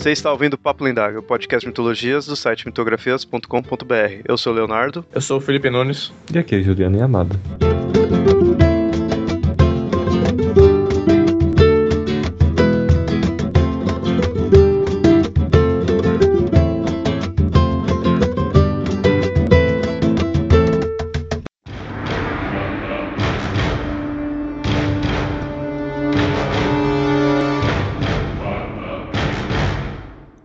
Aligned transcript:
Você 0.00 0.12
está 0.12 0.32
ouvindo 0.32 0.56
Papo 0.56 0.82
Lendário, 0.82 1.18
o 1.18 1.22
podcast 1.22 1.60
de 1.60 1.66
mitologias 1.66 2.24
do 2.24 2.34
site 2.34 2.64
mitografias.com.br. 2.64 4.22
Eu 4.26 4.38
sou 4.38 4.50
o 4.50 4.56
Leonardo. 4.56 5.04
Eu 5.12 5.20
sou 5.20 5.36
o 5.36 5.40
Felipe 5.42 5.68
Nunes. 5.68 6.10
E 6.32 6.38
aqui 6.38 6.54
é 6.54 6.62
Juliana 6.62 6.96
e 6.96 7.02
Amada. 7.02 7.38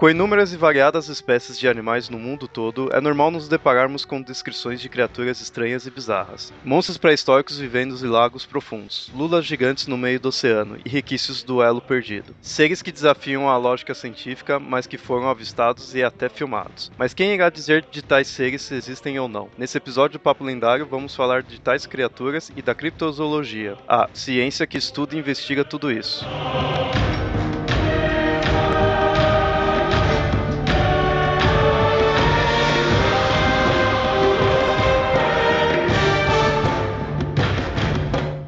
Com 0.05 0.09
inúmeras 0.11 0.53
e 0.53 0.55
variadas 0.55 1.09
espécies 1.09 1.57
de 1.57 1.67
animais 1.67 2.09
no 2.09 2.19
mundo 2.19 2.47
todo, 2.47 2.91
é 2.93 3.01
normal 3.01 3.31
nos 3.31 3.47
depararmos 3.47 4.05
com 4.05 4.21
descrições 4.21 4.79
de 4.79 4.87
criaturas 4.87 5.41
estranhas 5.41 5.87
e 5.87 5.89
bizarras. 5.89 6.53
Monstros 6.63 6.99
pré-históricos 6.99 7.57
vivendo 7.57 7.95
em 7.95 8.07
lagos 8.07 8.45
profundos, 8.45 9.09
lulas 9.15 9.47
gigantes 9.47 9.87
no 9.87 9.97
meio 9.97 10.19
do 10.19 10.27
oceano 10.29 10.77
e 10.85 10.89
requisitos 10.89 11.41
do 11.41 11.59
elo 11.59 11.81
perdido. 11.81 12.35
Seres 12.39 12.83
que 12.83 12.91
desafiam 12.91 13.49
a 13.49 13.57
lógica 13.57 13.95
científica, 13.95 14.59
mas 14.59 14.85
que 14.85 14.95
foram 14.95 15.27
avistados 15.27 15.95
e 15.95 16.03
até 16.03 16.29
filmados. 16.29 16.91
Mas 16.99 17.15
quem 17.15 17.33
irá 17.33 17.49
dizer 17.49 17.83
de 17.89 18.03
tais 18.03 18.27
seres 18.27 18.61
se 18.61 18.75
existem 18.75 19.17
ou 19.17 19.27
não? 19.27 19.49
Nesse 19.57 19.75
episódio 19.75 20.19
do 20.19 20.21
Papo 20.21 20.43
Lendário, 20.43 20.85
vamos 20.85 21.15
falar 21.15 21.41
de 21.41 21.59
tais 21.59 21.87
criaturas 21.87 22.51
e 22.55 22.61
da 22.61 22.75
criptozoologia, 22.75 23.75
a 23.87 24.07
ciência 24.13 24.67
que 24.67 24.77
estuda 24.77 25.15
e 25.15 25.17
investiga 25.17 25.65
tudo 25.65 25.91
isso. 25.91 26.23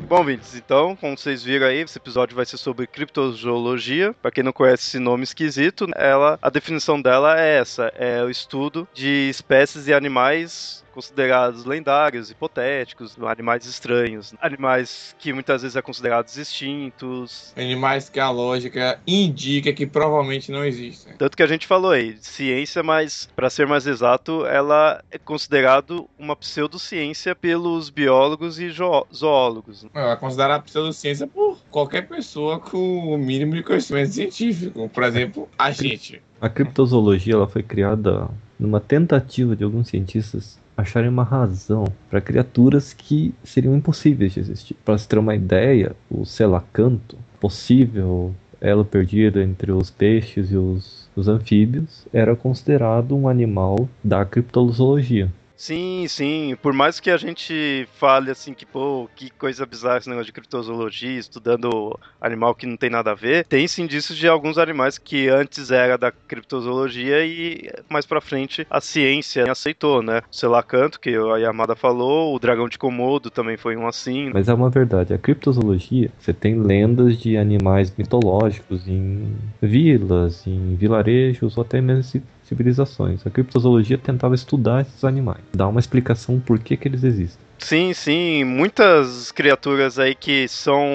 Bom, 0.08 0.19
ouvintes, 0.19 0.55
então, 0.55 0.95
como 0.95 1.17
vocês 1.17 1.44
viram 1.44 1.67
aí, 1.67 1.81
esse 1.81 1.97
episódio 1.97 2.33
vai 2.33 2.45
ser 2.45 2.55
sobre 2.55 2.88
criptozoologia. 2.88 4.16
Para 4.22 4.31
quem 4.31 4.41
não 4.41 4.53
conhece 4.53 4.88
esse 4.88 4.99
nome 4.99 5.25
esquisito, 5.25 5.86
ela, 5.97 6.39
a 6.41 6.49
definição 6.49 7.02
dela 7.02 7.38
é 7.38 7.58
essa: 7.58 7.91
é 7.94 8.23
o 8.23 8.30
estudo 8.30 8.88
de 8.94 9.27
espécies 9.30 9.86
e 9.86 9.94
animais 9.94 10.81
considerados 10.98 11.64
lendários, 11.64 12.31
hipotéticos, 12.31 13.16
animais 13.22 13.67
estranhos, 13.67 14.34
animais 14.42 15.16
que 15.20 15.31
muitas 15.31 15.62
vezes 15.62 15.78
é 15.78 15.81
considerados 15.81 16.36
extintos. 16.38 17.54
Animais 17.56 18.09
que 18.09 18.20
a 18.20 18.31
lógica 18.31 19.00
indica 19.06 19.72
que 19.72 19.86
provavelmente 19.86 20.52
não 20.52 20.66
existem. 20.66 21.14
Tanto 21.16 21.38
que 21.38 21.44
a 21.44 21.48
gente 21.48 21.67
falou 21.67 21.92
aí, 21.92 22.17
ciência, 22.20 22.81
mas 22.81 23.30
para 23.36 23.48
ser 23.48 23.67
mais 23.67 23.86
exato, 23.86 24.44
ela 24.48 25.04
é 25.12 25.20
considerado 25.20 26.09
uma 26.17 26.36
pseudociência 26.36 27.36
pelos 27.36 27.92
biólogos 27.92 28.59
e 28.59 28.67
zoólogos. 28.72 29.86
Ela 29.94 30.14
é 30.14 30.16
considerada 30.16 30.64
pseudociência 30.64 31.28
por 31.28 31.59
qualquer 31.70 32.08
pessoa 32.08 32.59
com 32.59 33.14
o 33.14 33.17
mínimo 33.20 33.54
de 33.54 33.61
conhecimento 33.61 34.14
científico. 34.14 34.89
Por 34.89 35.04
exemplo, 35.04 35.48
a 35.59 35.70
gente. 35.70 36.20
A 36.42 36.50
criptozoologia 36.50 37.36
ela 37.36 37.48
foi 37.48 37.61
criada 37.61 38.28
numa 38.59 38.80
tentativa 38.80 39.56
de 39.56 39.64
alguns 39.64 39.89
cientistas 39.89 40.58
acharem 40.78 41.09
uma 41.09 41.23
razão 41.23 41.86
para 42.09 42.22
criaturas 42.22 42.94
que 42.94 43.33
seriam 43.44 43.75
impossíveis 43.75 44.33
de 44.33 44.39
existir. 44.39 44.78
Para 44.86 44.97
se 44.97 45.08
ter 45.08 45.17
uma 45.17 45.36
ideia, 45.36 45.95
o 46.09 46.23
selacanto, 46.23 47.17
possível 47.39 48.33
elo 48.61 48.86
perdido 48.86 49.42
entre 49.42 49.71
os 49.71 49.89
peixes 49.89 50.52
e 50.52 50.55
os, 50.55 51.10
os 51.15 51.27
anfíbios, 51.27 52.05
era 52.14 52.36
considerado 52.36 53.15
um 53.15 53.27
animal 53.27 53.89
da 54.04 54.23
criptozoologia. 54.23 55.32
Sim, 55.58 56.06
sim. 56.08 56.56
Por 56.62 56.72
mais 56.72 57.00
que 57.00 57.10
a 57.10 57.18
gente 57.18 57.88
fale 57.94 58.30
assim 58.30 58.54
que, 58.54 58.66
pô, 58.66 59.10
que 59.16 59.32
coisa 59.32 59.66
bizarra 59.66 59.98
esse 59.98 60.08
negócio 60.08 60.28
de 60.28 60.32
criptozoologia, 60.32 61.18
estudando 61.18 61.98
animal 62.22 62.54
que 62.54 62.68
não 62.68 62.78
tem 62.78 62.92
nada 62.92 63.12
a 63.12 63.16
ver, 63.16 63.44
tem 63.45 63.68
sim 63.68 63.88
indícios 63.88 64.18
de 64.18 64.28
alguns 64.28 64.58
animais 64.58 64.98
que 64.98 65.30
antes 65.30 65.72
era 65.72 65.98
da 65.98 66.12
criptozoologia 66.12 67.26
e 67.26 67.72
mais 67.90 68.06
pra 68.06 68.22
frente 68.22 68.68
a 68.70 68.82
ciência 68.82 69.50
aceitou, 69.50 70.04
né? 70.04 70.22
O 70.32 70.36
selacanto, 70.36 71.00
que 71.00 71.16
a 71.16 71.38
Yamada 71.38 71.76
falou, 71.76 72.36
o 72.36 72.39
dragão 72.39 72.68
de 72.68 72.78
Komodo 72.78 73.32
também 73.32 73.58
foi 73.58 73.76
um 73.76 73.88
assim. 73.88 74.30
Mas 74.34 74.50
é 74.50 74.54
uma 74.54 74.70
verdade, 74.70 75.14
a 75.14 75.18
criptozoologia, 75.18 76.12
você 76.20 76.34
tem 76.34 76.60
lendas 76.60 77.18
de 77.18 77.38
animais 77.38 77.92
mitológicos 77.98 78.88
em 78.88 79.34
vilas, 79.62 80.45
em 80.45 80.76
vilarejos 80.76 81.58
ou 81.58 81.64
até 81.64 81.82
mesmo 81.82 82.22
civilizações. 82.47 83.25
A 83.25 83.30
criptozoologia 83.30 83.97
tentava 83.97 84.35
estudar 84.35 84.81
esses 84.81 85.03
animais, 85.03 85.43
dar 85.53 85.67
uma 85.67 85.80
explicação 85.80 86.39
por 86.39 86.59
que, 86.59 86.77
que 86.77 86.87
eles 86.87 87.03
existem. 87.03 87.45
Sim, 87.60 87.94
sim. 87.94 88.44
Muitas 88.44 89.32
criaturas 89.32 89.98
aí 90.00 90.16
que 90.16 90.48
são 90.48 90.86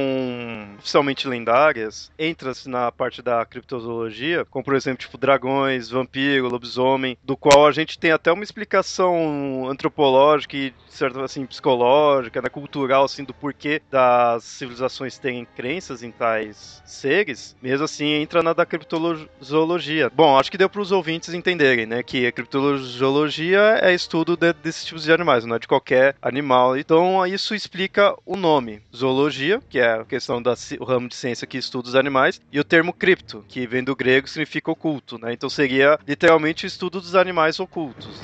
oficialmente 0.78 1.26
lendárias 1.28 2.10
entram 2.18 2.52
na 2.66 2.90
parte 2.92 3.20
da 3.20 3.44
criptozoologia, 3.44 4.44
como 4.46 4.64
por 4.64 4.74
exemplo, 4.74 5.00
tipo 5.00 5.18
dragões, 5.18 5.90
vampiro, 5.90 6.48
lobisomem, 6.48 7.16
do 7.22 7.36
qual 7.36 7.66
a 7.66 7.72
gente 7.72 7.98
tem 7.98 8.12
até 8.12 8.30
uma 8.32 8.44
explicação 8.44 9.68
antropológica 9.68 10.56
e 10.56 10.72
certa 10.88 11.24
assim 11.24 11.44
psicológica, 11.46 12.40
né, 12.40 12.48
cultural 12.48 13.04
assim 13.04 13.24
do 13.24 13.34
porquê 13.34 13.82
das 13.90 14.44
civilizações 14.44 15.18
terem 15.18 15.46
crenças 15.56 16.02
em 16.02 16.10
tais 16.10 16.82
seres. 16.84 17.56
Mesmo 17.62 17.84
assim, 17.84 18.06
entra 18.12 18.42
na 18.42 18.52
da 18.52 18.64
criptozoologia. 18.66 20.10
Bom, 20.14 20.38
acho 20.38 20.50
que 20.50 20.58
deu 20.58 20.68
para 20.68 20.80
os 20.80 20.92
ouvintes 20.92 21.34
entenderem, 21.34 21.86
né, 21.86 22.02
que 22.02 22.26
a 22.26 22.32
criptozoologia 22.32 23.78
é 23.82 23.92
estudo 23.92 24.36
de, 24.36 24.52
desses 24.52 24.84
tipos 24.84 25.04
de 25.04 25.12
animais, 25.12 25.44
não 25.44 25.56
é 25.56 25.58
de 25.58 25.66
qualquer 25.68 26.14
animal 26.22 26.51
animal. 26.52 26.76
Então 26.76 27.26
isso 27.26 27.54
explica 27.54 28.14
o 28.26 28.36
nome. 28.36 28.82
Zoologia, 28.94 29.60
que 29.68 29.78
é 29.78 29.92
a 29.92 30.04
questão 30.04 30.40
do 30.42 30.52
ramo 30.84 31.08
de 31.08 31.14
ciência 31.14 31.46
que 31.46 31.56
estuda 31.56 31.88
os 31.88 31.94
animais, 31.94 32.40
e 32.52 32.60
o 32.60 32.64
termo 32.64 32.92
cripto, 32.92 33.44
que 33.48 33.66
vem 33.66 33.82
do 33.82 33.96
grego 33.96 34.28
significa 34.28 34.70
oculto, 34.70 35.18
né? 35.18 35.32
Então 35.32 35.48
seria 35.48 35.98
literalmente 36.06 36.66
o 36.66 36.68
estudo 36.68 37.00
dos 37.00 37.14
animais 37.14 37.58
ocultos. 37.58 38.20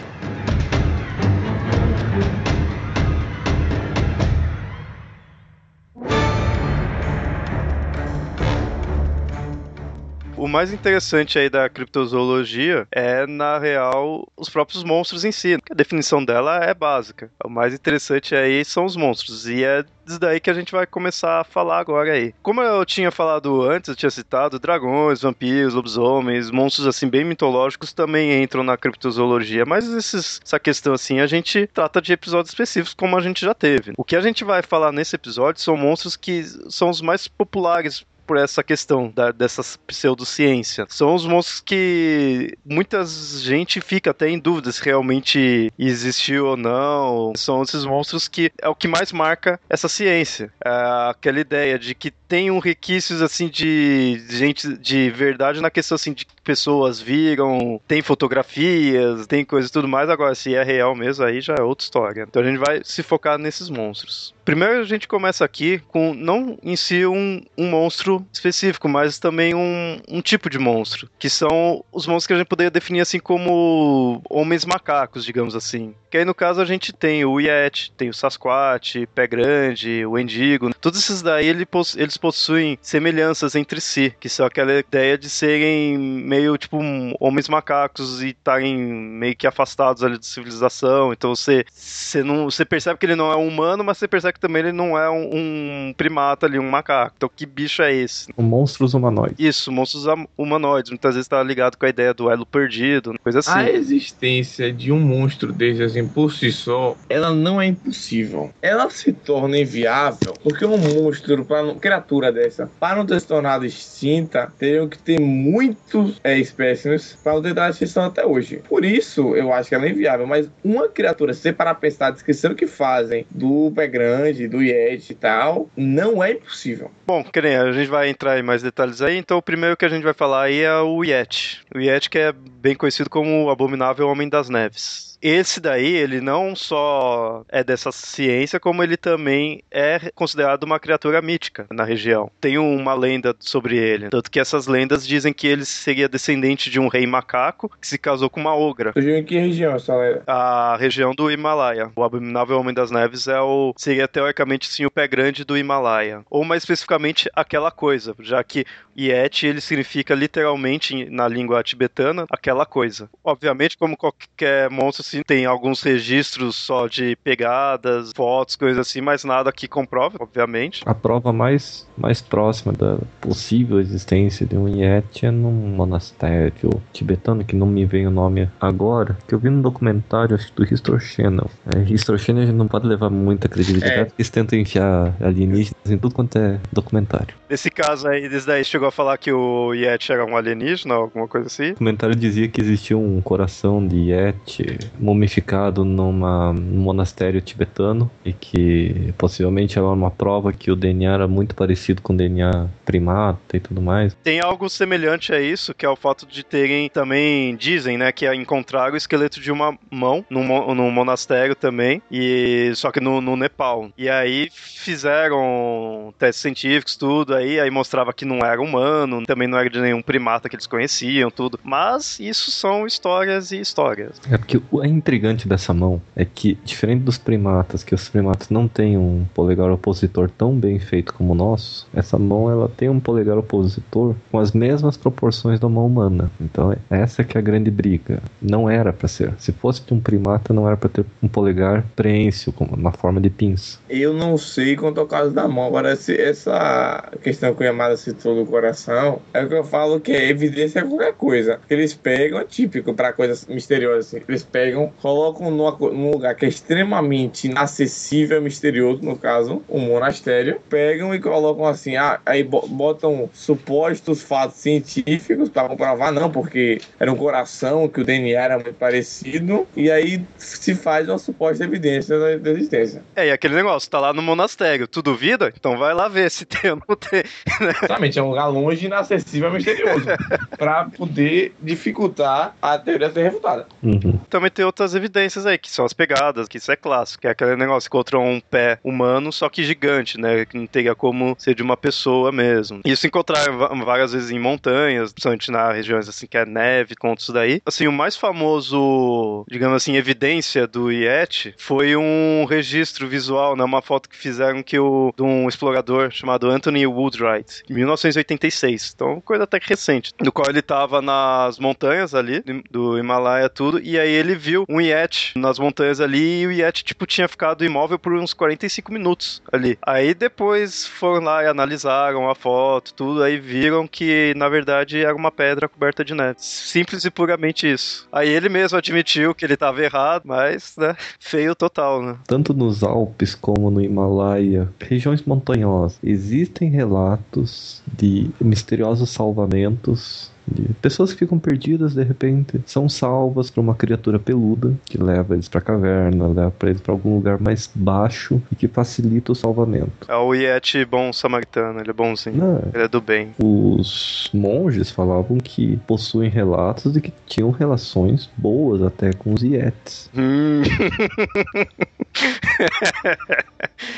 O 10.38 10.46
mais 10.46 10.72
interessante 10.72 11.36
aí 11.36 11.50
da 11.50 11.68
criptozoologia 11.68 12.86
é, 12.92 13.26
na 13.26 13.58
real, 13.58 14.24
os 14.36 14.48
próprios 14.48 14.84
monstros 14.84 15.24
em 15.24 15.32
si. 15.32 15.58
A 15.68 15.74
definição 15.74 16.24
dela 16.24 16.62
é 16.62 16.72
básica. 16.72 17.28
O 17.44 17.50
mais 17.50 17.74
interessante 17.74 18.36
aí 18.36 18.64
são 18.64 18.84
os 18.84 18.94
monstros. 18.94 19.48
E 19.48 19.64
é 19.64 19.84
disso 20.06 20.20
daí 20.20 20.38
que 20.38 20.48
a 20.48 20.54
gente 20.54 20.70
vai 20.70 20.86
começar 20.86 21.40
a 21.40 21.44
falar 21.44 21.80
agora 21.80 22.12
aí. 22.12 22.32
Como 22.40 22.62
eu 22.62 22.84
tinha 22.86 23.10
falado 23.10 23.62
antes, 23.62 23.88
eu 23.88 23.96
tinha 23.96 24.10
citado 24.10 24.60
dragões, 24.60 25.22
vampiros, 25.22 25.74
lobisomens, 25.74 26.52
monstros 26.52 26.86
assim 26.86 27.08
bem 27.08 27.24
mitológicos 27.24 27.92
também 27.92 28.40
entram 28.40 28.62
na 28.62 28.76
criptozoologia, 28.76 29.66
mas 29.66 29.88
esses, 29.92 30.40
essa 30.44 30.60
questão 30.60 30.94
assim 30.94 31.18
a 31.18 31.26
gente 31.26 31.66
trata 31.66 32.00
de 32.00 32.12
episódios 32.12 32.50
específicos 32.50 32.94
como 32.94 33.16
a 33.16 33.20
gente 33.20 33.44
já 33.44 33.52
teve. 33.52 33.92
O 33.96 34.04
que 34.04 34.14
a 34.14 34.20
gente 34.20 34.44
vai 34.44 34.62
falar 34.62 34.92
nesse 34.92 35.16
episódio 35.16 35.60
são 35.60 35.76
monstros 35.76 36.16
que 36.16 36.44
são 36.70 36.90
os 36.90 37.02
mais 37.02 37.26
populares 37.26 38.06
por 38.28 38.36
essa 38.36 38.62
questão 38.62 39.10
da, 39.10 39.32
dessa 39.32 39.62
pseudociência. 39.86 40.84
São 40.90 41.14
os 41.14 41.24
monstros 41.24 41.62
que 41.62 42.54
muita 42.62 43.02
gente 43.06 43.80
fica 43.80 44.10
até 44.10 44.28
em 44.28 44.38
dúvida 44.38 44.70
se 44.70 44.84
realmente 44.84 45.72
existiu 45.78 46.48
ou 46.48 46.56
não. 46.56 47.32
São 47.34 47.62
esses 47.62 47.86
monstros 47.86 48.28
que 48.28 48.52
é 48.60 48.68
o 48.68 48.74
que 48.74 48.86
mais 48.86 49.10
marca 49.12 49.58
essa 49.68 49.88
ciência. 49.88 50.52
É 50.62 50.70
aquela 51.10 51.40
ideia 51.40 51.78
de 51.78 51.94
que 51.94 52.10
tem 52.10 52.50
um 52.50 52.58
requisitos 52.58 53.22
assim 53.22 53.48
de 53.48 54.22
gente 54.28 54.76
de 54.76 55.08
verdade 55.10 55.62
na 55.62 55.70
questão 55.70 55.96
assim 55.96 56.12
de 56.12 56.26
que 56.26 56.34
pessoas 56.44 57.00
viram, 57.00 57.80
tem 57.88 58.02
fotografias, 58.02 59.26
tem 59.26 59.44
coisas 59.44 59.70
e 59.70 59.72
tudo 59.72 59.88
mais. 59.88 60.10
Agora, 60.10 60.34
se 60.34 60.54
é 60.54 60.62
real 60.62 60.94
mesmo, 60.94 61.24
aí 61.24 61.40
já 61.40 61.54
é 61.58 61.62
outra 61.62 61.84
história. 61.84 62.26
Então 62.28 62.42
a 62.42 62.44
gente 62.44 62.58
vai 62.58 62.82
se 62.84 63.02
focar 63.02 63.38
nesses 63.38 63.70
monstros. 63.70 64.34
Primeiro 64.44 64.80
a 64.80 64.84
gente 64.84 65.08
começa 65.08 65.44
aqui 65.44 65.78
com 65.88 66.14
não 66.14 66.58
em 66.62 66.76
si 66.76 67.06
um, 67.06 67.42
um 67.56 67.68
monstro 67.68 68.17
específico, 68.32 68.88
mas 68.88 69.18
também 69.18 69.54
um, 69.54 70.00
um 70.08 70.20
tipo 70.20 70.48
de 70.48 70.58
monstro, 70.58 71.08
que 71.18 71.28
são 71.28 71.84
os 71.92 72.06
monstros 72.06 72.26
que 72.26 72.32
a 72.32 72.36
gente 72.36 72.48
poderia 72.48 72.70
definir 72.70 73.00
assim 73.00 73.18
como 73.18 74.22
homens 74.28 74.64
macacos, 74.64 75.24
digamos 75.24 75.54
assim. 75.54 75.94
Que 76.10 76.18
aí 76.18 76.24
no 76.24 76.34
caso 76.34 76.60
a 76.60 76.64
gente 76.64 76.92
tem 76.92 77.24
o 77.24 77.38
Yeti, 77.38 77.92
tem 77.92 78.08
o 78.08 78.14
Sasquatch, 78.14 79.06
Pé 79.14 79.26
Grande, 79.26 80.06
o 80.06 80.18
Endigo. 80.18 80.72
Todos 80.74 81.00
esses 81.00 81.20
daí 81.20 81.46
eles 81.46 82.16
possuem 82.16 82.78
semelhanças 82.80 83.54
entre 83.54 83.80
si, 83.80 84.14
que 84.18 84.28
são 84.28 84.46
aquela 84.46 84.72
ideia 84.78 85.18
de 85.18 85.28
serem 85.28 85.98
meio 85.98 86.56
tipo 86.56 86.78
homens 87.20 87.48
macacos 87.48 88.22
e 88.22 88.28
estarem 88.28 88.76
meio 88.76 89.36
que 89.36 89.46
afastados 89.46 90.02
ali 90.02 90.16
da 90.16 90.22
civilização. 90.22 91.12
Então 91.12 91.34
você, 91.34 91.64
você, 91.70 92.22
não, 92.22 92.44
você 92.44 92.64
percebe 92.64 92.98
que 92.98 93.06
ele 93.06 93.16
não 93.16 93.30
é 93.30 93.36
um 93.36 93.46
humano, 93.46 93.84
mas 93.84 93.98
você 93.98 94.08
percebe 94.08 94.34
que 94.34 94.40
também 94.40 94.60
ele 94.60 94.72
não 94.72 94.98
é 94.98 95.10
um, 95.10 95.30
um 95.32 95.94
primata 95.96 96.46
ali, 96.46 96.58
um 96.58 96.70
macaco. 96.70 97.14
Então 97.16 97.30
que 97.34 97.44
bicho 97.44 97.82
é 97.82 97.92
esse? 97.92 98.07
Esse. 98.08 98.32
Monstros 98.36 98.94
humanoides. 98.94 99.36
Isso, 99.38 99.70
monstros 99.70 100.04
humanoides. 100.36 100.90
Muitas 100.90 101.14
vezes 101.14 101.28
tá 101.28 101.42
ligado 101.42 101.76
com 101.76 101.86
a 101.86 101.88
ideia 101.88 102.14
do 102.14 102.30
elo 102.30 102.46
perdido, 102.46 103.14
coisa 103.22 103.40
assim. 103.40 103.50
A 103.50 103.70
existência 103.70 104.72
de 104.72 104.90
um 104.90 104.98
monstro 104.98 105.52
desse 105.52 105.82
assim 105.82 106.08
por 106.08 106.32
si 106.32 106.50
só, 106.50 106.96
ela 107.08 107.30
não 107.30 107.60
é 107.60 107.66
impossível. 107.66 108.50
Ela 108.62 108.88
se 108.90 109.12
torna 109.12 109.58
inviável 109.58 110.34
porque 110.42 110.64
um 110.64 110.78
monstro, 110.78 111.44
para 111.44 111.62
uma 111.62 111.74
criatura 111.74 112.32
dessa, 112.32 112.70
para 112.80 112.96
não 112.96 113.06
ter 113.06 113.20
se 113.20 113.26
tornado 113.26 113.66
extinta, 113.66 114.50
teriam 114.58 114.88
que 114.88 114.98
ter 114.98 115.20
muitos 115.20 116.20
é, 116.24 116.38
espécimes 116.38 117.18
para 117.22 117.34
não 117.34 117.42
ter 117.42 117.54
dado 117.54 117.72
extinção 117.72 118.04
até 118.04 118.24
hoje. 118.24 118.62
Por 118.68 118.84
isso, 118.84 119.36
eu 119.36 119.52
acho 119.52 119.68
que 119.68 119.74
ela 119.74 119.86
é 119.86 119.90
inviável. 119.90 120.26
Mas 120.26 120.48
uma 120.64 120.88
criatura, 120.88 121.34
se 121.34 121.42
você 121.42 121.52
parar 121.52 121.74
pra 121.74 121.82
pensar, 121.82 122.12
esquecer 122.14 122.50
o 122.50 122.54
que 122.54 122.66
fazem 122.66 123.26
do 123.30 123.70
pé 123.74 123.86
grande, 123.86 124.48
do 124.48 124.62
Yeti 124.62 125.12
e 125.12 125.16
tal, 125.16 125.68
não 125.76 126.22
é 126.22 126.32
impossível. 126.32 126.90
Bom, 127.06 127.24
que 127.24 127.40
nem 127.40 127.56
a 127.56 127.72
gente 127.72 127.88
vai 127.88 127.97
entrar 128.06 128.38
em 128.38 128.42
mais 128.42 128.62
detalhes 128.62 129.00
aí. 129.00 129.16
Então, 129.16 129.38
o 129.38 129.42
primeiro 129.42 129.76
que 129.76 129.84
a 129.84 129.88
gente 129.88 130.02
vai 130.02 130.14
falar 130.14 130.42
aí 130.42 130.60
é 130.60 130.76
o 130.80 131.02
Yeti. 131.02 131.62
O 131.74 131.78
Yeti 131.78 132.10
que 132.10 132.18
é 132.18 132.32
bem 132.32 132.74
conhecido 132.74 133.08
como 133.08 133.44
o 133.44 133.50
Abominável 133.50 134.08
Homem 134.08 134.28
das 134.28 134.48
Neves 134.48 135.07
esse 135.20 135.60
daí, 135.60 135.94
ele 135.96 136.20
não 136.20 136.54
só 136.54 137.44
é 137.48 137.64
dessa 137.64 137.90
ciência, 137.90 138.60
como 138.60 138.82
ele 138.82 138.96
também 138.96 139.62
é 139.70 140.10
considerado 140.14 140.64
uma 140.64 140.78
criatura 140.78 141.20
mítica 141.20 141.66
na 141.70 141.84
região. 141.84 142.30
Tem 142.40 142.58
uma 142.58 142.94
lenda 142.94 143.34
sobre 143.38 143.76
ele, 143.76 144.08
tanto 144.08 144.30
que 144.30 144.40
essas 144.40 144.66
lendas 144.66 145.06
dizem 145.06 145.32
que 145.32 145.46
ele 145.46 145.64
seria 145.64 146.08
descendente 146.08 146.70
de 146.70 146.78
um 146.78 146.88
rei 146.88 147.06
macaco 147.06 147.70
que 147.80 147.86
se 147.86 147.98
casou 147.98 148.30
com 148.30 148.40
uma 148.40 148.54
ogra. 148.54 148.92
Surgiu 148.92 149.16
em 149.16 149.24
que 149.24 149.38
região 149.38 149.74
essa 149.74 149.96
lenda? 149.96 150.22
A 150.26 150.76
região 150.76 151.14
do 151.14 151.30
Himalaia. 151.30 151.90
O 151.96 152.04
Abominável 152.04 152.58
Homem 152.58 152.74
das 152.74 152.90
Neves 152.90 153.26
é 153.28 153.40
o 153.40 153.74
seria 153.76 154.06
teoricamente 154.06 154.68
sim 154.68 154.84
o 154.84 154.90
pé 154.90 155.08
grande 155.08 155.44
do 155.44 155.56
Himalaia, 155.56 156.22
ou 156.30 156.44
mais 156.44 156.62
especificamente 156.62 157.28
aquela 157.34 157.70
coisa, 157.70 158.14
já 158.20 158.42
que 158.44 158.64
Yeti 158.96 159.46
ele 159.46 159.60
significa 159.60 160.14
literalmente 160.14 161.08
na 161.10 161.28
língua 161.28 161.62
tibetana 161.62 162.26
aquela 162.30 162.66
coisa. 162.66 163.08
Obviamente, 163.22 163.76
como 163.76 163.96
qualquer 163.96 164.68
monstro 164.70 165.07
assim, 165.08 165.22
tem 165.22 165.46
alguns 165.46 165.82
registros 165.82 166.56
só 166.56 166.86
de 166.86 167.16
pegadas, 167.24 168.12
fotos, 168.14 168.56
coisas 168.56 168.78
assim, 168.78 169.00
mas 169.00 169.24
nada 169.24 169.50
que 169.50 169.66
comprove, 169.66 170.16
obviamente. 170.20 170.82
A 170.84 170.94
prova 170.94 171.32
mais, 171.32 171.86
mais 171.96 172.20
próxima 172.20 172.72
da 172.72 172.98
possível 173.20 173.80
existência 173.80 174.46
de 174.46 174.56
um 174.56 174.68
Yeti 174.68 175.26
é 175.26 175.30
num 175.30 175.50
monastério 175.50 176.80
tibetano, 176.92 177.44
que 177.44 177.56
não 177.56 177.66
me 177.66 177.84
vem 177.84 178.06
o 178.06 178.10
nome 178.10 178.48
agora, 178.60 179.16
que 179.26 179.34
eu 179.34 179.38
vi 179.38 179.48
no 179.48 179.62
documentário, 179.62 180.34
acho 180.34 180.52
que 180.52 180.54
do 180.54 180.74
History 180.74 181.00
Channel. 181.00 181.50
É, 181.74 181.92
History 181.92 182.18
Channel 182.18 182.42
a 182.42 182.46
gente 182.46 182.56
não 182.56 182.68
pode 182.68 182.86
levar 182.86 183.10
muita 183.10 183.48
credibilidade, 183.48 183.92
é. 183.92 184.04
porque 184.04 184.20
eles 184.20 184.30
tentam 184.30 184.58
enfiar 184.58 185.14
alienígenas 185.20 185.90
em 185.90 185.98
tudo 185.98 186.14
quanto 186.14 186.38
é 186.38 186.58
documentário. 186.72 187.34
Nesse 187.48 187.70
caso 187.70 188.06
aí, 188.08 188.28
desde 188.28 188.48
daí 188.48 188.64
chegou 188.64 188.88
a 188.88 188.92
falar 188.92 189.16
que 189.16 189.32
o 189.32 189.72
Yeti 189.72 190.12
era 190.12 190.24
um 190.24 190.36
alienígena, 190.36 190.94
alguma 190.94 191.26
coisa 191.26 191.46
assim? 191.46 191.70
O 191.70 191.72
documentário 191.72 192.14
dizia 192.14 192.48
que 192.48 192.60
existia 192.60 192.96
um 192.96 193.20
coração 193.20 193.86
de 193.86 194.10
Yeti 194.10 194.78
mumificado 194.98 195.84
numa, 195.84 196.52
num 196.52 196.80
monastério 196.80 197.40
tibetano 197.40 198.10
e 198.24 198.32
que 198.32 199.12
possivelmente 199.16 199.78
era 199.78 199.86
uma 199.86 200.10
prova 200.10 200.52
que 200.52 200.70
o 200.70 200.76
DNA 200.76 201.12
era 201.12 201.28
muito 201.28 201.54
parecido 201.54 202.02
com 202.02 202.12
o 202.12 202.16
DNA 202.16 202.68
primata 202.84 203.56
e 203.56 203.60
tudo 203.60 203.80
mais. 203.80 204.14
Tem 204.22 204.40
algo 204.40 204.68
semelhante 204.68 205.32
a 205.32 205.40
isso, 205.40 205.74
que 205.74 205.84
é 205.84 205.88
o 205.88 205.96
fato 205.96 206.26
de 206.26 206.44
terem 206.44 206.88
também, 206.88 207.56
dizem, 207.56 207.98
né, 207.98 208.12
que 208.12 208.32
encontraram 208.34 208.94
o 208.94 208.96
esqueleto 208.96 209.40
de 209.40 209.52
uma 209.52 209.76
mão 209.90 210.24
num, 210.30 210.74
num 210.74 210.90
monastério 210.90 211.54
também, 211.54 212.02
e 212.10 212.72
só 212.74 212.90
que 212.90 213.00
no, 213.00 213.20
no 213.20 213.36
Nepal. 213.36 213.90
E 213.96 214.08
aí 214.08 214.48
fizeram 214.52 216.14
testes 216.18 216.42
científicos, 216.42 216.96
tudo 216.96 217.34
aí, 217.34 217.60
aí 217.60 217.70
mostrava 217.70 218.12
que 218.12 218.24
não 218.24 218.38
era 218.38 218.60
humano, 218.60 219.24
também 219.26 219.48
não 219.48 219.58
era 219.58 219.68
de 219.68 219.80
nenhum 219.80 220.02
primata 220.02 220.48
que 220.48 220.56
eles 220.56 220.66
conheciam, 220.66 221.30
tudo. 221.30 221.58
Mas 221.62 222.18
isso 222.20 222.50
são 222.50 222.86
histórias 222.86 223.52
e 223.52 223.60
histórias. 223.60 224.20
É 224.30 224.36
porque 224.38 224.60
a 224.82 224.86
intrigante 224.88 225.48
dessa 225.48 225.72
mão 225.72 226.00
é 226.16 226.24
que, 226.24 226.58
diferente 226.64 227.02
dos 227.02 227.18
primatas, 227.18 227.82
que 227.82 227.94
os 227.94 228.08
primatas 228.08 228.50
não 228.50 228.66
têm 228.66 228.96
um 228.96 229.24
polegar 229.34 229.70
opositor 229.70 230.30
tão 230.30 230.54
bem 230.54 230.78
feito 230.78 231.14
como 231.14 231.32
o 231.32 231.34
nosso, 231.34 231.86
essa 231.94 232.18
mão 232.18 232.50
ela 232.50 232.68
tem 232.68 232.88
um 232.88 233.00
polegar 233.00 233.38
opositor 233.38 234.14
com 234.30 234.38
as 234.38 234.52
mesmas 234.52 234.96
proporções 234.96 235.60
da 235.60 235.68
mão 235.68 235.86
humana. 235.86 236.30
Então, 236.40 236.74
essa 236.90 237.24
que 237.24 237.36
é 237.36 237.40
a 237.40 237.42
grande 237.42 237.70
briga. 237.70 238.20
Não 238.40 238.68
era 238.68 238.92
para 238.92 239.08
ser. 239.08 239.32
Se 239.38 239.52
fosse 239.52 239.82
de 239.84 239.94
um 239.94 240.00
primata, 240.00 240.52
não 240.52 240.66
era 240.66 240.76
para 240.76 240.88
ter 240.88 241.04
um 241.22 241.28
polegar 241.28 241.84
preensil, 241.94 242.52
como 242.52 242.74
uma 242.74 242.92
forma 242.92 243.20
de 243.20 243.30
pinça. 243.30 243.78
Eu 243.88 244.12
não 244.12 244.36
sei 244.36 244.76
quanto 244.76 245.00
ao 245.00 245.06
caso 245.06 245.30
da 245.30 245.46
mão. 245.46 245.66
Agora, 245.66 245.90
essa 245.92 247.10
questão 247.22 247.54
que 247.54 247.62
o 247.62 247.66
Yamada 247.66 247.96
citou 247.96 248.34
do 248.34 248.48
coração, 248.48 249.20
é 249.32 249.44
o 249.44 249.48
que 249.48 249.54
eu 249.54 249.64
falo 249.64 250.00
que 250.00 250.12
é 250.12 250.28
evidência 250.28 250.82
de 250.82 250.88
qualquer 250.88 251.14
coisa. 251.14 251.60
Eles 251.68 251.94
pegam, 251.94 252.38
é 252.38 252.44
típico 252.44 252.94
para 252.94 253.12
coisas 253.12 253.46
misteriosas 253.46 254.06
assim. 254.06 254.22
Eles 254.28 254.44
pegam 254.44 254.77
colocam 254.86 255.50
numa, 255.50 255.72
num 255.72 256.12
lugar 256.12 256.34
que 256.36 256.44
é 256.44 256.48
extremamente 256.48 257.48
inacessível, 257.48 258.40
misterioso, 258.40 259.02
no 259.02 259.16
caso, 259.16 259.62
um 259.68 259.80
monastério, 259.80 260.60
pegam 260.68 261.14
e 261.14 261.20
colocam 261.20 261.66
assim, 261.66 261.96
ah, 261.96 262.20
aí 262.24 262.42
botam 262.42 263.28
supostos 263.32 264.22
fatos 264.22 264.56
científicos 264.56 265.48
para 265.48 265.68
comprovar, 265.68 266.12
não, 266.12 266.30
porque 266.30 266.80
era 266.98 267.12
um 267.12 267.16
coração, 267.16 267.88
que 267.88 268.00
o 268.00 268.04
DNA 268.04 268.40
era 268.40 268.54
muito 268.54 268.74
parecido, 268.74 269.66
e 269.76 269.90
aí 269.90 270.22
se 270.36 270.74
faz 270.74 271.08
uma 271.08 271.18
suposta 271.18 271.64
evidência 271.64 272.18
da, 272.18 272.36
da 272.36 272.50
existência. 272.50 273.02
É, 273.16 273.28
e 273.28 273.30
aquele 273.30 273.54
negócio, 273.54 273.90
tá 273.90 273.98
lá 273.98 274.12
no 274.12 274.22
monastério, 274.22 274.86
tu 274.86 275.02
duvida? 275.02 275.52
Então 275.56 275.76
vai 275.76 275.94
lá 275.94 276.08
ver 276.08 276.30
se 276.30 276.44
tem 276.44 276.70
ou 276.70 276.82
não 276.88 276.96
tem. 276.96 277.24
Né? 277.58 277.70
Exatamente, 277.70 278.18
é 278.18 278.22
um 278.22 278.28
lugar 278.28 278.46
longe, 278.46 278.86
inacessível, 278.86 279.50
misterioso, 279.50 280.06
para 280.56 280.84
poder 280.84 281.52
dificultar 281.60 282.54
a 282.60 282.78
teoria 282.78 283.10
ser 283.10 283.22
refutada. 283.22 283.66
Uhum. 283.82 284.18
Também 284.30 284.50
tem 284.50 284.64
outras 284.68 284.94
evidências 284.94 285.46
aí, 285.46 285.58
que 285.58 285.70
são 285.70 285.84
as 285.84 285.92
pegadas, 285.92 286.48
que 286.48 286.58
isso 286.58 286.70
é 286.70 286.76
clássico, 286.76 287.22
que 287.22 287.26
é 287.26 287.30
aquele 287.30 287.56
negócio 287.56 287.90
que 287.90 287.96
encontrou 287.96 288.24
um 288.24 288.40
pé 288.40 288.78
humano, 288.84 289.32
só 289.32 289.48
que 289.48 289.64
gigante, 289.64 290.18
né? 290.20 290.44
Que 290.44 290.56
não 290.56 290.66
teria 290.66 290.94
como 290.94 291.34
ser 291.38 291.54
de 291.54 291.62
uma 291.62 291.76
pessoa 291.76 292.30
mesmo. 292.30 292.80
Isso 292.84 293.06
encontraram 293.06 293.56
várias 293.84 294.12
vezes 294.12 294.30
em 294.30 294.38
montanhas, 294.38 295.12
principalmente 295.12 295.50
nas 295.50 295.74
regiões 295.74 296.08
assim 296.08 296.26
que 296.26 296.36
é 296.36 296.44
neve, 296.44 296.94
contra 296.94 297.22
isso 297.22 297.32
daí. 297.32 297.60
Assim, 297.64 297.86
o 297.86 297.92
mais 297.92 298.16
famoso, 298.16 299.44
digamos 299.48 299.76
assim, 299.76 299.96
evidência 299.96 300.66
do 300.66 300.90
Yeti 300.90 301.54
foi 301.56 301.96
um 301.96 302.44
registro 302.44 303.08
visual, 303.08 303.56
né? 303.56 303.64
Uma 303.64 303.82
foto 303.82 304.08
que 304.08 304.16
fizeram 304.16 304.62
que 304.62 304.78
o, 304.78 305.12
de 305.16 305.22
um 305.22 305.48
explorador 305.48 306.10
chamado 306.10 306.48
Anthony 306.48 306.86
Woodwright, 306.86 307.62
em 307.68 307.74
1986. 307.74 308.92
Então, 308.94 309.20
coisa 309.20 309.44
até 309.44 309.58
que 309.58 309.68
recente. 309.68 310.12
Do 310.18 310.32
qual 310.32 310.48
ele 310.48 310.62
tava 310.62 311.00
nas 311.00 311.58
montanhas 311.58 312.14
ali, 312.14 312.42
do 312.70 312.98
Himalaia, 312.98 313.48
tudo, 313.48 313.80
e 313.80 313.98
aí 313.98 314.10
ele 314.10 314.34
viu 314.34 314.57
um 314.68 314.80
Yeti 314.80 315.38
nas 315.38 315.58
montanhas 315.58 316.00
ali 316.00 316.42
e 316.42 316.46
o 316.46 316.52
Yeti, 316.52 316.84
tipo, 316.84 317.06
tinha 317.06 317.28
ficado 317.28 317.64
imóvel 317.64 317.98
por 317.98 318.12
uns 318.14 318.32
45 318.32 318.92
minutos 318.92 319.42
ali. 319.52 319.78
Aí 319.82 320.14
depois 320.14 320.86
foram 320.86 321.24
lá 321.24 321.42
e 321.42 321.46
analisaram 321.46 322.28
a 322.28 322.34
foto, 322.34 322.94
tudo, 322.94 323.22
aí 323.22 323.38
viram 323.38 323.86
que, 323.86 324.32
na 324.36 324.48
verdade, 324.48 325.00
era 325.00 325.14
uma 325.14 325.30
pedra 325.30 325.68
coberta 325.68 326.04
de 326.04 326.14
neve. 326.14 326.36
Simples 326.38 327.04
e 327.04 327.10
puramente 327.10 327.70
isso. 327.70 328.08
Aí 328.12 328.28
ele 328.28 328.48
mesmo 328.48 328.78
admitiu 328.78 329.34
que 329.34 329.44
ele 329.44 329.54
estava 329.54 329.82
errado, 329.82 330.22
mas, 330.24 330.74
né, 330.76 330.96
feio 331.18 331.54
total, 331.54 332.02
né? 332.02 332.16
Tanto 332.26 332.54
nos 332.54 332.82
Alpes 332.82 333.34
como 333.34 333.70
no 333.70 333.80
Himalaia, 333.80 334.68
regiões 334.80 335.22
montanhosas, 335.22 335.98
existem 336.02 336.70
relatos 336.70 337.82
de 337.86 338.30
misteriosos 338.40 339.10
salvamentos 339.10 340.30
de 340.50 340.72
pessoas 340.74 341.12
que 341.12 341.18
ficam 341.18 341.38
perdidas 341.38 341.94
de 341.94 342.02
repente 342.02 342.60
são 342.66 342.88
salvas 342.88 343.50
por 343.50 343.60
uma 343.60 343.74
criatura 343.74 344.18
peluda 344.18 344.74
que 344.84 344.98
leva 345.02 345.34
eles 345.34 345.48
para 345.48 345.60
caverna, 345.60 346.26
leva 346.26 346.50
para 346.50 346.70
eles 346.70 346.82
algum 346.86 347.16
lugar 347.16 347.40
mais 347.40 347.70
baixo 347.74 348.40
e 348.50 348.56
que 348.56 348.68
facilita 348.68 349.32
o 349.32 349.34
salvamento. 349.34 350.06
É 350.08 350.16
o 350.16 350.34
Yeti 350.34 350.84
bom 350.84 351.12
samaritano, 351.12 351.80
ele 351.80 351.90
é 351.90 351.92
bonzinho, 351.92 352.36
Não, 352.36 352.62
ele 352.72 352.84
é 352.84 352.88
do 352.88 353.00
bem. 353.00 353.34
Os 353.38 354.30
monges 354.32 354.90
falavam 354.90 355.38
que 355.38 355.76
possuem 355.86 356.30
relatos 356.30 356.92
de 356.92 357.00
que 357.00 357.12
tinham 357.26 357.50
relações 357.50 358.28
boas 358.36 358.82
até 358.82 359.12
com 359.12 359.34
os 359.34 359.42
Yetis. 359.42 360.10
Hum. 360.16 360.62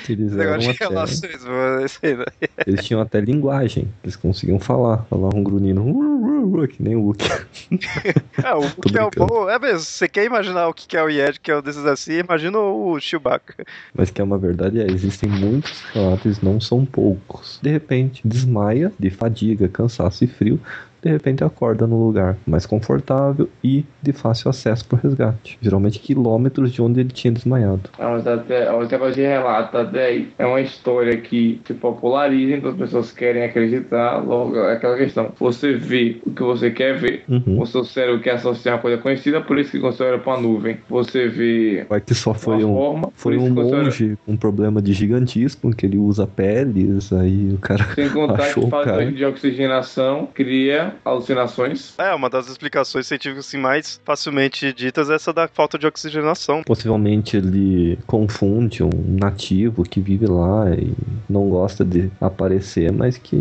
eles 0.08 0.32
até... 0.32 0.84
relações, 0.84 2.00
Eles 2.66 2.84
tinham 2.84 3.00
até 3.00 3.20
linguagem, 3.20 3.88
eles 4.02 4.16
conseguiam 4.16 4.58
falar, 4.58 5.06
um 5.10 5.42
grunhindo 5.42 5.82
que 6.68 6.82
nem 6.82 6.96
o 6.96 7.02
Hulk. 7.02 7.24
é, 8.44 8.54
o 8.54 8.60
Hulk 8.60 8.98
é 8.98 9.02
o 9.02 9.10
bom. 9.10 9.48
É 9.48 9.58
mesmo, 9.58 9.80
você 9.80 10.08
quer 10.08 10.24
imaginar 10.24 10.68
o 10.68 10.74
que 10.74 10.96
é 10.96 11.02
o 11.02 11.08
Yeti, 11.08 11.40
que 11.40 11.50
é 11.50 11.58
um 11.58 11.62
desses 11.62 11.84
assim, 11.84 12.14
imagina 12.14 12.58
o 12.58 12.98
Chewbacca. 13.00 13.64
Mas 13.94 14.10
que 14.10 14.20
é 14.20 14.24
uma 14.24 14.38
verdade, 14.38 14.80
é, 14.80 14.86
existem 14.86 15.28
muitos 15.28 15.80
relatos, 15.92 16.40
não 16.40 16.60
são 16.60 16.84
poucos. 16.84 17.58
De 17.62 17.70
repente, 17.70 18.22
desmaia 18.24 18.92
de 18.98 19.10
fadiga, 19.10 19.68
cansaço 19.68 20.24
e 20.24 20.26
frio, 20.26 20.60
de 21.02 21.10
repente 21.10 21.42
acorda 21.44 21.86
no 21.86 22.04
lugar 22.06 22.36
mais 22.46 22.66
confortável 22.66 23.48
e 23.64 23.84
de 24.02 24.12
fácil 24.12 24.50
acesso 24.50 24.84
para 24.86 24.96
o 24.98 25.00
resgate. 25.02 25.58
Geralmente 25.60 25.98
quilômetros 25.98 26.72
de 26.72 26.82
onde 26.82 27.00
ele 27.00 27.10
tinha 27.10 27.32
desmaiado. 27.32 27.90
Ah, 27.98 28.10
mas 28.10 28.26
até, 28.26 28.70
negócio 28.90 29.14
de 29.14 29.22
relato 29.22 29.76
até 29.76 30.06
aí 30.06 30.28
é 30.38 30.46
uma 30.46 30.60
história 30.60 31.16
que 31.16 31.60
se 31.66 31.74
populariza, 31.74 32.56
então 32.56 32.70
as 32.70 32.76
pessoas 32.76 33.12
querem 33.12 33.44
acreditar, 33.44 34.18
logo 34.18 34.56
é 34.56 34.72
aquela 34.74 34.96
questão. 34.96 35.32
Você 35.38 35.72
vê 35.74 36.18
o 36.24 36.30
que 36.30 36.42
você 36.42 36.70
quer 36.70 36.96
ver, 36.98 37.24
Uhum. 37.28 37.60
o 37.60 37.66
seu 37.66 37.84
cérebro 37.84 38.20
quer 38.20 38.32
associar 38.34 38.74
uma 38.76 38.82
coisa 38.82 38.98
conhecida, 38.98 39.40
por 39.40 39.58
isso 39.58 39.70
que 39.70 39.80
considera 39.80 40.18
para 40.18 40.34
a 40.34 40.40
nuvem. 40.40 40.78
Você 40.88 41.28
vê 41.28 41.84
Vai 41.88 42.00
que 42.00 42.14
só 42.14 42.34
foi 42.34 42.64
um, 42.64 42.74
forma, 42.74 43.08
foi 43.14 43.36
um 43.38 43.54
considera- 43.54 43.84
monge 43.84 44.18
com 44.26 44.36
problema 44.36 44.82
de 44.82 44.92
gigantismo, 44.92 45.74
que 45.74 45.86
ele 45.86 45.98
usa 45.98 46.26
peles, 46.26 47.12
aí 47.12 47.52
o 47.52 47.58
cara 47.58 47.84
Sem 47.94 48.08
contar 48.10 48.42
achou 48.42 48.64
que 48.64 48.70
falta 48.70 49.06
de 49.06 49.24
oxigenação 49.24 50.28
cria 50.34 50.89
alucinações. 51.04 51.94
É, 51.98 52.14
uma 52.14 52.28
das 52.30 52.48
explicações 52.48 53.06
científicas 53.06 53.46
assim, 53.46 53.58
mais 53.58 54.00
facilmente 54.04 54.72
ditas 54.72 55.10
é 55.10 55.14
essa 55.14 55.32
da 55.32 55.48
falta 55.48 55.78
de 55.78 55.86
oxigenação. 55.86 56.62
Possivelmente 56.64 57.36
ele 57.36 57.98
confunde 58.06 58.82
um 58.82 58.90
nativo 59.20 59.82
que 59.82 60.00
vive 60.00 60.26
lá 60.26 60.70
e 60.70 60.92
não 61.28 61.48
gosta 61.48 61.84
de 61.84 62.10
aparecer, 62.20 62.92
mas 62.92 63.16
que 63.18 63.36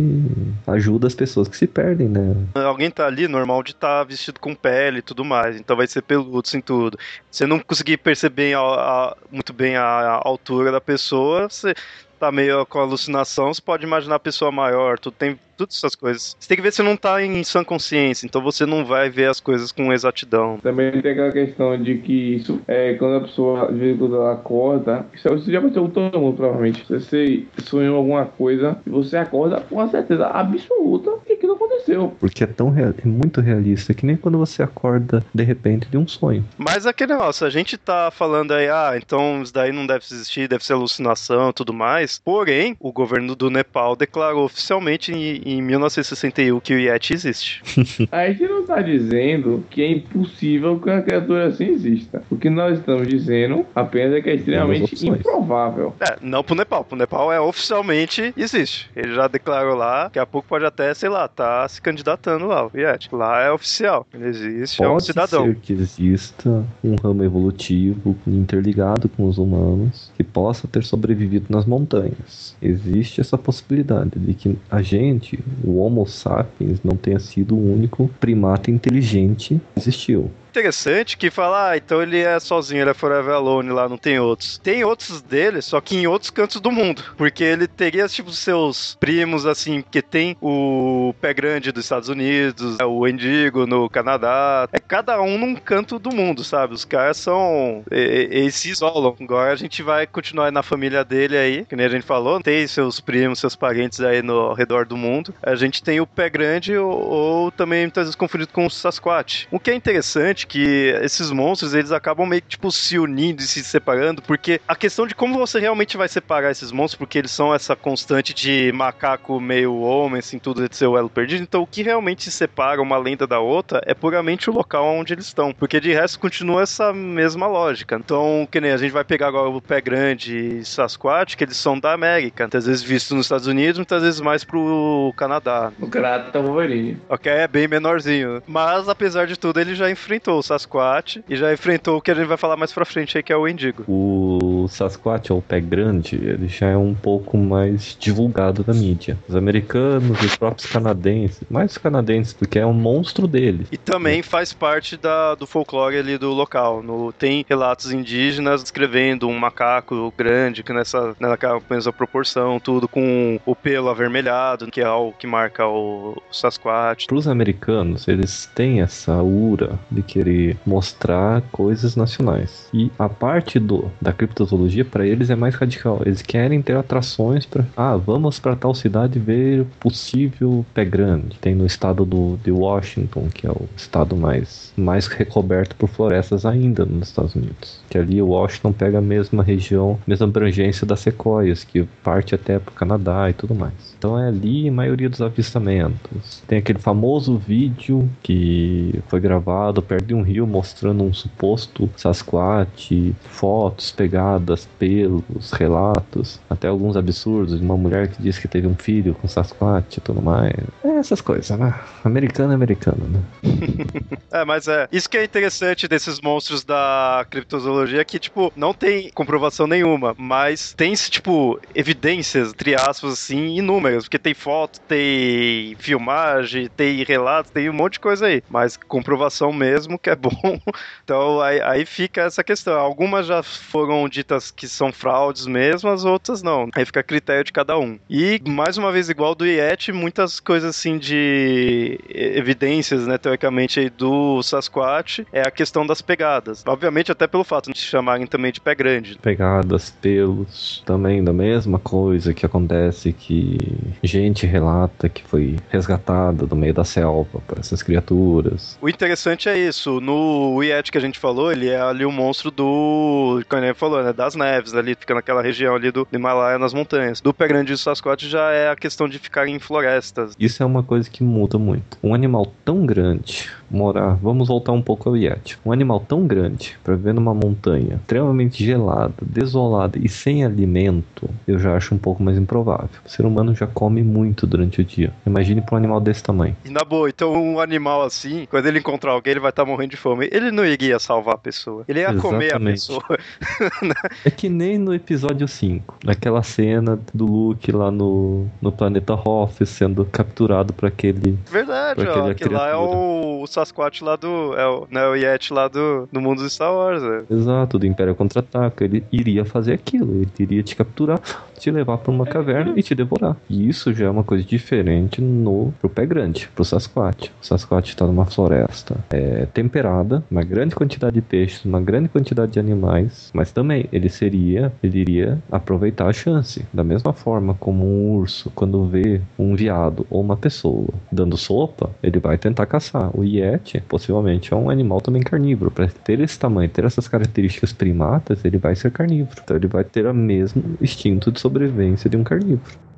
ajuda 0.67 1.07
as 1.07 1.15
pessoas 1.15 1.47
que 1.47 1.57
se 1.57 1.67
perdem, 1.67 2.07
né? 2.07 2.35
Alguém 2.55 2.89
tá 2.91 3.05
ali, 3.05 3.27
normal 3.27 3.63
de 3.63 3.71
estar 3.71 4.03
vestido 4.03 4.39
com 4.39 4.53
pele 4.55 4.99
e 4.99 5.01
tudo 5.01 5.23
mais, 5.25 5.57
então 5.59 5.75
vai 5.75 5.87
ser 5.87 6.01
peludo, 6.01 6.41
assim, 6.45 6.61
tudo. 6.61 6.97
Você 7.29 7.45
não 7.45 7.59
conseguir 7.59 7.97
perceber 7.97 8.55
a- 8.55 8.59
a- 8.61 9.17
muito 9.31 9.53
bem 9.53 9.75
a, 9.75 9.83
a 9.83 10.21
altura 10.27 10.71
da 10.71 10.81
pessoa, 10.81 11.49
você 11.49 11.73
tá 12.19 12.31
meio 12.31 12.65
com 12.65 12.79
alucinação, 12.79 13.53
você 13.53 13.61
pode 13.61 13.85
imaginar 13.85 14.15
a 14.15 14.19
pessoa 14.19 14.51
maior, 14.51 14.99
tudo 14.99 15.13
tem 15.17 15.39
todas 15.59 15.75
essas 15.75 15.95
coisas. 15.95 16.35
Você 16.39 16.47
tem 16.47 16.57
que 16.57 16.63
ver 16.63 16.71
se 16.71 16.81
não 16.81 16.95
tá 16.95 17.23
em 17.23 17.43
sã 17.43 17.63
consciência, 17.63 18.25
então 18.25 18.41
você 18.41 18.65
não 18.65 18.85
vai 18.85 19.09
ver 19.09 19.29
as 19.29 19.39
coisas 19.39 19.71
com 19.71 19.91
exatidão. 19.91 20.57
Também 20.61 20.91
tem 21.01 21.11
aquela 21.11 21.31
questão 21.31 21.81
de 21.81 21.97
que 21.97 22.35
isso 22.35 22.61
é 22.67 22.93
quando 22.93 23.17
a 23.17 23.21
pessoa, 23.21 23.71
de 23.71 23.77
vez 23.77 23.95
em 23.95 23.97
quando 23.97 24.15
ela 24.15 24.33
acorda, 24.33 25.05
isso, 25.13 25.27
isso 25.35 25.51
já 25.51 25.59
aconteceu 25.59 25.83
com 25.83 25.89
todo 25.89 26.19
mundo, 26.19 26.35
provavelmente. 26.35 26.85
Você 26.89 27.45
sonhou 27.63 27.97
alguma 27.97 28.25
coisa 28.25 28.77
e 28.85 28.89
você 28.89 29.17
acorda 29.17 29.61
com 29.61 29.79
a 29.79 29.87
certeza 29.87 30.27
absoluta 30.27 31.11
que 31.25 31.33
aquilo 31.33 31.53
aconteceu. 31.53 32.15
Porque 32.19 32.43
é 32.43 32.47
tão 32.47 32.69
real, 32.69 32.93
é 32.97 33.07
muito 33.07 33.41
realista 33.41 33.93
que 33.93 34.05
nem 34.05 34.15
quando 34.15 34.37
você 34.37 34.63
acorda 34.63 35.23
de 35.33 35.43
repente 35.43 35.87
de 35.89 35.97
um 35.97 36.07
sonho. 36.07 36.45
Mas 36.57 36.85
aquele 36.85 37.13
negócio, 37.13 37.45
a 37.45 37.49
gente 37.49 37.77
tá 37.77 38.11
falando 38.11 38.53
aí, 38.53 38.69
ah, 38.69 38.93
então 38.95 39.41
isso 39.41 39.53
daí 39.53 39.71
não 39.71 39.85
deve 39.85 40.05
existir, 40.09 40.47
deve 40.47 40.65
ser 40.65 40.73
alucinação 40.73 41.49
e 41.49 41.53
tudo 41.53 41.73
mais. 41.73 42.19
Porém, 42.23 42.75
o 42.79 42.91
governo 42.91 43.35
do 43.35 43.49
Nepal 43.49 43.95
declarou 43.95 44.45
oficialmente 44.45 45.11
em, 45.11 45.41
em 45.53 45.61
1961 45.61 46.59
que 46.59 46.73
o 46.73 46.79
Yeti 46.79 47.13
existe. 47.13 47.61
A 48.11 48.27
gente 48.29 48.43
não 48.43 48.61
está 48.61 48.81
dizendo 48.81 49.63
que 49.69 49.81
é 49.81 49.91
impossível 49.91 50.79
que 50.79 50.89
uma 50.89 51.01
criatura 51.01 51.47
assim 51.47 51.65
exista. 51.65 52.21
O 52.29 52.37
que 52.37 52.49
nós 52.49 52.79
estamos 52.79 53.07
dizendo 53.07 53.65
apenas 53.75 54.15
é 54.15 54.21
que 54.21 54.29
é 54.29 54.35
extremamente 54.35 55.07
improvável. 55.07 55.93
É, 55.99 56.17
não 56.21 56.43
pro 56.43 56.55
Nepal. 56.55 56.83
Pro 56.83 56.97
Nepal 56.97 57.31
é 57.31 57.39
oficialmente 57.39 58.33
existe. 58.37 58.89
Ele 58.95 59.13
já 59.13 59.27
declarou 59.27 59.75
lá, 59.75 60.05
daqui 60.05 60.19
a 60.19 60.25
pouco 60.25 60.47
pode 60.47 60.65
até, 60.65 60.93
sei 60.93 61.09
lá, 61.09 61.27
tá 61.27 61.67
se 61.67 61.81
candidatando 61.81 62.47
lá, 62.47 62.65
o 62.65 62.71
Yeti. 62.73 63.09
Lá 63.11 63.41
é 63.41 63.51
oficial. 63.51 64.05
Ele 64.13 64.27
existe, 64.27 64.83
é 64.83 64.87
um 64.87 64.93
Pode 64.93 65.05
cidadão. 65.05 65.45
ser 65.45 65.55
que 65.55 65.73
exista 65.73 66.65
um 66.83 66.95
ramo 66.95 67.23
evolutivo 67.23 68.15
interligado 68.27 69.09
com 69.09 69.27
os 69.27 69.37
humanos 69.37 70.11
que 70.15 70.23
possa 70.23 70.67
ter 70.67 70.83
sobrevivido 70.83 71.47
nas 71.49 71.65
montanhas. 71.65 72.55
Existe 72.61 73.21
essa 73.21 73.37
possibilidade 73.37 74.11
de 74.19 74.33
que 74.33 74.57
a 74.69 74.81
gente, 74.81 75.38
o 75.63 75.79
Homo 75.79 76.05
sapiens, 76.05 76.79
não 76.84 76.96
tenha 76.96 77.19
sido 77.19 77.55
o 77.55 77.74
único 77.74 78.10
primata 78.19 78.72
inteligente 78.72 79.60
que 79.74 79.79
existiu. 79.79 80.31
Interessante 80.59 81.17
que 81.17 81.31
fala, 81.31 81.69
ah, 81.69 81.77
então 81.77 82.01
ele 82.01 82.19
é 82.19 82.37
sozinho, 82.37 82.81
ele 82.81 82.89
é 82.89 82.93
forever 82.93 83.33
alone 83.33 83.69
lá, 83.69 83.87
não 83.87 83.97
tem 83.97 84.19
outros. 84.19 84.57
Tem 84.57 84.83
outros 84.83 85.21
dele, 85.21 85.61
só 85.61 85.79
que 85.79 85.95
em 85.95 86.05
outros 86.05 86.29
cantos 86.29 86.59
do 86.59 86.69
mundo. 86.69 87.01
Porque 87.15 87.43
ele 87.43 87.65
teria, 87.65 88.07
tipo, 88.09 88.31
seus 88.31 88.97
primos, 88.99 89.45
assim, 89.45 89.81
porque 89.81 90.01
tem 90.01 90.35
o 90.41 91.15
Pé 91.21 91.33
Grande 91.33 91.71
dos 91.71 91.85
Estados 91.85 92.09
Unidos, 92.09 92.77
é 92.79 92.85
o 92.85 93.07
Endigo 93.07 93.65
no 93.65 93.89
Canadá. 93.89 94.67
É 94.73 94.79
cada 94.79 95.21
um 95.21 95.37
num 95.37 95.55
canto 95.55 95.97
do 95.97 96.13
mundo, 96.13 96.43
sabe? 96.43 96.73
Os 96.73 96.83
caras 96.83 97.15
são. 97.15 97.83
Eles 97.89 98.55
se 98.55 98.69
isolam. 98.69 99.15
Agora 99.21 99.53
a 99.53 99.55
gente 99.55 99.81
vai 99.81 100.05
continuar 100.05 100.51
na 100.51 100.61
família 100.61 101.05
dele 101.05 101.37
aí, 101.37 101.65
que 101.65 101.75
nem 101.75 101.85
a 101.85 101.89
gente 101.89 102.05
falou. 102.05 102.41
Tem 102.41 102.67
seus 102.67 102.99
primos, 102.99 103.39
seus 103.39 103.55
parentes 103.55 104.01
aí 104.01 104.21
no 104.21 104.39
ao 104.39 104.53
redor 104.53 104.85
do 104.85 104.97
mundo. 104.97 105.33
A 105.41 105.55
gente 105.55 105.81
tem 105.81 106.01
o 106.01 106.07
Pé 106.07 106.29
Grande 106.29 106.75
ou, 106.75 106.91
ou 106.91 107.51
também 107.51 107.83
muitas 107.83 108.05
vezes 108.05 108.15
confundido 108.15 108.51
com 108.51 108.65
o 108.65 108.69
Sasquatch. 108.69 109.47
O 109.51 109.59
que 109.59 109.71
é 109.71 109.73
interessante 109.73 110.47
que 110.49 110.95
esses 111.03 111.29
monstros 111.29 111.73
eles 111.73 111.91
acabam 111.91 112.27
meio 112.27 112.41
que 112.41 112.49
tipo 112.49 112.71
se 112.71 112.97
unindo 112.97 113.41
e 113.41 113.45
se 113.45 113.63
separando, 113.63 114.21
porque 114.23 114.59
a 114.67 114.75
questão 114.75 115.05
de 115.05 115.13
como 115.13 115.37
você 115.37 115.59
realmente 115.59 115.95
vai 115.95 116.09
separar 116.09 116.51
esses 116.51 116.71
monstros, 116.71 116.97
porque 116.97 117.19
eles 117.19 117.31
são 117.31 117.53
essa 117.53 117.75
constante 117.75 118.33
de 118.33 118.71
macaco 118.73 119.39
meio 119.39 119.79
homem, 119.79 120.19
assim, 120.19 120.39
tudo 120.39 120.67
de 120.67 120.75
ser 120.75 120.87
o 120.87 120.97
elo 120.97 121.09
perdido. 121.09 121.43
Então 121.43 121.61
o 121.61 121.67
que 121.67 121.83
realmente 121.83 122.31
separa 122.31 122.81
uma 122.81 122.97
lenda 122.97 123.27
da 123.27 123.39
outra 123.39 123.81
é 123.85 123.93
puramente 123.93 124.49
o 124.49 124.53
local 124.53 124.85
onde 124.85 125.13
eles 125.13 125.25
estão, 125.25 125.53
porque 125.53 125.79
de 125.79 125.93
resto 125.93 126.19
continua 126.19 126.63
essa 126.63 126.91
mesma 126.91 127.45
lógica. 127.45 127.95
Então, 127.95 128.47
que 128.51 128.59
nem 128.59 128.71
a 128.71 128.77
gente 128.77 128.91
vai 128.91 129.03
pegar 129.03 129.27
agora 129.27 129.49
o 129.49 129.61
Pé 129.61 129.79
Grande 129.79 130.59
e 130.59 130.65
Sasquatch, 130.65 131.35
que 131.35 131.43
eles 131.43 131.57
são 131.57 131.79
da 131.79 131.93
América, 131.93 132.45
muitas 132.45 132.65
vezes 132.65 132.81
vistos 132.81 133.15
nos 133.15 133.25
Estados 133.27 133.45
Unidos, 133.45 133.77
muitas 133.77 134.01
vezes 134.01 134.19
mais 134.19 134.43
pro 134.43 135.13
Canadá. 135.15 135.71
O 135.79 135.87
Kratos 135.87 136.31
tá 136.31 136.39
Wolverine. 136.39 136.97
Ok, 137.07 137.31
é 137.31 137.47
bem 137.47 137.67
menorzinho. 137.67 138.41
Mas, 138.47 138.89
apesar 138.89 139.27
de 139.27 139.37
tudo, 139.37 139.59
ele 139.59 139.75
já 139.75 139.91
enfrentou 139.91 140.28
o 140.38 140.43
Sasquatch 140.43 141.21
e 141.27 141.36
já 141.36 141.51
enfrentou 141.53 141.98
o 141.98 142.01
que 142.01 142.12
a 142.12 142.13
gente 142.13 142.27
vai 142.27 142.38
falar 142.38 142.55
mais 142.55 142.71
pra 142.71 142.86
frente 142.86 143.17
aí, 143.17 143.24
que 143.24 143.33
é 143.33 143.38
o 143.38 143.48
Endigo. 143.48 143.83
O 143.88 144.67
Sasquatch, 144.67 145.31
ou 145.31 145.41
Pé 145.41 145.59
Grande, 145.59 146.15
ele 146.15 146.48
já 146.48 146.67
é 146.67 146.77
um 146.77 146.93
pouco 146.93 147.38
mais 147.38 147.98
divulgado 148.00 148.63
na 148.67 148.74
mídia. 148.74 149.17
Os 149.27 149.36
americanos 149.36 150.19
os 150.24 150.36
próprios 150.36 150.69
canadenses, 150.69 151.41
mais 151.50 151.71
os 151.71 151.77
canadenses, 151.77 152.33
porque 152.33 152.59
é 152.59 152.65
um 152.65 152.74
monstro 152.74 153.27
dele. 153.27 153.67
E 153.71 153.77
também 153.77 154.21
faz 154.21 154.53
parte 154.53 154.98
da, 154.98 155.36
do 155.36 155.48
folclore 155.48 155.98
ali 155.98 156.17
do 156.17 156.31
local. 156.31 156.83
No, 156.83 157.12
tem 157.12 157.45
relatos 157.48 157.91
indígenas 157.91 158.62
descrevendo 158.62 159.27
um 159.27 159.38
macaco 159.38 160.13
grande, 160.17 160.63
que 160.63 160.74
nessa, 160.74 161.15
naquela 161.19 161.62
mesma 161.69 161.91
proporção, 161.91 162.59
tudo 162.59 162.88
com 162.88 163.39
o 163.45 163.55
pelo 163.55 163.89
avermelhado, 163.89 164.67
que 164.67 164.81
é 164.81 164.89
o 164.89 165.12
que 165.12 165.27
marca 165.27 165.67
o 165.67 166.21
Sasquatch. 166.31 167.07
Para 167.07 167.17
os 167.17 167.27
americanos, 167.27 168.07
eles 168.07 168.50
têm 168.53 168.81
essa 168.81 169.13
aura 169.13 169.79
de 169.89 170.01
querer 170.19 170.57
mostrar 170.65 171.41
coisas 171.51 171.95
nacionais. 171.95 172.67
E 172.73 172.91
a 172.99 173.07
parte 173.07 173.57
do 173.57 173.89
da 174.01 174.11
criptozoologia 174.11 174.83
para 174.83 175.07
eles 175.07 175.29
é 175.29 175.35
mais 175.35 175.55
radical. 175.55 176.01
Eles 176.05 176.21
querem 176.21 176.61
ter 176.61 176.75
atrações 176.75 177.45
para, 177.45 177.65
ah, 177.77 177.95
vamos 177.95 178.38
para 178.39 178.55
tal 178.55 178.75
cidade 178.75 179.17
ver 179.17 179.65
possível 179.79 180.65
pé 180.73 180.83
grande. 180.83 181.38
Tem 181.39 181.55
no 181.55 181.65
estado 181.65 182.03
do 182.05 182.38
de 182.43 182.51
Washington, 182.51 183.29
que 183.33 183.47
é 183.47 183.51
o 183.51 183.67
estado 183.77 184.15
mais 184.15 184.73
mais 184.75 185.07
recoberto 185.07 185.75
por 185.75 185.88
florestas 185.88 186.45
ainda 186.45 186.85
nos 186.85 187.09
Estados 187.09 187.35
Unidos. 187.35 187.79
Que 187.89 187.97
ali 187.97 188.21
Washington 188.21 188.73
pega 188.73 188.97
a 188.97 189.01
mesma 189.01 189.43
região, 189.43 189.99
mesma 190.05 190.25
abrangência 190.25 190.85
das 190.85 190.99
sequoias, 190.99 191.63
que 191.63 191.83
parte 192.03 192.35
até 192.35 192.59
para 192.59 192.71
o 192.71 192.75
Canadá 192.75 193.29
e 193.29 193.33
tudo 193.33 193.55
mais. 193.55 193.73
Então 193.97 194.17
é 194.17 194.27
ali 194.27 194.67
a 194.67 194.71
maioria 194.71 195.09
dos 195.09 195.21
avistamentos. 195.21 196.41
Tem 196.47 196.59
aquele 196.59 196.79
famoso 196.79 197.38
vídeo 197.38 198.09
que 198.23 198.99
foi 199.07 199.19
gravado 199.19 199.81
perto 199.81 200.05
de 200.09 200.15
um 200.15 200.23
rio 200.23 200.47
mostrando 200.47 201.03
um 201.03 201.13
suposto 201.13 201.87
Sasquatch, 201.95 203.13
fotos 203.29 203.91
pegadas, 203.91 204.67
pelos, 204.79 205.51
relatos, 205.51 206.39
até 206.49 206.67
alguns 206.67 206.97
absurdos 206.97 207.59
de 207.59 207.63
uma 207.63 207.77
mulher 207.77 208.07
que 208.07 208.21
diz 208.21 208.39
que 208.39 208.47
teve 208.47 208.65
um 208.65 208.73
filho 208.73 209.13
com 209.13 209.27
Sasquatch 209.27 209.97
e 209.97 210.01
tudo 210.01 210.19
mais. 210.19 210.51
É 210.83 210.89
essas 210.97 211.21
coisas, 211.21 211.57
né? 211.57 211.79
Americano 212.03 212.53
é 212.53 212.55
americano, 212.55 213.07
né? 213.07 213.21
É, 214.31 214.45
mas 214.45 214.67
é. 214.67 214.87
Isso 214.91 215.09
que 215.09 215.17
é 215.17 215.23
interessante 215.23 215.87
desses 215.87 216.21
monstros 216.21 216.63
da 216.63 217.25
criptozoologia, 217.31 218.05
que, 218.05 218.19
tipo, 218.19 218.53
não 218.55 218.75
tem 218.75 219.09
comprovação 219.09 219.65
nenhuma, 219.65 220.13
mas 220.15 220.71
tem, 220.73 220.93
tipo, 220.93 221.59
evidências, 221.73 222.49
entre 222.49 222.75
aspas, 222.75 223.13
assim, 223.13 223.57
inúmeras. 223.57 224.03
Porque 224.03 224.19
tem 224.19 224.35
foto, 224.35 224.79
tem 224.81 225.75
filmagem, 225.79 226.69
tem 226.69 227.03
relatos, 227.03 227.51
tem 227.51 227.67
um 227.71 227.73
monte 227.73 227.93
de 227.93 228.01
coisa 228.01 228.27
aí. 228.27 228.43
Mas 228.47 228.77
comprovação 228.77 229.51
mesmo 229.51 229.98
que 230.01 230.09
é 230.09 230.15
bom. 230.15 230.29
Então 231.03 231.41
aí, 231.41 231.59
aí 231.61 231.85
fica 231.85 232.21
essa 232.21 232.43
questão. 232.43 232.79
Algumas 232.79 233.25
já 233.25 233.41
foram 233.41 234.07
ditas 234.07 234.51
que 234.51 234.67
são 234.67 234.91
fraudes 234.91 235.47
mesmo, 235.47 235.89
as 235.89 236.05
outras 236.05 236.43
não. 236.43 236.69
Aí 236.75 236.85
fica 236.85 236.99
a 236.99 237.03
critério 237.03 237.43
de 237.43 237.51
cada 237.51 237.77
um. 237.77 237.97
E, 238.07 238.39
mais 238.47 238.77
uma 238.77 238.91
vez, 238.91 239.09
igual 239.09 239.33
do 239.33 239.45
IET, 239.45 239.91
muitas 239.91 240.39
coisas 240.39 240.69
assim 240.69 240.97
de 240.97 241.99
evidências, 242.09 243.07
né, 243.07 243.17
teoricamente, 243.17 243.89
do 243.89 244.41
Sasquatch 244.43 245.25
é 245.33 245.41
a 245.41 245.51
questão 245.51 245.85
das 245.85 246.01
pegadas. 246.01 246.63
Obviamente, 246.67 247.11
até 247.11 247.25
pelo 247.25 247.43
fato 247.43 247.71
de 247.71 247.79
chamarem 247.79 248.27
também 248.27 248.51
de 248.51 248.61
pé 248.61 248.75
grande. 248.75 249.17
Pegadas, 249.19 249.89
pelos, 249.89 250.83
também 250.85 251.23
da 251.23 251.33
mesma 251.33 251.79
coisa 251.79 252.33
que 252.33 252.45
acontece 252.45 253.11
que 253.13 253.57
gente 254.03 254.45
relata 254.45 255.09
que 255.09 255.23
foi 255.23 255.55
resgatada 255.69 256.45
do 256.45 256.55
meio 256.55 256.73
da 256.73 256.83
selva 256.83 257.41
por 257.47 257.59
essas 257.59 257.81
criaturas. 257.81 258.77
O 258.81 258.89
interessante 258.89 259.49
é 259.49 259.57
isso. 259.57 259.88
No 260.01 260.62
Yeti 260.62 260.91
que 260.91 260.98
a 260.98 261.01
gente 261.01 261.17
falou, 261.17 261.51
ele 261.51 261.69
é 261.69 261.79
ali 261.81 262.05
o 262.05 262.12
monstro 262.12 262.51
do. 262.51 263.41
Como 263.50 263.63
ele 263.63 263.74
falou, 263.74 264.03
né? 264.03 264.13
Das 264.13 264.36
neves, 264.36 264.75
ali, 264.75 264.96
fica 264.96 265.15
naquela 265.15 265.41
região 265.41 265.75
ali 265.75 265.91
do 265.91 266.08
Himalaia, 266.12 266.60
nas 266.60 266.74
montanhas. 266.74 267.22
Do 267.22 267.34
pé 267.34 267.48
grande 267.48 267.72
do 267.72 267.77
Sasquatch 267.77 268.27
já 268.27 268.51
é 268.51 268.69
a 268.69 268.75
questão 268.75 269.08
de 269.08 269.17
ficar 269.17 269.48
em 269.48 269.58
florestas. 269.58 270.36
Isso 270.39 270.62
é 270.62 270.65
uma 270.65 270.84
coisa 270.84 271.10
que 271.10 271.24
muda 271.24 271.58
muito. 271.58 271.98
Um 272.03 272.13
animal 272.13 272.53
tão 272.63 272.86
grande 272.86 273.50
morar. 273.69 274.17
Vamos 274.21 274.47
voltar 274.47 274.71
um 274.71 274.81
pouco 274.81 275.09
ao 275.09 275.17
Yeti. 275.17 275.57
Um 275.65 275.71
animal 275.71 275.99
tão 275.99 276.25
grande 276.25 276.77
para 276.83 276.95
viver 276.95 277.13
numa 277.13 277.33
montanha 277.33 277.95
extremamente 277.95 278.63
gelada, 278.63 279.13
desolada 279.21 279.97
e 279.99 280.09
sem 280.09 280.43
alimento, 280.43 281.29
eu 281.47 281.59
já 281.59 281.75
acho 281.75 281.93
um 281.93 281.97
pouco 281.97 282.23
mais 282.23 282.38
improvável. 282.38 282.89
O 283.05 283.09
ser 283.09 283.25
humano 283.25 283.55
já 283.55 283.67
come 283.67 284.03
muito 284.03 284.45
durante 284.47 284.81
o 284.81 284.85
dia. 284.85 285.13
Imagine 285.25 285.61
para 285.61 285.75
um 285.75 285.77
animal 285.77 285.99
desse 285.99 286.23
tamanho. 286.23 286.55
E 286.65 286.69
na 286.69 286.83
boa, 286.83 287.09
então 287.09 287.33
um 287.33 287.59
animal 287.59 288.03
assim, 288.03 288.47
quando 288.49 288.65
ele 288.65 288.79
encontrar 288.79 289.11
alguém, 289.11 289.31
ele 289.31 289.39
vai 289.39 289.49
estar 289.49 289.63
tá 289.63 289.69
morrendo 289.69 289.91
de 289.91 289.97
fome. 289.97 290.29
Ele 290.31 290.51
não 290.51 290.65
iria 290.65 290.99
salvar 290.99 291.35
a 291.35 291.38
pessoa. 291.38 291.83
Ele 291.88 291.99
ia 291.99 292.11
Exatamente. 292.11 292.51
comer 292.51 292.55
a 292.55 292.59
pessoa. 292.59 293.19
é 294.25 294.31
que 294.31 294.49
nem 294.49 294.77
no 294.77 294.93
episódio 294.93 295.47
5, 295.47 295.99
naquela 296.03 296.43
cena 296.43 296.99
do 297.13 297.25
Luke 297.25 297.71
lá 297.71 297.91
no, 297.91 298.47
no 298.61 298.71
planeta 298.71 299.13
Hoth 299.13 299.65
sendo 299.65 300.05
capturado 300.05 300.73
para 300.73 300.88
aquele. 300.88 301.38
Verdade, 301.49 302.07
ó, 302.07 302.33
que 302.33 302.49
lá 302.49 302.69
é 302.69 302.75
o, 302.75 303.41
o 303.41 303.47
Sasquatch 303.59 304.01
lá 304.01 304.15
do. 304.15 304.53
É 304.55 304.67
o, 304.67 304.87
né, 304.89 305.07
o 305.07 305.15
Yeti 305.15 305.53
lá 305.53 305.67
do, 305.67 306.07
do 306.11 306.21
mundo 306.21 306.43
de 306.43 306.49
Star 306.49 306.73
Wars. 306.73 307.03
É. 307.03 307.33
Exato, 307.33 307.77
do 307.77 307.85
Império 307.85 308.15
Contra-Ataca. 308.15 308.83
Ele 308.83 309.03
iria 309.11 309.45
fazer 309.45 309.73
aquilo. 309.73 310.15
Ele 310.15 310.31
iria 310.39 310.63
te 310.63 310.75
capturar, 310.75 311.19
te 311.57 311.69
levar 311.71 311.97
para 311.97 312.11
uma 312.11 312.25
caverna 312.25 312.73
e 312.75 312.83
te 312.83 312.95
devorar. 312.95 313.35
E 313.49 313.67
isso 313.67 313.93
já 313.93 314.05
é 314.05 314.09
uma 314.09 314.23
coisa 314.23 314.43
diferente 314.43 315.21
no 315.21 315.73
pro 315.79 315.89
pé 315.89 316.05
grande, 316.05 316.49
pro 316.55 316.63
Sasquatch. 316.63 317.29
O 317.41 317.45
Sasquatch 317.45 317.89
está 317.89 318.05
numa 318.05 318.25
floresta 318.25 318.97
é, 319.09 319.45
temperada, 319.47 320.23
uma 320.29 320.43
grande 320.43 320.75
quantidade 320.75 321.15
de 321.15 321.21
peixes, 321.21 321.65
uma 321.65 321.81
grande 321.81 322.09
quantidade 322.09 322.53
de 322.53 322.59
animais, 322.59 323.29
mas 323.33 323.51
também 323.51 323.85
ele 323.91 324.09
seria, 324.09 324.71
ele 324.81 324.99
iria 324.99 325.37
aproveitar 325.51 326.07
a 326.07 326.13
chance. 326.13 326.65
Da 326.73 326.83
mesma 326.83 327.13
forma 327.13 327.53
como 327.53 327.85
um 327.85 328.15
urso, 328.15 328.51
quando 328.55 328.85
vê 328.85 329.21
um 329.37 329.55
viado 329.55 330.05
ou 330.09 330.21
uma 330.21 330.37
pessoa 330.37 330.87
dando 331.11 331.37
sopa, 331.37 331.89
ele 332.01 332.19
vai 332.19 332.37
tentar 332.37 332.65
caçar. 332.65 333.09
O 333.13 333.23
Yeti 333.23 333.48
possivelmente 333.87 334.53
é 334.53 334.55
um 334.55 334.69
animal 334.69 335.01
também 335.01 335.21
carnívoro. 335.21 335.71
Para 335.71 335.87
ter 335.87 336.19
esse 336.19 336.37
tamanho, 336.37 336.69
ter 336.69 336.85
essas 336.85 337.07
características 337.07 337.73
primatas, 337.73 338.43
ele 338.45 338.57
vai 338.57 338.75
ser 338.75 338.91
carnívoro. 338.91 339.41
Então 339.43 339.57
ele 339.57 339.67
vai 339.67 339.83
ter 339.83 340.05
o 340.05 340.13
mesmo 340.13 340.77
instinto 340.81 341.31
de 341.31 341.39
sobrevivência 341.39 342.09
de 342.09 342.17
um 342.17 342.23
carnívoro. 342.23 342.88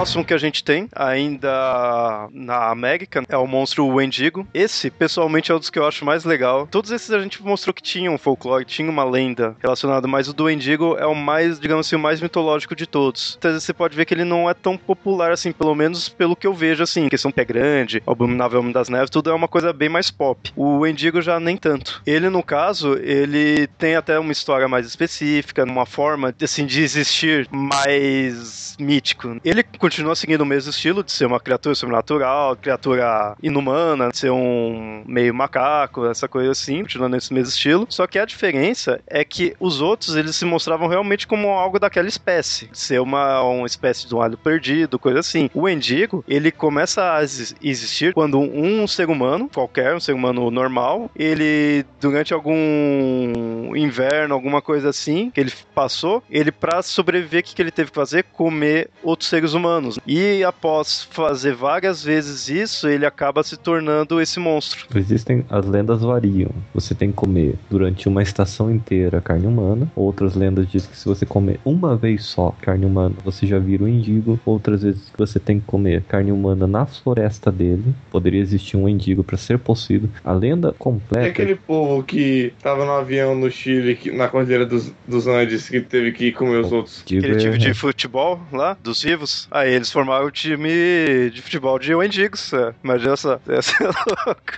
Próximo 0.00 0.24
que 0.24 0.32
a 0.32 0.38
gente 0.38 0.64
tem, 0.64 0.88
ainda 0.96 2.26
na 2.32 2.70
América, 2.70 3.22
é 3.28 3.36
o 3.36 3.46
monstro 3.46 3.86
Wendigo. 3.86 4.48
Esse, 4.54 4.90
pessoalmente, 4.90 5.52
é 5.52 5.54
um 5.54 5.58
dos 5.58 5.68
que 5.68 5.78
eu 5.78 5.86
acho 5.86 6.06
mais 6.06 6.24
legal. 6.24 6.66
Todos 6.66 6.90
esses 6.90 7.10
a 7.10 7.20
gente 7.20 7.42
mostrou 7.42 7.74
que 7.74 7.82
tinham 7.82 8.14
um 8.14 8.18
folclore, 8.18 8.64
tinha 8.64 8.90
uma 8.90 9.04
lenda 9.04 9.54
relacionada, 9.60 10.08
mas 10.08 10.26
o 10.26 10.32
do 10.32 10.44
Wendigo 10.44 10.96
é 10.98 11.04
o 11.04 11.14
mais, 11.14 11.60
digamos 11.60 11.86
assim, 11.86 11.96
o 11.96 11.98
mais 11.98 12.18
mitológico 12.18 12.74
de 12.74 12.86
todos. 12.86 13.36
Então 13.38 13.52
você 13.52 13.74
pode 13.74 13.94
ver 13.94 14.06
que 14.06 14.14
ele 14.14 14.24
não 14.24 14.48
é 14.48 14.54
tão 14.54 14.74
popular 14.74 15.32
assim, 15.32 15.52
pelo 15.52 15.74
menos 15.74 16.08
pelo 16.08 16.34
que 16.34 16.46
eu 16.46 16.54
vejo, 16.54 16.82
assim, 16.82 17.06
questão 17.10 17.30
pé 17.30 17.44
grande, 17.44 18.02
Abominável 18.06 18.60
Homem 18.60 18.72
das 18.72 18.88
Neves, 18.88 19.10
tudo 19.10 19.28
é 19.28 19.34
uma 19.34 19.48
coisa 19.48 19.70
bem 19.70 19.90
mais 19.90 20.10
pop. 20.10 20.50
O 20.56 20.78
Wendigo 20.78 21.20
já 21.20 21.38
nem 21.38 21.58
tanto. 21.58 22.00
Ele, 22.06 22.30
no 22.30 22.42
caso, 22.42 22.94
ele 23.02 23.66
tem 23.76 23.96
até 23.96 24.18
uma 24.18 24.32
história 24.32 24.66
mais 24.66 24.86
específica, 24.86 25.62
uma 25.62 25.84
forma, 25.84 26.34
assim, 26.42 26.64
de 26.64 26.80
existir 26.80 27.46
mais 27.50 28.78
mítico. 28.80 29.38
Ele 29.44 29.62
continua 29.90 30.14
seguindo 30.14 30.42
o 30.42 30.46
mesmo 30.46 30.70
estilo 30.70 31.02
de 31.02 31.10
ser 31.10 31.26
uma 31.26 31.40
criatura 31.40 31.74
sobrenatural, 31.74 32.54
criatura 32.54 33.36
inumana, 33.42 34.10
de 34.10 34.18
ser 34.18 34.30
um 34.30 35.02
meio 35.04 35.34
macaco, 35.34 36.06
essa 36.06 36.28
coisa 36.28 36.52
assim, 36.52 36.82
continuando 36.82 37.16
nesse 37.16 37.34
mesmo 37.34 37.48
estilo. 37.48 37.86
Só 37.90 38.06
que 38.06 38.16
a 38.16 38.24
diferença 38.24 39.00
é 39.04 39.24
que 39.24 39.52
os 39.58 39.80
outros 39.80 40.14
eles 40.14 40.36
se 40.36 40.44
mostravam 40.44 40.86
realmente 40.86 41.26
como 41.26 41.48
algo 41.48 41.80
daquela 41.80 42.06
espécie, 42.06 42.70
ser 42.72 43.00
uma, 43.00 43.42
uma 43.42 43.66
espécie 43.66 44.06
de 44.06 44.14
um 44.14 44.22
alho 44.22 44.38
perdido, 44.38 44.96
coisa 44.96 45.18
assim. 45.18 45.50
O 45.52 45.68
Endigo, 45.68 46.24
ele 46.28 46.52
começa 46.52 47.16
a 47.16 47.24
existir 47.24 48.14
quando 48.14 48.38
um 48.38 48.86
ser 48.86 49.10
humano, 49.10 49.50
qualquer, 49.52 49.96
um 49.96 50.00
ser 50.00 50.12
humano 50.12 50.52
normal, 50.52 51.10
ele 51.16 51.84
durante 52.00 52.32
algum 52.32 53.74
inverno, 53.74 54.34
alguma 54.34 54.62
coisa 54.62 54.90
assim, 54.90 55.30
que 55.30 55.40
ele 55.40 55.52
passou, 55.74 56.22
ele 56.30 56.52
para 56.52 56.80
sobreviver, 56.80 57.40
o 57.40 57.42
que, 57.42 57.56
que 57.56 57.62
ele 57.62 57.72
teve 57.72 57.90
que 57.90 57.96
fazer? 57.96 58.22
Comer 58.22 58.88
outros 59.02 59.28
seres 59.28 59.52
humanos 59.52 59.79
humanos. 59.80 59.98
E 60.06 60.44
após 60.44 61.08
fazer 61.10 61.54
várias 61.54 62.04
vezes 62.04 62.48
isso, 62.48 62.88
ele 62.88 63.06
acaba 63.06 63.42
se 63.42 63.56
tornando 63.56 64.20
esse 64.20 64.38
monstro. 64.38 64.86
Existem, 64.94 65.44
as 65.48 65.66
lendas 65.66 66.02
variam. 66.02 66.50
Você 66.74 66.94
tem 66.94 67.10
que 67.10 67.16
comer 67.16 67.54
durante 67.68 68.08
uma 68.08 68.22
estação 68.22 68.70
inteira 68.70 69.20
carne 69.20 69.46
humana. 69.46 69.90
Outras 69.96 70.34
lendas 70.34 70.70
dizem 70.70 70.90
que 70.90 70.98
se 70.98 71.06
você 71.06 71.26
comer 71.26 71.58
uma 71.64 71.96
vez 71.96 72.24
só 72.24 72.54
carne 72.60 72.86
humana, 72.86 73.14
você 73.24 73.46
já 73.46 73.58
vira 73.58 73.84
um 73.84 73.88
indigo. 73.88 74.38
Outras 74.44 74.82
vezes 74.82 75.08
que 75.10 75.18
você 75.18 75.40
tem 75.40 75.58
que 75.58 75.66
comer 75.66 76.02
carne 76.02 76.30
humana 76.30 76.66
na 76.66 76.86
floresta 76.86 77.50
dele. 77.50 77.94
Poderia 78.10 78.40
existir 78.40 78.76
um 78.76 78.88
indigo 78.88 79.24
para 79.24 79.36
ser 79.36 79.58
possível. 79.58 80.08
A 80.24 80.32
lenda 80.32 80.74
completa. 80.78 81.26
É 81.26 81.30
aquele 81.30 81.56
povo 81.56 82.02
que 82.02 82.52
tava 82.62 82.84
no 82.84 82.92
avião 82.92 83.34
no 83.34 83.50
Chile, 83.50 83.96
que, 83.96 84.10
na 84.10 84.28
Cordilheira 84.28 84.66
dos, 84.66 84.92
dos 85.06 85.26
Andes, 85.26 85.68
que 85.68 85.80
teve 85.80 86.12
que 86.12 86.32
comer 86.32 86.58
os 86.58 86.72
outros. 86.72 87.02
Aquele 87.02 87.36
time 87.36 87.58
de 87.58 87.74
futebol 87.74 88.40
lá, 88.52 88.76
dos 88.82 89.02
vivos. 89.02 89.48
Aí 89.50 89.69
eles 89.74 89.90
formaram 89.90 90.26
o 90.26 90.30
time 90.30 91.30
de 91.30 91.40
futebol 91.42 91.78
de 91.78 91.94
Wendigos. 91.94 92.52
É. 92.52 92.74
Imagina 92.82 93.16
só, 93.16 93.40
ia 93.48 93.62
ser 93.62 93.84
louco. 93.84 94.52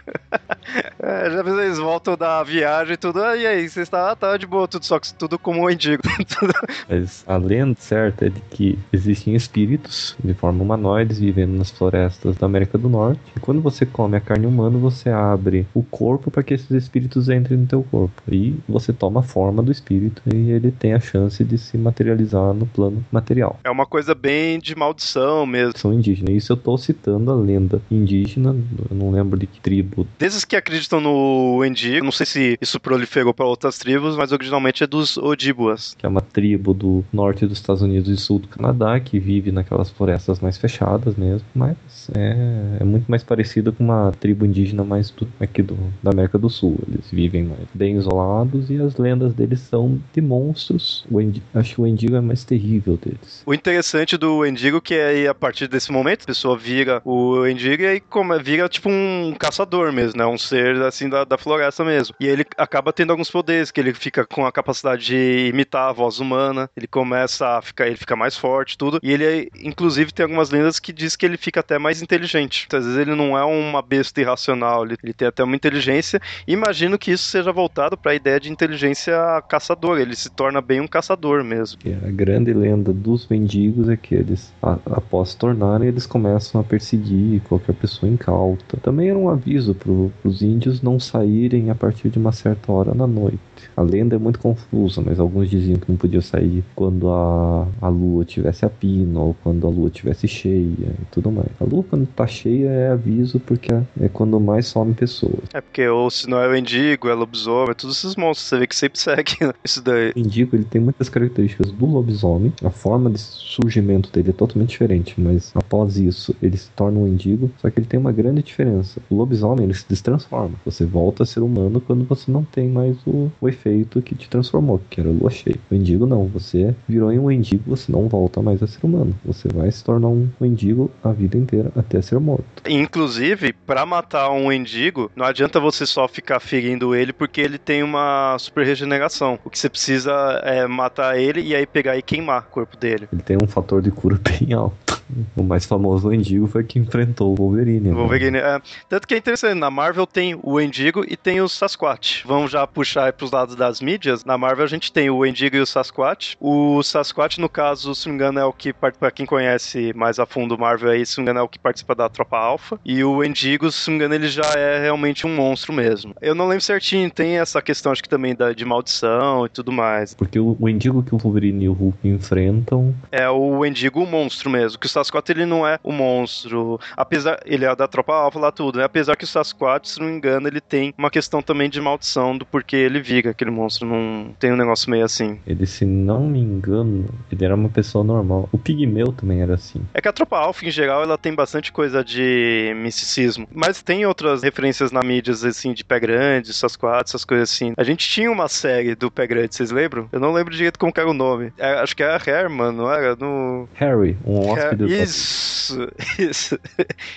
É, 0.99 1.31
já 1.31 1.41
eles 1.41 1.79
voltam 1.79 2.17
da 2.17 2.43
viagem 2.43 2.95
e 2.95 2.97
tudo. 2.97 3.23
Ah, 3.23 3.37
e 3.37 3.47
aí, 3.47 3.69
vocês 3.69 3.89
tá, 3.89 4.15
tá 4.17 4.37
de 4.37 4.47
boa, 4.47 4.67
tudo, 4.67 4.85
só 4.85 4.99
que 4.99 5.13
tudo 5.15 5.39
como 5.39 5.65
Wendigo. 5.65 6.03
Mas 6.89 7.25
a 7.27 7.37
lenda 7.37 7.77
certa 7.79 8.27
é 8.27 8.29
de 8.29 8.41
que 8.51 8.79
existem 8.93 9.35
espíritos 9.35 10.17
de 10.23 10.35
forma 10.35 10.63
humanoides 10.63 11.19
vivendo 11.19 11.57
nas 11.57 11.71
florestas 11.71 12.37
da 12.37 12.47
América 12.47 12.79
do 12.79 12.89
Norte. 12.89 13.21
E 13.37 13.41
quando 13.41 13.61
você 13.61 13.85
come 13.85 14.17
a 14.17 14.21
carne 14.21 14.47
humana, 14.47 14.79
você 14.79 15.11
abre 15.11 15.67
o 15.75 15.83
corpo 15.83 16.31
para 16.31 16.43
que 16.43 16.55
esses 16.55 16.71
espíritos 16.71 17.29
entrem 17.29 17.59
no 17.59 17.67
teu 17.67 17.83
corpo. 17.83 18.23
E 18.29 18.59
você 18.69 18.93
toma 18.93 19.21
a 19.21 19.23
forma 19.23 19.63
do 19.63 19.73
espírito 19.73 20.23
e 20.33 20.51
ele 20.51 20.71
tem 20.71 20.95
a 20.95 21.01
chance 21.01 21.43
de 21.45 21.59
se 21.59 21.77
materializar 21.77 22.55
no 22.55 22.67
plano 22.67 23.05
material. 23.11 23.59
É 23.65 23.71
uma 23.71 23.87
coisa 23.87 24.15
bem 24.15 24.59
de 24.59 24.75
maldição 24.75 25.02
mesmo. 25.47 25.79
São 25.79 25.93
indígenas. 25.93 26.35
Isso 26.35 26.53
eu 26.53 26.57
tô 26.57 26.77
citando 26.77 27.31
a 27.31 27.35
lenda 27.35 27.81
indígena, 27.91 28.57
eu 28.91 28.97
não 28.97 29.11
lembro 29.11 29.39
de 29.39 29.47
que 29.47 29.61
tribo. 29.61 30.07
Desses 30.19 30.45
que 30.45 30.57
acreditam 30.57 31.01
no 31.01 31.57
Wendigo, 31.59 32.05
não 32.05 32.13
sei 32.13 32.27
se 32.27 32.59
isso 32.61 32.81
proliferou 32.81 33.35
para 33.35 33.47
outras 33.47 33.79
tribos, 33.79 34.17
mas 34.17 34.33
originalmente 34.33 34.85
é 34.85 34.87
dos 34.87 35.17
Odibuas. 35.17 35.95
Que 35.99 36.07
é 36.07 36.09
uma 36.09 36.21
tribo 36.21 36.75
do 36.75 37.05
norte 37.13 37.47
dos 37.47 37.59
Estados 37.59 37.83
Unidos 37.83 38.09
e 38.09 38.17
sul 38.17 38.39
do 38.39 38.49
Canadá, 38.49 38.99
que 39.01 39.19
vive 39.19 39.53
naquelas 39.53 39.91
florestas 39.91 40.41
mais 40.41 40.57
fechadas 40.57 41.17
mesmo, 41.17 41.47
mas 41.55 41.77
é, 42.15 42.79
é 42.81 42.85
muito 42.85 43.11
mais 43.11 43.23
parecido 43.23 43.73
com 43.73 43.85
uma 43.85 44.13
tribo 44.13 44.45
indígena 44.45 44.85
mais 44.85 45.11
do, 45.11 45.29
aqui 45.41 45.63
do, 45.63 45.77
da 46.03 46.11
América 46.11 46.39
do 46.39 46.49
Sul. 46.49 46.79
Eles 46.89 47.11
vivem 47.11 47.45
mais, 47.45 47.69
bem 47.75 47.97
isolados 47.97 48.71
e 48.71 48.81
as 48.81 48.97
lendas 48.97 49.35
deles 49.35 49.61
são 49.61 50.01
de 50.13 50.21
monstros. 50.21 51.05
O 51.11 51.21
Endi, 51.21 51.43
acho 51.55 51.75
que 51.75 51.81
o 51.81 51.85
Wendigo 51.85 52.17
é 52.17 52.21
mais 52.21 52.45
terrível 52.45 52.97
deles. 52.97 53.43
O 53.47 53.55
interessante 53.55 54.17
do 54.17 54.39
Wendigo 54.39 54.81
que 54.81 54.92
aí 55.01 55.27
a 55.27 55.35
partir 55.35 55.69
desse 55.69 55.91
momento 55.91 56.23
a 56.23 56.27
pessoa 56.27 56.57
vira 56.57 57.01
o 57.05 57.47
Endigo 57.47 57.83
e 57.83 57.87
aí 57.87 58.01
como, 58.01 58.39
vira 58.39 58.69
tipo 58.69 58.89
um 58.89 59.35
caçador 59.39 59.93
mesmo, 59.93 60.19
né? 60.19 60.27
Um 60.27 60.39
ser 60.39 60.77
assim 60.83 61.09
da, 61.09 61.25
da 61.25 61.39
floresta 61.39 61.85
mesmo. 61.85 62.15
E 62.21 62.27
ele 62.27 62.45
acaba 62.57 62.93
tendo 62.93 63.11
alguns 63.11 63.31
poderes, 63.31 63.71
que 63.71 63.81
ele 63.81 63.95
fica 63.95 64.25
com 64.25 64.47
a 64.47 64.53
capacidade 64.53 65.05
de 65.05 65.49
imitar 65.49 65.89
a 65.89 65.93
voz 65.93 66.21
humana, 66.21 66.69
ele 66.77 66.87
começa 66.87 67.59
a 67.59 67.63
ficar, 67.63 67.87
ele 67.87 67.97
fica 67.97 68.17
mais 68.17 68.37
forte, 68.37 68.77
tudo. 68.77 68.99
E 69.03 69.13
ele, 69.13 69.51
inclusive, 69.63 70.13
tem 70.13 70.25
algumas 70.25 70.51
lendas 70.51 70.79
que 70.79 70.93
diz 70.93 71.17
que 71.17 71.27
ele 71.27 71.37
fica 71.37 71.61
até 71.61 71.79
mais 71.79 72.03
inteligente. 72.03 72.65
Então, 72.67 72.79
às 72.79 72.87
vezes 72.87 73.01
ele 73.01 73.15
não 73.15 73.37
é 73.37 73.45
uma 73.45 73.83
besta 73.83 74.21
irracional, 74.21 74.85
ele, 74.85 74.97
ele 75.03 75.13
tem 75.13 75.29
até 75.29 75.43
uma 75.43 75.57
inteligência. 75.57 76.21
Imagino 76.47 76.99
que 76.99 77.11
isso 77.11 77.25
seja 77.25 77.53
voltado 77.53 77.97
para 77.97 78.13
a 78.13 78.15
ideia 78.15 78.39
de 78.39 78.51
inteligência 78.51 79.15
caçadora. 79.49 80.01
Ele 80.01 80.15
se 80.15 80.31
torna 80.31 80.61
bem 80.61 80.81
um 80.81 80.87
caçador 80.87 81.45
mesmo. 81.45 81.81
A 82.07 82.11
grande 82.11 82.53
lenda 82.53 82.93
dos 82.93 83.27
mendigos 83.29 83.89
é 83.89 83.97
que 83.97 84.15
eles, 84.15 84.53
após 84.87 85.31
se 85.31 85.37
tornarem, 85.37 85.89
eles 85.89 86.07
começam 86.07 86.61
a 86.61 86.65
perseguir 86.65 87.41
qualquer 87.43 87.75
pessoa 87.75 88.11
incauta. 88.11 88.77
Também 88.79 89.09
era 89.09 89.19
um 89.19 89.29
aviso 89.29 89.75
para 89.75 89.91
os 90.25 90.43
índios 90.43 90.83
não 90.83 90.99
saírem 90.99 91.71
a 91.71 91.75
partir 91.75 92.11
de 92.11 92.19
uma 92.19 92.33
certa 92.33 92.73
hora 92.73 92.95
na 92.95 93.07
noite. 93.07 93.39
A 93.77 93.83
lenda 93.83 94.17
é 94.17 94.19
muito 94.19 94.39
confusa, 94.39 95.03
mas 95.05 95.19
alguns 95.19 95.49
diziam 95.49 95.79
que 95.79 95.91
não 95.91 95.97
podia 95.97 96.21
sair 96.21 96.63
quando 96.75 97.09
a, 97.09 97.67
a 97.81 97.89
lua 97.89 98.25
tivesse 98.25 98.65
a 98.65 98.71
pino 98.71 99.21
ou 99.21 99.37
quando 99.43 99.67
a 99.67 99.71
lua 99.71 99.91
tivesse 99.91 100.29
cheia 100.29 100.53
e 100.53 101.05
tudo 101.11 101.31
mais. 101.31 101.49
A 101.61 101.65
lua, 101.65 101.85
quando 101.89 102.07
tá 102.07 102.27
cheia, 102.27 102.69
é 102.69 102.91
aviso 102.91 103.41
porque 103.41 103.73
é 103.73 104.09
quando 104.13 104.39
mais 104.39 104.67
some 104.67 104.95
pessoas. 104.95 105.41
É 105.55 105.61
porque, 105.61 105.87
ou 105.89 106.11
se 106.11 106.29
não 106.29 106.39
é 106.39 106.49
o 106.49 106.55
Endigo, 106.55 107.09
é 107.09 107.15
lobisomem, 107.15 107.75
todos 107.75 107.97
esses 107.97 108.17
monstros, 108.17 108.49
você 108.49 108.59
vê 108.59 108.67
que 108.67 108.77
sempre 108.77 108.99
segue 109.01 109.37
isso 109.65 109.83
daí. 109.83 110.13
O 110.15 110.19
Endigo, 110.19 110.55
ele 110.55 110.65
tem 110.65 110.81
muitas 110.81 111.09
características 111.09 111.73
do 111.73 111.87
lobisomem, 111.87 112.53
a 112.63 112.71
forma 112.71 113.11
de 113.11 113.19
surgimento 113.19 114.11
dele 114.11 114.31
é 114.31 114.33
totalmente 114.33 114.71
diferente, 114.71 115.15
mas 115.19 115.51
após 115.55 115.97
isso, 115.97 116.35
ele 116.43 116.57
se 116.57 116.71
torna 116.71 116.99
um 116.99 117.09
Endigo, 117.09 117.51
só 117.61 117.71
que 117.71 117.79
ele 117.79 117.87
tem 117.87 117.99
uma 117.99 118.13
grande 118.13 118.43
diferença. 118.43 119.01
O 119.09 119.17
lobisomem, 119.17 119.65
ele 119.65 119.75
se 119.75 119.87
destransforma. 119.89 120.55
Você 120.65 120.85
volta 120.85 121.23
a 121.23 121.27
ser 121.27 121.41
humano 121.41 121.81
quando 121.81 122.05
você 122.05 122.31
não 122.31 122.45
tem 122.45 122.69
mais 122.69 122.97
o, 123.07 123.31
o 123.41 123.49
efeito 123.49 123.62
que 124.05 124.15
te 124.15 124.29
transformou, 124.29 124.81
que 124.91 125.01
era 125.01 125.09
o 125.09 125.13
lua 125.13 125.31
cheia. 125.31 125.57
O 125.71 125.75
Endigo 125.75 126.07
não, 126.07 126.27
você 126.27 126.75
virou 126.89 127.13
em 127.13 127.19
um 127.19 127.31
Endigo, 127.31 127.63
você 127.67 127.91
não 127.91 128.09
volta 128.09 128.43
mais 128.43 128.63
a 128.63 128.67
ser 128.67 128.85
humano. 128.85 129.15
Você 129.25 129.49
vai 129.49 129.71
se 129.71 129.83
tornar 129.85 130.09
um 130.09 130.29
Endigo 130.41 130.91
a 131.03 131.13
vida 131.13 131.37
inteira 131.37 131.71
até 131.77 132.01
ser 132.01 132.19
morto. 132.19 132.45
Inclusive, 132.69 133.53
para 133.53 133.85
matar 133.87 134.31
um 134.31 134.53
Endigo, 134.53 135.11
não 135.15 135.27
adianta 135.27 135.61
você 135.61 135.87
só 135.87 136.09
ficar 136.09 136.41
ferindo 136.41 136.95
ele 136.95 137.13
porque 137.13 137.41
ele 137.41 137.59
tem 137.59 137.83
uma 137.83 138.37
super 138.39 138.65
regeneração. 138.67 139.39
O 139.45 139.51
que 139.51 139.59
você 139.59 139.69
precisa 139.69 140.13
é 140.45 140.67
matar 140.67 141.19
ele 141.19 141.41
e 141.41 141.55
aí 141.55 141.67
pegar 141.67 141.97
e 141.97 142.03
queimar 142.03 142.43
o 142.43 142.51
corpo 142.51 142.77
dele. 142.77 143.09
Ele 143.13 143.23
tem 143.23 143.37
um 143.43 143.47
fator 143.47 143.83
de 143.83 143.91
cura 143.91 144.19
bem 144.41 144.53
alto. 144.53 145.03
O 145.37 145.43
mais 145.43 145.67
famoso 145.67 146.13
Endigo 146.13 146.47
foi 146.47 146.65
que 146.65 146.79
enfrentou 146.79 147.33
o 147.33 147.35
Wolverine. 147.35 147.91
Né? 147.91 147.95
Wolverine, 147.95 148.39
é. 148.39 148.61
Tanto 148.89 149.07
que 149.07 149.15
é 149.15 149.19
interessante, 149.19 149.59
na 149.59 149.71
Marvel 149.71 150.07
tem 150.07 150.39
o 150.43 150.61
Endigo 150.61 151.05
e 151.07 151.17
tem 151.17 151.41
o 151.41 151.49
Sasquatch. 151.49 152.25
Vamos 152.27 152.51
já 152.51 152.67
puxar 152.67 153.13
pros 153.13 153.31
lados 153.31 153.52
das 153.55 153.81
mídias. 153.81 154.25
Na 154.25 154.39
Marvel 154.39 154.65
a 154.65 154.69
gente 154.69 154.93
tem 154.93 155.11
o 155.11 155.25
Endigo 155.25 155.57
e 155.57 155.61
o 155.61 155.67
Sasquatch. 155.67 156.37
O 156.41 156.83
Sasquatch, 156.83 157.39
no 157.39 157.49
caso, 157.49 157.95
se 157.95 158.07
não 158.07 158.15
me 158.15 158.17
engano, 158.17 158.39
é 158.39 158.45
o 158.45 158.53
que, 158.53 158.73
para 158.73 159.11
quem 159.11 159.27
conhece 159.27 159.93
mais 159.95 160.19
a 160.19 160.27
fundo 160.27 160.55
o 160.55 160.59
Marvel 160.59 160.91
aí, 160.91 161.05
se 161.05 161.19
não 161.19 161.23
me 161.23 161.31
engano, 161.31 161.41
é 161.41 161.43
o 161.43 161.49
que 161.49 161.59
participa 161.59 161.95
da 161.95 162.09
Tropa 162.09 162.37
Alpha. 162.37 162.79
E 162.85 163.03
o 163.05 163.23
Endigo, 163.25 163.71
se 163.71 163.89
não 163.89 163.99
me 163.99 164.05
engano, 164.05 164.15
ele 164.15 164.29
já 164.29 164.51
é 164.57 164.81
realmente 164.81 165.27
um 165.27 165.35
monstro 165.35 165.73
mesmo. 165.73 166.15
Eu 166.21 166.35
não 166.35 166.47
lembro 166.47 166.65
certinho, 166.65 167.11
tem 167.11 167.39
essa 167.39 167.61
questão, 167.63 167.93
acho 167.93 168.03
que 168.03 168.09
também 168.09 168.35
da, 168.35 168.53
de 168.53 168.65
maldição 168.65 169.47
e 169.47 169.49
tudo 169.49 169.73
mais. 169.73 170.15
Porque 170.15 170.39
o, 170.39 170.57
o 170.59 170.69
Endigo 170.69 171.03
que 171.03 171.15
o 171.15 171.19
Wolverine 171.19 171.65
e 171.65 171.69
o 171.69 171.73
Hulk 171.73 172.09
enfrentam. 172.09 172.95
É 173.11 173.29
o 173.29 173.65
Endigo 173.65 174.03
o 174.03 174.07
monstro 174.07 174.51
mesmo. 174.51 174.79
Que 174.79 174.87
o 174.87 174.89
Sasquatch 174.89 175.31
ele 175.31 175.47
não 175.47 175.67
é 175.67 175.79
o 175.83 175.93
monstro. 175.93 176.81
Apesar. 176.97 177.41
Ele 177.45 177.65
é 177.65 177.75
da 177.75 177.89
Tropa 177.89 178.15
Alpha 178.15 178.39
lá 178.39 178.53
tudo, 178.53 178.79
né? 178.79 178.85
Apesar 178.85 179.17
que 179.17 179.25
o 179.25 179.27
Sasquatch, 179.27 179.89
se 179.89 180.01
não 180.01 180.07
me 180.07 180.15
engano, 180.15 180.49
ele 180.49 180.61
tem 180.61 180.95
uma 180.97 181.11
questão 181.11 181.43
também 181.43 181.69
de 181.69 181.81
maldição 181.81 182.37
do 182.37 182.47
porquê 182.47 182.77
ele 182.77 183.01
viga 183.01 183.35
aquele 183.43 183.51
monstro. 183.51 183.87
Não 183.87 184.35
tem 184.39 184.53
um 184.53 184.57
negócio 184.57 184.91
meio 184.91 185.05
assim. 185.05 185.39
Ele, 185.47 185.67
se 185.67 185.85
não 185.85 186.27
me 186.27 186.39
engano, 186.39 187.09
ele 187.31 187.45
era 187.45 187.55
uma 187.55 187.69
pessoa 187.69 188.05
normal. 188.05 188.49
O 188.53 188.59
Pigmeu 188.59 189.13
também 189.13 189.43
era 189.43 189.55
assim. 189.55 189.81
É 189.93 190.01
que 190.01 190.09
a 190.09 190.13
Tropa 190.13 190.39
Alpha, 190.39 190.65
em 190.65 190.71
geral, 190.71 191.03
ela 191.03 191.19
tem 191.19 191.35
bastante 191.35 191.73
coisa 191.73 192.05
de 192.05 192.73
misticismo. 192.77 193.47
Mas 193.53 193.83
tem 193.83 194.07
outras 194.07 194.43
referências 194.43 194.93
na 194.93 195.01
mídia, 195.03 195.33
assim, 195.33 195.73
de 195.73 195.85
Pé 195.85 195.99
Grande, 195.99 196.53
Sasquatch, 196.55 197.09
essas 197.09 197.25
coisas 197.25 197.51
assim. 197.51 197.75
A 197.77 197.85
gente 197.85 198.09
tinha 198.09 198.31
uma 198.31 198.49
série 198.49 198.95
do 198.95 199.11
Pé 199.11 199.27
Grande, 199.27 199.55
vocês 199.55 199.71
lembram? 199.71 200.09
Eu 200.13 200.21
não 200.21 200.33
lembro 200.33 200.55
direito 200.55 200.79
como 200.79 200.93
era 200.95 201.09
o 201.09 201.15
nome. 201.15 201.53
É, 201.59 201.75
acho 201.81 201.97
que 201.97 202.03
era 202.03 202.23
Herman, 202.25 202.73
não 202.73 202.91
era? 202.91 203.17
No... 203.17 203.69
Harry, 203.75 204.17
um 204.25 204.51
hóspede 204.51 204.85
Her... 204.85 205.03
Isso, 205.03 205.89
isso. 206.19 206.59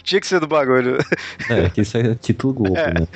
tinha 0.02 0.20
que 0.20 0.28
ser 0.28 0.40
do 0.40 0.48
bagulho. 0.48 0.98
É, 1.50 1.70
que 1.70 1.82
isso 1.82 1.98
é 1.98 2.16
título 2.16 2.54
Globo, 2.54 2.78
é. 2.78 2.94
né? 2.94 3.08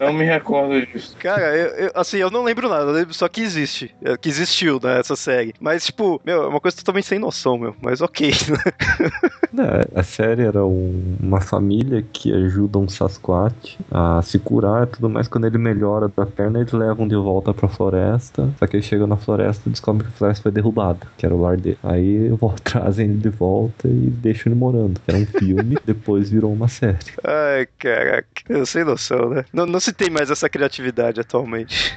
Não 0.00 0.12
me 0.12 0.24
recordo 0.24 0.84
disso. 0.86 1.16
Cara, 1.18 1.56
eu, 1.56 1.68
eu, 1.86 1.90
assim, 1.94 2.18
eu 2.18 2.30
não 2.32 2.42
lembro 2.42 2.68
nada, 2.68 2.84
eu 2.84 2.92
lembro 2.92 3.14
só 3.14 3.28
que 3.28 3.40
existe. 3.40 3.94
É, 4.02 4.16
que 4.16 4.28
existiu, 4.28 4.80
né, 4.82 4.98
essa 4.98 5.14
série. 5.14 5.54
Mas, 5.60 5.86
tipo, 5.86 6.20
meu, 6.24 6.44
é 6.44 6.48
uma 6.48 6.60
coisa 6.60 6.76
totalmente 6.76 7.06
sem 7.06 7.18
noção, 7.18 7.58
meu. 7.58 7.76
Mas 7.80 8.00
ok. 8.00 8.32
é, 9.58 10.00
a 10.00 10.02
série 10.02 10.42
era 10.42 10.64
um, 10.64 11.16
uma 11.20 11.40
família 11.40 12.04
que 12.12 12.32
ajuda 12.32 12.78
um 12.78 12.88
Sasquatch 12.88 13.78
a 13.90 14.22
se 14.22 14.38
curar 14.38 14.84
e 14.84 14.86
tudo 14.86 15.08
mais. 15.08 15.28
Quando 15.28 15.46
ele 15.46 15.58
melhora 15.58 16.08
da 16.08 16.26
perna, 16.26 16.60
eles 16.60 16.72
levam 16.72 17.06
de 17.06 17.16
volta 17.16 17.52
pra 17.52 17.68
floresta. 17.68 18.52
Só 18.58 18.66
que 18.66 18.76
ele 18.76 18.82
chega 18.82 19.06
na 19.06 19.16
floresta 19.16 19.68
e 19.68 19.72
descobre 19.72 20.04
que 20.04 20.12
a 20.12 20.16
floresta 20.16 20.42
foi 20.42 20.52
derrubada, 20.52 21.06
que 21.16 21.26
era 21.26 21.34
o 21.34 21.40
lar 21.40 21.56
dele. 21.56 21.78
Aí 21.82 22.30
trazem 22.64 23.10
ele 23.10 23.18
de 23.18 23.28
volta 23.28 23.86
e 23.86 24.10
deixam 24.10 24.50
ele 24.50 24.58
morando. 24.58 25.00
Era 25.06 25.18
um 25.18 25.26
filme, 25.26 25.76
depois 25.84 26.30
virou 26.30 26.52
uma 26.52 26.68
série. 26.68 26.98
Ai, 27.24 27.68
caraca. 27.78 28.26
Eu 28.48 28.64
sem 28.64 28.84
noção, 28.84 29.30
né? 29.30 29.44
Não, 29.52 29.66
não 29.66 29.80
se 29.80 29.92
tem 29.92 30.10
mais 30.10 30.30
essa 30.30 30.48
criatividade 30.48 31.20
atualmente. 31.20 31.96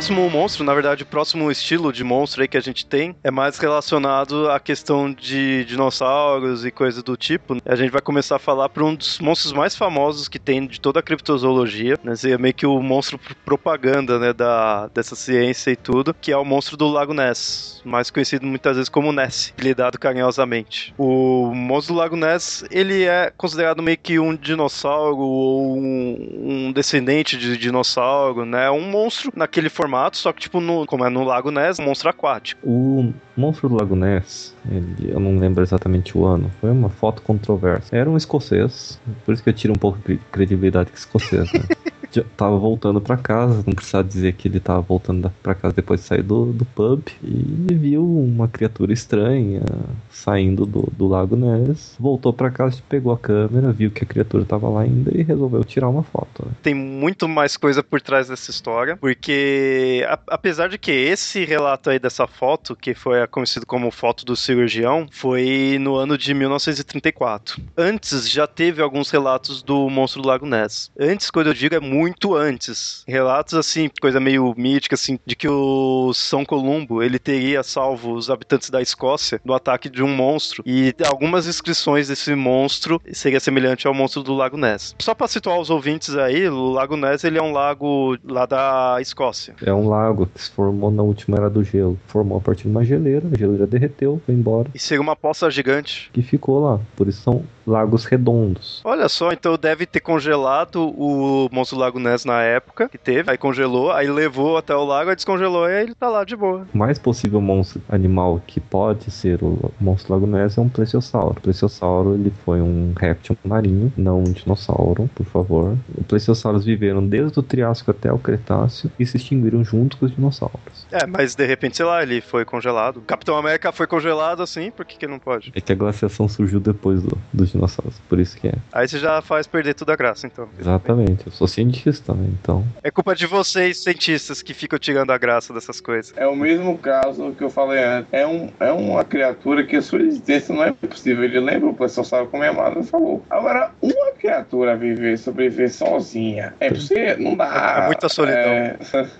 próximo 0.00 0.30
monstro, 0.30 0.64
na 0.64 0.72
verdade, 0.72 1.02
o 1.02 1.06
próximo 1.06 1.50
estilo 1.50 1.92
de 1.92 2.02
monstro 2.02 2.40
aí 2.40 2.48
que 2.48 2.56
a 2.56 2.60
gente 2.62 2.86
tem 2.86 3.14
é 3.22 3.30
mais 3.30 3.58
relacionado 3.58 4.50
à 4.50 4.58
questão 4.58 5.12
de 5.12 5.62
dinossauros 5.66 6.64
e 6.64 6.70
coisa 6.70 7.02
do 7.02 7.18
tipo. 7.18 7.58
A 7.66 7.76
gente 7.76 7.90
vai 7.90 8.00
começar 8.00 8.36
a 8.36 8.38
falar 8.38 8.70
por 8.70 8.82
um 8.82 8.94
dos 8.94 9.18
monstros 9.18 9.52
mais 9.52 9.76
famosos 9.76 10.26
que 10.26 10.38
tem 10.38 10.66
de 10.66 10.80
toda 10.80 11.00
a 11.00 11.02
criptozoologia, 11.02 11.98
né? 12.02 12.14
É 12.24 12.38
meio 12.38 12.54
que 12.54 12.64
o 12.64 12.80
monstro 12.80 13.20
propaganda, 13.44 14.18
né, 14.18 14.32
da, 14.32 14.86
dessa 14.86 15.14
ciência 15.14 15.70
e 15.70 15.76
tudo, 15.76 16.14
que 16.14 16.32
é 16.32 16.36
o 16.36 16.46
monstro 16.46 16.78
do 16.78 16.88
Lago 16.88 17.12
Ness, 17.12 17.82
mais 17.84 18.10
conhecido 18.10 18.46
muitas 18.46 18.76
vezes 18.76 18.88
como 18.88 19.12
Ness, 19.12 19.52
apelidado 19.52 19.98
carinhosamente. 19.98 20.94
O 20.96 21.52
monstro 21.54 21.92
do 21.92 22.00
Lago 22.00 22.16
Ness, 22.16 22.64
ele 22.70 23.04
é 23.04 23.30
considerado 23.36 23.82
meio 23.82 23.98
que 23.98 24.18
um 24.18 24.34
dinossauro 24.34 25.18
ou 25.18 25.76
um, 25.76 26.68
um 26.68 26.72
descendente 26.72 27.36
de 27.36 27.58
dinossauro, 27.58 28.46
né? 28.46 28.70
Um 28.70 28.88
monstro 28.90 29.30
naquele 29.36 29.68
formato 29.68 29.89
formato, 29.90 30.16
só 30.16 30.32
que, 30.32 30.40
tipo, 30.40 30.60
no, 30.60 30.86
como 30.86 31.04
é 31.04 31.10
no 31.10 31.24
Lago 31.24 31.50
Ness, 31.50 31.78
um 31.80 31.84
monstro 31.84 32.08
aquático. 32.08 32.60
O 32.64 33.12
monstro 33.36 33.68
do 33.68 33.74
Lago 33.74 33.96
Ness, 33.96 34.54
ele, 34.70 35.10
eu 35.10 35.18
não 35.18 35.36
lembro 35.36 35.62
exatamente 35.62 36.16
o 36.16 36.24
ano, 36.24 36.50
foi 36.60 36.70
uma 36.70 36.88
foto 36.88 37.20
controversa. 37.22 37.94
Era 37.94 38.08
um 38.08 38.16
escocês, 38.16 39.00
por 39.26 39.34
isso 39.34 39.42
que 39.42 39.48
eu 39.48 39.54
tiro 39.54 39.72
um 39.72 39.78
pouco 39.78 39.98
de 40.06 40.16
credibilidade 40.30 40.90
com 40.90 40.96
escocês, 40.96 41.52
né? 41.52 41.60
já 42.12 42.24
tava 42.36 42.58
voltando 42.58 43.00
para 43.00 43.16
casa, 43.16 43.62
não 43.66 43.74
precisava 43.74 44.06
dizer 44.06 44.32
que 44.34 44.48
ele 44.48 44.60
tava 44.60 44.80
voltando 44.80 45.32
para 45.42 45.54
casa 45.54 45.74
depois 45.74 46.00
de 46.00 46.06
sair 46.06 46.22
do, 46.22 46.46
do 46.46 46.64
pub, 46.64 47.02
e 47.22 47.74
viu 47.74 48.04
uma 48.04 48.48
criatura 48.48 48.92
estranha 48.92 49.62
saindo 50.10 50.66
do, 50.66 50.90
do 50.96 51.06
Lago 51.06 51.36
Ness, 51.36 51.94
voltou 51.98 52.32
para 52.32 52.50
casa, 52.50 52.82
pegou 52.88 53.12
a 53.12 53.18
câmera, 53.18 53.72
viu 53.72 53.90
que 53.90 54.02
a 54.02 54.06
criatura 54.06 54.44
tava 54.44 54.68
lá 54.68 54.82
ainda 54.82 55.16
e 55.16 55.22
resolveu 55.22 55.62
tirar 55.64 55.88
uma 55.88 56.02
foto. 56.02 56.44
Né? 56.44 56.52
Tem 56.62 56.74
muito 56.74 57.28
mais 57.28 57.56
coisa 57.56 57.82
por 57.82 58.00
trás 58.00 58.28
dessa 58.28 58.50
história, 58.50 58.96
porque 58.96 60.04
a, 60.08 60.18
apesar 60.28 60.68
de 60.68 60.78
que 60.78 60.90
esse 60.90 61.44
relato 61.44 61.90
aí 61.90 61.98
dessa 61.98 62.26
foto, 62.26 62.74
que 62.74 62.94
foi 62.94 63.24
conhecido 63.28 63.64
como 63.64 63.90
foto 63.90 64.24
do 64.24 64.36
cirurgião, 64.36 65.06
foi 65.10 65.78
no 65.80 65.94
ano 65.94 66.18
de 66.18 66.34
1934. 66.34 67.62
Antes 67.76 68.28
já 68.28 68.46
teve 68.46 68.82
alguns 68.82 69.10
relatos 69.10 69.62
do 69.62 69.88
monstro 69.88 70.22
do 70.22 70.28
Lago 70.28 70.46
Ness. 70.46 70.90
Antes, 70.98 71.30
quando 71.30 71.48
eu 71.48 71.54
digo, 71.54 71.74
é 71.74 71.80
muito 71.80 71.99
muito 72.00 72.34
antes. 72.34 73.04
Relatos 73.06 73.52
assim, 73.52 73.90
coisa 74.00 74.18
meio 74.18 74.54
mítica 74.56 74.94
assim, 74.94 75.18
de 75.26 75.36
que 75.36 75.46
o 75.46 76.12
São 76.14 76.46
Columbo, 76.46 77.02
ele 77.02 77.18
teria 77.18 77.62
salvo 77.62 78.14
os 78.14 78.30
habitantes 78.30 78.70
da 78.70 78.80
Escócia 78.80 79.38
do 79.44 79.52
ataque 79.52 79.90
de 79.90 80.02
um 80.02 80.08
monstro 80.08 80.62
e 80.64 80.94
algumas 81.06 81.46
inscrições 81.46 82.08
desse 82.08 82.34
monstro 82.34 83.02
seria 83.12 83.38
semelhante 83.38 83.86
ao 83.86 83.92
monstro 83.92 84.22
do 84.22 84.34
Lago 84.34 84.56
Ness. 84.56 84.94
Só 84.98 85.14
para 85.14 85.28
situar 85.28 85.60
os 85.60 85.68
ouvintes 85.68 86.16
aí, 86.16 86.48
o 86.48 86.70
Lago 86.70 86.96
Ness 86.96 87.22
ele 87.22 87.38
é 87.38 87.42
um 87.42 87.52
lago 87.52 88.16
lá 88.24 88.46
da 88.46 88.96
Escócia. 89.00 89.54
É 89.62 89.72
um 89.72 89.86
lago 89.86 90.26
que 90.26 90.40
se 90.40 90.50
formou 90.50 90.90
na 90.90 91.02
última 91.02 91.36
era 91.36 91.50
do 91.50 91.62
gelo. 91.62 91.98
Formou 92.06 92.38
a 92.38 92.40
partir 92.40 92.62
de 92.62 92.70
uma 92.70 92.84
geleira, 92.84 93.28
a 93.30 93.36
geleira 93.36 93.66
derreteu, 93.66 94.22
foi 94.24 94.34
embora. 94.34 94.70
E 94.74 94.78
seria 94.78 95.02
uma 95.02 95.16
poça 95.16 95.50
gigante. 95.50 96.08
Que 96.14 96.22
ficou 96.22 96.62
lá. 96.62 96.80
Por 96.96 97.08
isso 97.08 97.20
são 97.22 97.44
lagos 97.66 98.04
redondos. 98.04 98.80
Olha 98.84 99.08
só, 99.08 99.32
então 99.32 99.56
deve 99.56 99.86
ter 99.86 100.00
congelado 100.00 100.88
o 100.88 101.48
monstro 101.52 101.76
do 101.76 101.80
Lago 101.80 101.89
Ness 101.98 102.24
na 102.24 102.42
época 102.42 102.88
que 102.88 102.98
teve, 102.98 103.30
aí 103.30 103.38
congelou, 103.38 103.90
aí 103.90 104.08
levou 104.08 104.56
até 104.56 104.74
o 104.74 104.84
lago, 104.84 105.10
aí 105.10 105.16
descongelou 105.16 105.68
e 105.68 105.72
aí 105.72 105.82
ele 105.84 105.94
tá 105.94 106.08
lá 106.08 106.24
de 106.24 106.36
boa. 106.36 106.66
O 106.72 106.78
mais 106.78 106.98
possível 106.98 107.40
monstro 107.40 107.82
animal 107.88 108.40
que 108.46 108.60
pode 108.60 109.10
ser 109.10 109.42
o 109.42 109.72
monstro 109.80 110.08
do 110.08 110.14
Lago 110.14 110.26
Ness 110.26 110.58
é 110.58 110.60
um 110.60 110.68
plesiosauro. 110.68 111.36
O 111.38 111.40
plesiosauro 111.40 112.14
ele 112.14 112.32
foi 112.44 112.60
um 112.60 112.92
réptil 112.96 113.36
marinho, 113.44 113.92
não 113.96 114.20
um 114.20 114.24
dinossauro, 114.24 115.08
por 115.14 115.26
favor. 115.26 115.76
Os 115.98 116.06
plesiosauros 116.06 116.64
viveram 116.64 117.06
desde 117.06 117.38
o 117.38 117.42
Triássico 117.42 117.90
até 117.90 118.12
o 118.12 118.18
Cretáceo 118.18 118.90
e 118.98 119.06
se 119.06 119.16
extinguiram 119.16 119.64
junto 119.64 119.96
com 119.96 120.06
os 120.06 120.14
dinossauros. 120.14 120.86
É, 120.90 121.06
mas 121.06 121.34
de 121.34 121.46
repente, 121.46 121.76
sei 121.76 121.86
lá, 121.86 122.02
ele 122.02 122.20
foi 122.20 122.44
congelado. 122.44 122.98
O 122.98 123.02
Capitão 123.02 123.36
América 123.36 123.72
foi 123.72 123.86
congelado 123.86 124.42
assim, 124.42 124.70
por 124.70 124.84
que, 124.84 124.98
que 124.98 125.06
não 125.06 125.18
pode? 125.18 125.52
É 125.54 125.60
que 125.60 125.72
a 125.72 125.74
glaciação 125.74 126.28
surgiu 126.28 126.60
depois 126.60 127.02
do, 127.02 127.16
dos 127.32 127.50
dinossauros, 127.50 127.98
por 128.08 128.18
isso 128.18 128.36
que 128.36 128.48
é. 128.48 128.54
Aí 128.72 128.86
você 128.88 128.98
já 128.98 129.22
faz 129.22 129.46
perder 129.46 129.74
toda 129.74 129.92
a 129.92 129.96
graça, 129.96 130.26
então. 130.26 130.48
Exatamente, 130.58 131.26
eu 131.26 131.32
sou 131.32 131.46
cientista, 131.46 131.79
né? 131.86 132.28
Então. 132.40 132.64
É 132.82 132.90
culpa 132.90 133.14
de 133.14 133.26
vocês, 133.26 133.82
cientistas, 133.82 134.42
que 134.42 134.54
ficam 134.54 134.78
tirando 134.78 135.10
a 135.10 135.18
graça 135.18 135.52
dessas 135.52 135.80
coisas. 135.80 136.12
É 136.16 136.26
o 136.26 136.36
mesmo 136.36 136.76
caso 136.78 137.32
que 137.32 137.42
eu 137.44 137.50
falei 137.50 137.82
antes. 137.82 138.08
É, 138.12 138.26
um, 138.26 138.50
é 138.60 138.72
uma 138.72 139.04
criatura 139.04 139.64
que 139.64 139.76
a 139.76 139.82
sua 139.82 140.00
existência 140.00 140.54
não 140.54 140.62
é 140.64 140.72
possível. 140.72 141.24
Ele 141.24 141.40
lembra 141.40 141.68
o 141.68 141.74
professor 141.74 142.04
sabe 142.04 142.28
como 142.28 142.42
minha 142.42 142.50
amada 142.52 142.82
falou. 142.82 143.24
Agora, 143.30 143.70
uma 143.80 144.12
criatura 144.12 144.76
viver, 144.76 145.18
sobreviver 145.18 145.72
sozinha, 145.72 146.54
é 146.60 146.70
você 146.70 147.16
não 147.16 147.36
dá. 147.36 147.82
É 147.84 147.86
muita 147.86 148.08
solidão. 148.08 148.40
É... 148.40 148.78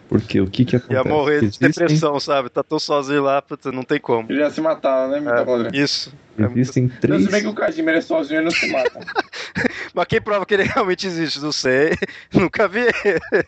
Porque 0.09 0.40
o 0.40 0.46
que 0.46 0.64
que 0.64 0.77
acontece? 0.77 0.99
Ia 0.99 1.05
morrer 1.05 1.40
de 1.40 1.46
Existem- 1.46 1.68
depressão, 1.68 2.18
sabe? 2.20 2.49
Tá 2.51 2.62
tão 2.62 2.79
sozinho 2.79 3.23
lá, 3.23 3.40
puta, 3.40 3.70
não 3.73 3.83
tem 3.83 4.01
como. 4.01 4.31
Ele 4.31 4.40
ia 4.40 4.51
se 4.51 4.61
matar, 4.61 5.09
né, 5.09 5.20
Mitocondria? 5.20 5.70
É, 5.73 5.83
isso. 5.83 6.12
É 6.44 6.48
muito- 6.48 6.59
Existem 6.61 6.85
Não, 6.85 6.96
três. 7.00 7.24
se 7.24 7.31
bem 7.31 7.42
que 7.42 7.48
o 7.48 7.55
Kajima 7.55 7.90
é 7.92 8.00
sozinho, 8.00 8.38
ele 8.38 8.44
não 8.44 8.50
se 8.50 8.66
mata. 8.70 9.00
Mas 9.94 10.07
quem 10.07 10.20
prova 10.20 10.46
que 10.46 10.55
ele 10.55 10.62
realmente 10.64 11.07
existe? 11.07 11.40
Não 11.40 11.53
sei. 11.53 11.90
Nunca 12.33 12.68
vi 12.68 12.81
ele. 13.05 13.46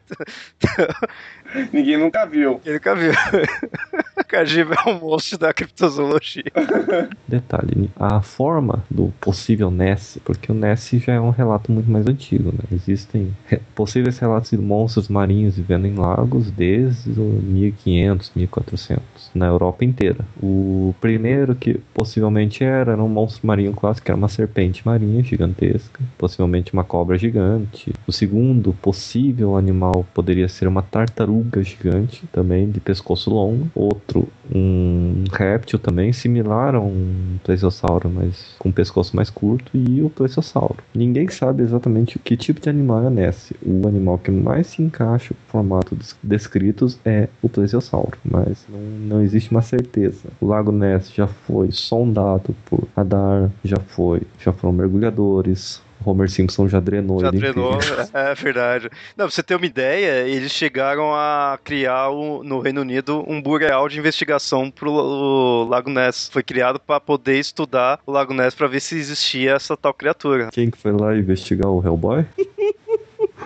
Ninguém 1.73 1.99
nunca 1.99 2.25
viu. 2.27 2.61
Ele 2.65 2.75
nunca 2.75 2.95
viu. 2.95 3.13
Kajima 4.29 4.75
é 4.87 4.91
um 4.91 4.99
monstro 4.99 5.39
da 5.39 5.53
criptozoologia. 5.53 6.45
Detalhe, 7.29 7.91
a 7.97 8.23
forma 8.23 8.83
do 8.91 9.13
possível 9.21 9.71
Ness, 9.71 10.19
porque 10.25 10.51
o 10.51 10.55
Ness 10.55 10.91
já 10.93 11.15
é 11.15 11.21
um 11.21 11.31
relato 11.31 11.71
muito 11.71 11.91
mais 11.91 12.07
antigo, 12.07 12.51
né? 12.51 12.65
Existem 12.73 13.35
possíveis 13.75 14.19
relatos 14.19 14.51
de 14.51 14.59
monstros 14.59 15.09
marinhos 15.09 15.57
vivendo 15.57 15.87
em 15.87 15.95
lagos 15.95 16.51
desde 16.51 17.11
o 17.11 17.25
1500, 17.25 18.33
1400, 18.35 19.03
na 19.35 19.47
Europa 19.47 19.85
inteira. 19.85 20.25
O 20.43 20.95
primeiro 21.01 21.55
que 21.55 21.75
possivelmente 21.93 22.65
era, 22.65 22.93
era 22.93 23.03
um 23.03 23.09
monstro 23.09 23.47
marinho 23.47 23.73
clássico, 23.73 24.07
que 24.07 24.11
era 24.11 24.19
uma 24.19 24.29
serpente 24.29 24.85
marinha 24.87 25.23
gigantesca, 25.23 26.01
possivelmente 26.17 26.73
uma 26.73 26.85
cobra 26.85 27.19
gigante. 27.19 27.93
O 28.07 28.13
segundo 28.13 28.73
possível 28.81 29.57
animal 29.57 30.07
poderia 30.15 30.49
ser 30.49 30.67
uma 30.67 30.83
tartaruga 30.83 31.42
gigante, 31.63 32.25
também 32.33 32.71
de 32.71 32.81
pescoço 32.81 33.31
longo. 33.31 33.71
Outro, 33.75 34.29
um 34.55 35.25
réptil 35.33 35.79
também, 35.79 36.13
similar 36.13 36.75
a 36.75 36.81
um 36.81 37.39
plesiosauro, 37.45 38.11
mas 38.11 38.55
com 38.59 38.71
pescoço 38.71 39.15
mais 39.17 39.31
curto. 39.31 39.71
E 39.75 40.03
o 40.03 40.11
plesiosauro. 40.11 40.79
Ninguém 40.95 41.29
sabe 41.29 41.63
exatamente 41.63 42.19
que 42.19 42.37
tipo 42.37 42.61
de 42.61 42.69
animal 42.69 43.07
é 43.07 43.11
Ness. 43.11 43.53
O 43.65 43.87
animal 43.87 44.19
que 44.19 44.31
mais 44.31 44.69
se 44.69 44.83
encaixa 44.83 45.35
no 45.35 45.51
formato 45.51 45.95
dos 45.95 46.17
descritos 46.23 46.99
é 47.05 47.29
o 47.41 47.49
plesiosauro, 47.49 48.19
mas 48.25 48.67
não, 48.69 48.81
não 48.81 49.23
existe 49.23 49.51
uma 49.51 49.63
certeza. 49.63 50.29
O 50.41 50.47
lago 50.47 50.73
Ness 50.73 51.11
já 51.13 51.27
foi 51.27 51.71
sondado 51.71 52.55
por 52.65 52.87
radar, 52.97 53.51
já 53.65 53.77
foi, 53.77 54.23
já 54.39 54.53
foram 54.53 54.73
mergulhadores. 54.73 55.83
Homer 56.05 56.31
Simpson 56.31 56.69
já 56.69 56.81
drenou 56.81 57.21
Já 57.21 57.29
ele 57.29 57.39
treinou, 57.39 57.75
inteiro. 57.77 57.97
é 58.15 58.35
verdade. 58.35 58.91
Não, 59.17 59.27
pra 59.27 59.31
você 59.31 59.43
ter 59.43 59.55
uma 59.55 59.67
ideia, 59.67 60.27
eles 60.27 60.53
chegaram 60.53 61.15
a 61.15 61.59
criar 61.63 62.09
o- 62.11 62.43
no 62.43 62.61
Reino 62.61 62.81
Unido 62.81 63.25
um 63.27 63.41
bureau 63.41 63.89
de 63.89 63.99
investigação 63.99 64.71
pro 64.71 64.91
o 64.93 65.65
Lago 65.69 65.91
Ness. 65.91 66.29
Foi 66.33 66.43
criado 66.43 66.79
para 66.81 67.01
poder 67.01 67.39
estudar 67.39 67.99
o 68.07 68.13
Lago 68.13 68.33
Ness 68.35 68.55
para 68.55 68.67
ver 68.67 68.81
se 68.81 68.97
existia 68.97 69.53
essa 69.53 69.77
tal 69.77 69.93
criatura. 69.95 70.49
Quem 70.53 70.71
que 70.71 70.79
foi 70.79 70.93
lá 70.93 71.15
investigar 71.17 71.71
o 71.71 71.85
Hellboy? 71.85 72.25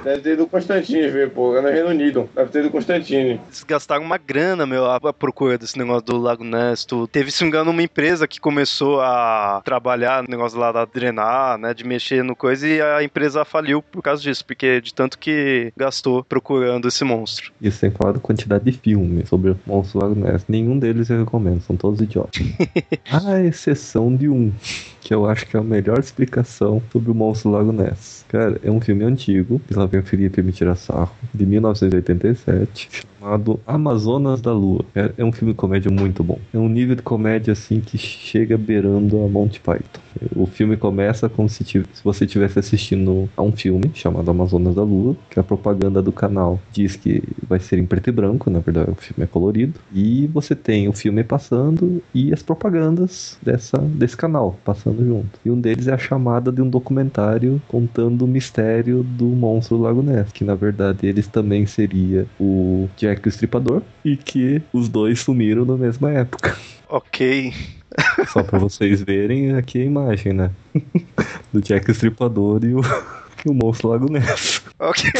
Deve 0.07 0.21
ter 0.21 0.33
ido 0.35 0.47
Constantine 0.47 1.09
ver, 1.09 1.31
pô. 1.31 1.57
É 1.57 1.61
no 1.61 1.69
Reino 1.69 1.89
Unido. 1.89 2.29
Deve 2.33 2.49
ter 2.51 2.61
ido 2.61 2.71
Constantine. 2.71 3.41
Eles 3.45 3.65
gastaram 3.65 4.05
uma 4.05 4.17
grana, 4.17 4.65
meu, 4.65 4.89
à 4.89 5.01
procura 5.13 5.59
desse 5.59 5.77
negócio 5.77 6.05
do 6.05 6.17
Lago 6.17 6.45
Ness. 6.45 6.85
tudo. 6.85 7.09
Teve, 7.09 7.33
se 7.33 7.41
não 7.41 7.47
me 7.47 7.49
engano, 7.49 7.71
uma 7.73 7.83
empresa 7.83 8.29
que 8.29 8.39
começou 8.39 9.01
a 9.01 9.61
trabalhar 9.65 10.23
no 10.23 10.29
negócio 10.29 10.57
lá 10.61 10.71
da 10.71 10.85
drenar, 10.85 11.59
né, 11.59 11.75
de 11.75 11.83
mexer 11.83 12.23
no 12.23 12.37
coisa, 12.37 12.69
e 12.69 12.81
a 12.81 13.03
empresa 13.03 13.45
faliu 13.45 13.83
por 13.83 14.01
causa 14.01 14.23
disso, 14.23 14.45
porque 14.47 14.81
de 14.81 14.95
tanto 14.95 15.19
que 15.19 15.73
gastou 15.77 16.23
procurando 16.23 16.87
esse 16.87 17.03
monstro. 17.03 17.51
E 17.61 17.69
sem 17.73 17.91
falar 17.91 18.13
da 18.13 18.21
quantidade 18.21 18.65
de 18.65 18.79
filmes 18.79 19.29
sobre 19.29 19.51
o 19.51 19.59
Monstro 19.67 19.99
do 19.99 20.07
Lago 20.07 20.21
Ness. 20.21 20.45
Nenhum 20.47 20.79
deles 20.79 21.11
eu 21.11 21.19
recomendo, 21.19 21.63
são 21.63 21.77
todos 21.77 22.01
idiotas. 22.01 22.41
à 23.11 23.41
exceção 23.41 24.15
de 24.15 24.29
um, 24.29 24.53
que 25.01 25.13
eu 25.13 25.29
acho 25.29 25.47
que 25.47 25.57
é 25.57 25.61
a 25.61 25.65
melhor 25.65 25.99
explicação 25.99 26.81
sobre 26.93 27.11
o 27.11 27.15
Monstro 27.15 27.51
do 27.51 27.57
Lago 27.57 27.73
Ness. 27.73 28.25
Cara, 28.29 28.61
é 28.63 28.71
um 28.71 28.81
filme 28.81 29.05
antigo, 29.05 29.61
e 29.71 29.75
o 29.99 30.03
Felipe 30.03 30.43
me 30.43 30.53
tirar 30.53 30.77
sarro, 30.77 31.15
de 31.33 31.47
1987, 31.47 32.89
chamado 33.19 33.61
Amazonas 33.67 34.41
da 34.41 34.53
Lua. 34.53 34.85
É, 34.95 35.13
é 35.19 35.25
um 35.25 35.33
filme 35.33 35.53
de 35.53 35.57
comédia 35.57 35.91
muito 35.91 36.23
bom. 36.23 36.39
É 36.53 36.59
um 36.59 36.69
nível 36.69 36.95
de 36.95 37.03
comédia 37.03 37.53
assim 37.53 37.81
que 37.81 37.99
chega 37.99 38.57
beirando 38.57 39.23
a 39.23 39.29
Monty 39.29 39.61
Python. 39.61 40.01
O 40.35 40.47
filme 40.47 40.77
começa 40.77 41.29
como 41.29 41.49
se, 41.49 41.65
se 41.65 41.85
você 42.03 42.25
estivesse 42.25 42.59
assistindo 42.59 43.29
a 43.37 43.43
um 43.43 43.53
filme 43.53 43.91
chamado 43.95 44.31
Amazonas 44.31 44.75
da 44.75 44.83
Lua, 44.83 45.17
que 45.31 45.39
a 45.39 45.43
propaganda 45.43 46.01
do 46.03 46.13
canal 46.13 46.59
diz 46.73 46.97
que 46.97 47.23
vai 47.47 47.61
ser 47.61 47.79
em 47.79 47.87
preto 47.87 48.09
e 48.09 48.13
branco, 48.13 48.51
na 48.51 48.59
verdade 48.59 48.91
o 48.91 48.95
filme 48.95 49.25
é 49.25 49.27
colorido, 49.27 49.79
e 49.93 50.27
você 50.29 50.55
tem 50.55 50.89
o 50.89 50.93
filme 50.93 51.23
passando 51.23 52.03
e 52.15 52.33
as 52.33 52.43
propagandas 52.43 53.39
dessa, 53.43 53.79
desse 53.79 54.17
canal 54.17 54.59
passando 54.65 55.05
junto. 55.05 55.39
E 55.45 55.51
um 55.51 55.61
deles 55.61 55.87
é 55.87 55.93
a 55.93 55.99
chamada 55.99 56.51
de 56.51 56.63
um 56.63 56.69
documentário 56.69 57.61
contando 57.69 58.23
o 58.23 58.29
mistério 58.29 59.03
do 59.03 59.27
monstro 59.27 59.77
Lago 59.77 60.03
Ness, 60.03 60.33
que 60.33 60.45
na 60.45 60.55
verdade 60.55 61.07
eles 61.07 61.29
também 61.29 61.67
seria 61.67 62.27
o 62.41 62.89
o 63.07 63.29
Estripador 63.29 63.83
e 64.05 64.17
que 64.17 64.63
os 64.73 64.89
dois 64.89 65.21
sumiram 65.21 65.65
na 65.65 65.77
mesma 65.77 66.11
época. 66.11 66.57
Ok. 66.89 67.53
Só 68.29 68.43
pra 68.43 68.59
vocês 68.59 69.03
verem 69.03 69.55
aqui 69.55 69.81
a 69.81 69.85
imagem, 69.85 70.33
né? 70.33 70.51
Do 71.53 71.61
Jack 71.61 71.89
o 71.89 71.93
Estripador 71.93 72.65
e 72.65 72.75
o, 72.75 72.81
e 73.45 73.49
o 73.49 73.55
monstro 73.55 73.89
Lago 73.89 74.11
Ness. 74.11 74.63
Ok. 74.79 75.11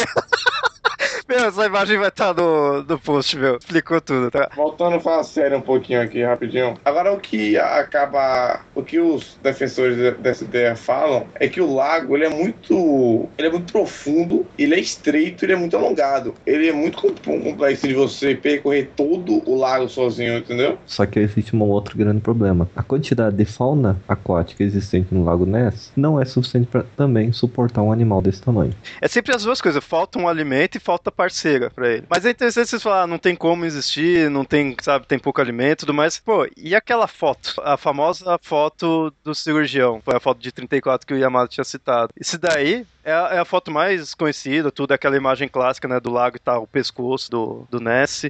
Meu, 1.29 1.45
essa 1.45 1.65
imagem 1.65 1.97
vai 1.97 2.07
estar 2.07 2.33
no, 2.33 2.83
no 2.83 2.99
post, 2.99 3.35
meu. 3.37 3.57
Explicou 3.57 3.99
tudo, 3.99 4.31
tá? 4.31 4.49
Voltando 4.55 4.95
a 4.95 4.99
falar 5.01 5.23
sério 5.25 5.57
um 5.57 5.61
pouquinho 5.61 6.01
aqui, 6.01 6.23
rapidinho. 6.23 6.75
Agora, 6.85 7.11
o 7.13 7.19
que 7.19 7.57
acaba. 7.57 8.61
O 8.73 8.81
que 8.81 8.97
os 8.99 9.37
defensores 9.43 9.97
de- 9.97 10.11
dessa 10.21 10.45
ideia 10.45 10.73
falam 10.75 11.27
é 11.35 11.49
que 11.49 11.59
o 11.59 11.73
lago 11.73 12.15
ele 12.15 12.25
é 12.25 12.29
muito. 12.29 13.27
Ele 13.37 13.47
é 13.47 13.51
muito 13.51 13.73
profundo, 13.73 14.45
ele 14.57 14.75
é 14.75 14.79
estreito, 14.79 15.43
ele 15.43 15.51
é 15.51 15.55
muito 15.57 15.75
alongado. 15.75 16.33
Ele 16.45 16.69
é 16.69 16.71
muito 16.71 16.97
com- 16.97 17.41
complexo 17.41 17.87
de 17.87 17.93
você 17.93 18.33
percorrer 18.33 18.91
todo 18.95 19.41
o 19.49 19.55
lago 19.57 19.89
sozinho, 19.89 20.37
entendeu? 20.37 20.77
Só 20.85 21.05
que 21.05 21.19
existe 21.19 21.53
um 21.53 21.61
outro 21.63 21.97
grande 21.97 22.21
problema. 22.21 22.69
A 22.73 22.83
quantidade 22.83 23.35
de 23.35 23.43
fauna 23.43 23.99
aquática 24.07 24.63
existente 24.63 25.13
no 25.13 25.25
Lago 25.25 25.45
Ness 25.45 25.91
não 25.95 26.21
é 26.21 26.23
suficiente 26.25 26.67
para 26.67 26.83
também 26.95 27.33
suportar 27.33 27.81
um 27.81 27.91
animal 27.91 28.21
desse 28.21 28.41
tamanho. 28.41 28.73
É 29.01 29.07
sempre 29.09 29.35
as 29.35 29.43
duas 29.43 29.59
coisas. 29.59 29.83
Falta 29.83 30.17
um 30.17 30.27
alimento 30.27 30.75
e 30.75 30.79
falta 30.79 31.11
parceira 31.17 31.71
pra 31.71 31.89
ele. 31.89 32.05
Mas 32.07 32.25
é 32.25 32.29
interessante 32.29 32.69
vocês 32.69 32.83
falar, 32.83 33.01
ah, 33.01 33.07
não 33.07 33.17
tem 33.17 33.35
como 33.35 33.65
existir, 33.65 34.29
não 34.29 34.45
tem, 34.45 34.77
sabe, 34.81 35.07
tem 35.07 35.17
pouco 35.17 35.41
alimento 35.41 35.79
e 35.79 35.81
tudo 35.81 35.93
mais. 35.93 36.19
Pô, 36.19 36.47
e 36.55 36.75
aquela 36.75 37.07
foto? 37.07 37.55
A 37.63 37.75
famosa 37.75 38.39
foto 38.41 39.11
do 39.23 39.33
cirurgião. 39.33 39.99
Foi 40.05 40.15
a 40.15 40.19
foto 40.19 40.39
de 40.39 40.51
34 40.51 41.07
que 41.07 41.13
o 41.13 41.17
Yamato 41.17 41.53
tinha 41.53 41.63
citado. 41.63 42.13
Isso 42.19 42.37
daí 42.37 42.85
É 43.07 43.13
a, 43.13 43.29
é 43.35 43.39
a 43.39 43.45
foto 43.45 43.71
mais 43.71 44.13
conhecida, 44.13 44.69
tudo, 44.69 44.91
aquela 44.91 45.15
imagem 45.15 45.47
clássica, 45.47 45.87
né, 45.87 45.97
do 45.97 46.11
lago 46.11 46.35
e 46.35 46.39
tá 46.39 46.59
o 46.59 46.67
pescoço 46.67 47.31
do, 47.31 47.65
do 47.71 47.79
Ness. 47.79 48.25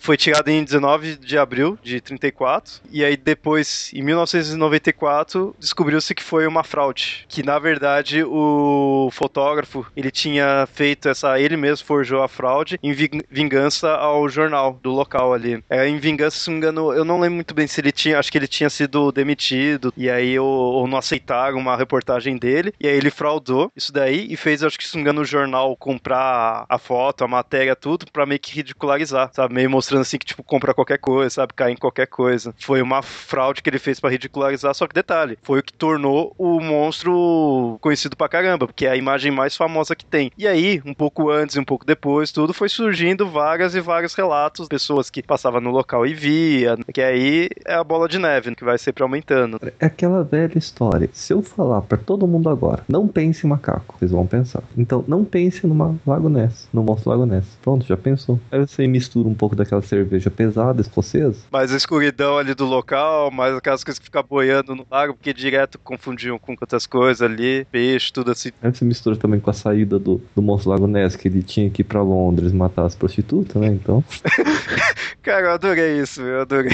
Foi 0.00 0.16
tirada 0.16 0.50
em 0.50 0.64
19 0.64 1.16
de 1.16 1.36
abril 1.36 1.78
de 1.82 2.00
34, 2.00 2.80
e 2.90 3.04
aí 3.04 3.14
depois, 3.14 3.90
em 3.92 4.00
1994, 4.00 5.54
descobriu-se 5.58 6.14
que 6.14 6.22
foi 6.22 6.46
uma 6.46 6.64
fraude, 6.64 7.26
que 7.28 7.42
na 7.42 7.58
verdade 7.58 8.24
o 8.24 9.10
fotógrafo, 9.12 9.84
ele 9.94 10.10
tinha 10.10 10.66
feito 10.72 11.10
essa, 11.10 11.38
ele 11.38 11.58
mesmo 11.58 11.86
forjou 11.86 12.22
a 12.22 12.28
fraude 12.28 12.78
em 12.82 12.94
vingança 13.30 13.90
ao 13.90 14.26
jornal 14.30 14.80
do 14.82 14.92
local 14.92 15.34
ali. 15.34 15.62
É, 15.68 15.86
em 15.86 15.98
vingança, 15.98 16.38
se 16.38 16.48
não 16.48 16.56
engano, 16.56 16.92
eu 16.94 17.04
não 17.04 17.20
lembro 17.20 17.34
muito 17.34 17.52
bem 17.52 17.66
se 17.66 17.82
ele 17.82 17.92
tinha, 17.92 18.18
acho 18.18 18.32
que 18.32 18.38
ele 18.38 18.48
tinha 18.48 18.70
sido 18.70 19.12
demitido, 19.12 19.92
e 19.94 20.08
aí 20.08 20.38
ou, 20.38 20.48
ou 20.48 20.86
não 20.88 20.96
aceitaram 20.96 21.58
uma 21.58 21.76
reportagem 21.76 22.38
dele, 22.38 22.72
e 22.80 22.88
aí 22.88 22.96
ele 22.96 23.10
fraudou 23.10 23.70
isso 23.76 23.92
daí 23.92 24.21
e 24.28 24.36
fez, 24.36 24.62
acho 24.62 24.78
que 24.78 24.86
se 24.86 24.94
não 24.94 24.98
me 24.98 25.02
engano, 25.02 25.20
o 25.22 25.24
jornal 25.24 25.76
comprar 25.76 26.64
a 26.68 26.78
foto, 26.78 27.24
a 27.24 27.28
matéria, 27.28 27.74
tudo, 27.76 28.06
pra 28.12 28.26
meio 28.26 28.40
que 28.40 28.54
ridicularizar, 28.54 29.30
sabe? 29.32 29.54
Meio 29.54 29.70
mostrando 29.70 30.02
assim 30.02 30.18
que, 30.18 30.26
tipo, 30.26 30.42
compra 30.42 30.74
qualquer 30.74 30.98
coisa, 30.98 31.30
sabe? 31.30 31.54
Cair 31.54 31.72
em 31.72 31.76
qualquer 31.76 32.06
coisa. 32.06 32.54
Foi 32.58 32.82
uma 32.82 33.02
fraude 33.02 33.62
que 33.62 33.70
ele 33.70 33.78
fez 33.78 33.98
para 34.00 34.10
ridicularizar, 34.10 34.74
só 34.74 34.86
que 34.86 34.94
detalhe, 34.94 35.38
foi 35.42 35.60
o 35.60 35.62
que 35.62 35.72
tornou 35.72 36.34
o 36.38 36.60
monstro 36.60 37.78
conhecido 37.80 38.16
pra 38.16 38.28
caramba, 38.28 38.66
porque 38.66 38.86
é 38.86 38.90
a 38.90 38.96
imagem 38.96 39.32
mais 39.32 39.56
famosa 39.56 39.96
que 39.96 40.04
tem. 40.04 40.30
E 40.36 40.46
aí, 40.46 40.80
um 40.84 40.94
pouco 40.94 41.30
antes 41.30 41.56
e 41.56 41.60
um 41.60 41.64
pouco 41.64 41.84
depois, 41.84 42.32
tudo 42.32 42.52
foi 42.52 42.68
surgindo 42.68 43.28
várias 43.28 43.74
e 43.74 43.80
vários 43.80 44.14
relatos, 44.14 44.68
pessoas 44.68 45.10
que 45.10 45.22
passavam 45.22 45.60
no 45.60 45.70
local 45.70 46.06
e 46.06 46.14
via, 46.14 46.76
que 46.92 47.00
aí 47.00 47.48
é 47.66 47.74
a 47.74 47.84
bola 47.84 48.08
de 48.08 48.18
neve, 48.18 48.54
que 48.54 48.64
vai 48.64 48.78
sempre 48.78 49.02
aumentando. 49.02 49.58
É 49.80 49.86
aquela 49.86 50.22
velha 50.22 50.58
história. 50.58 51.08
Se 51.12 51.32
eu 51.32 51.42
falar 51.42 51.82
para 51.82 51.98
todo 51.98 52.26
mundo 52.26 52.48
agora, 52.48 52.84
não 52.88 53.08
pense 53.08 53.46
em 53.46 53.50
macaco, 53.50 53.96
vocês 53.98 54.11
vão 54.12 54.26
pensar. 54.26 54.62
Então, 54.76 55.04
não 55.06 55.24
pense 55.24 55.66
numa 55.66 55.94
Lago 56.06 56.28
Ness, 56.28 56.68
no 56.72 56.82
monstro 56.82 57.10
Lago 57.10 57.26
Ness. 57.26 57.46
Pronto, 57.62 57.86
já 57.86 57.96
pensou. 57.96 58.38
Aí 58.50 58.60
você 58.60 58.86
mistura 58.86 59.28
um 59.28 59.34
pouco 59.34 59.56
daquela 59.56 59.82
cerveja 59.82 60.30
pesada, 60.30 60.80
escocesa. 60.80 61.36
Mais 61.50 61.72
a 61.72 61.76
escuridão 61.76 62.38
ali 62.38 62.54
do 62.54 62.64
local, 62.64 63.30
mais 63.30 63.54
aquelas 63.54 63.82
coisas 63.82 63.98
que 63.98 64.04
ficam 64.04 64.24
boiando 64.28 64.74
no 64.74 64.86
lago, 64.90 65.14
porque 65.14 65.32
direto 65.32 65.78
confundiam 65.78 66.38
com 66.38 66.52
outras 66.60 66.86
coisas 66.86 67.22
ali, 67.22 67.66
peixe, 67.70 68.12
tudo 68.12 68.30
assim. 68.30 68.50
Aí 68.62 68.72
você 68.72 68.84
mistura 68.84 69.16
também 69.16 69.40
com 69.40 69.50
a 69.50 69.54
saída 69.54 69.98
do, 69.98 70.20
do 70.34 70.42
monstro 70.42 70.70
Lago 70.70 70.86
Ness, 70.86 71.16
que 71.16 71.28
ele 71.28 71.42
tinha 71.42 71.70
que 71.70 71.82
ir 71.82 71.84
pra 71.84 72.02
Londres 72.02 72.52
matar 72.52 72.84
as 72.84 72.94
prostitutas, 72.94 73.60
né? 73.60 73.68
Então. 73.68 74.04
Cara, 75.22 75.46
eu 75.46 75.50
adorei 75.52 76.00
isso, 76.00 76.20
eu 76.20 76.40
adorei. 76.40 76.72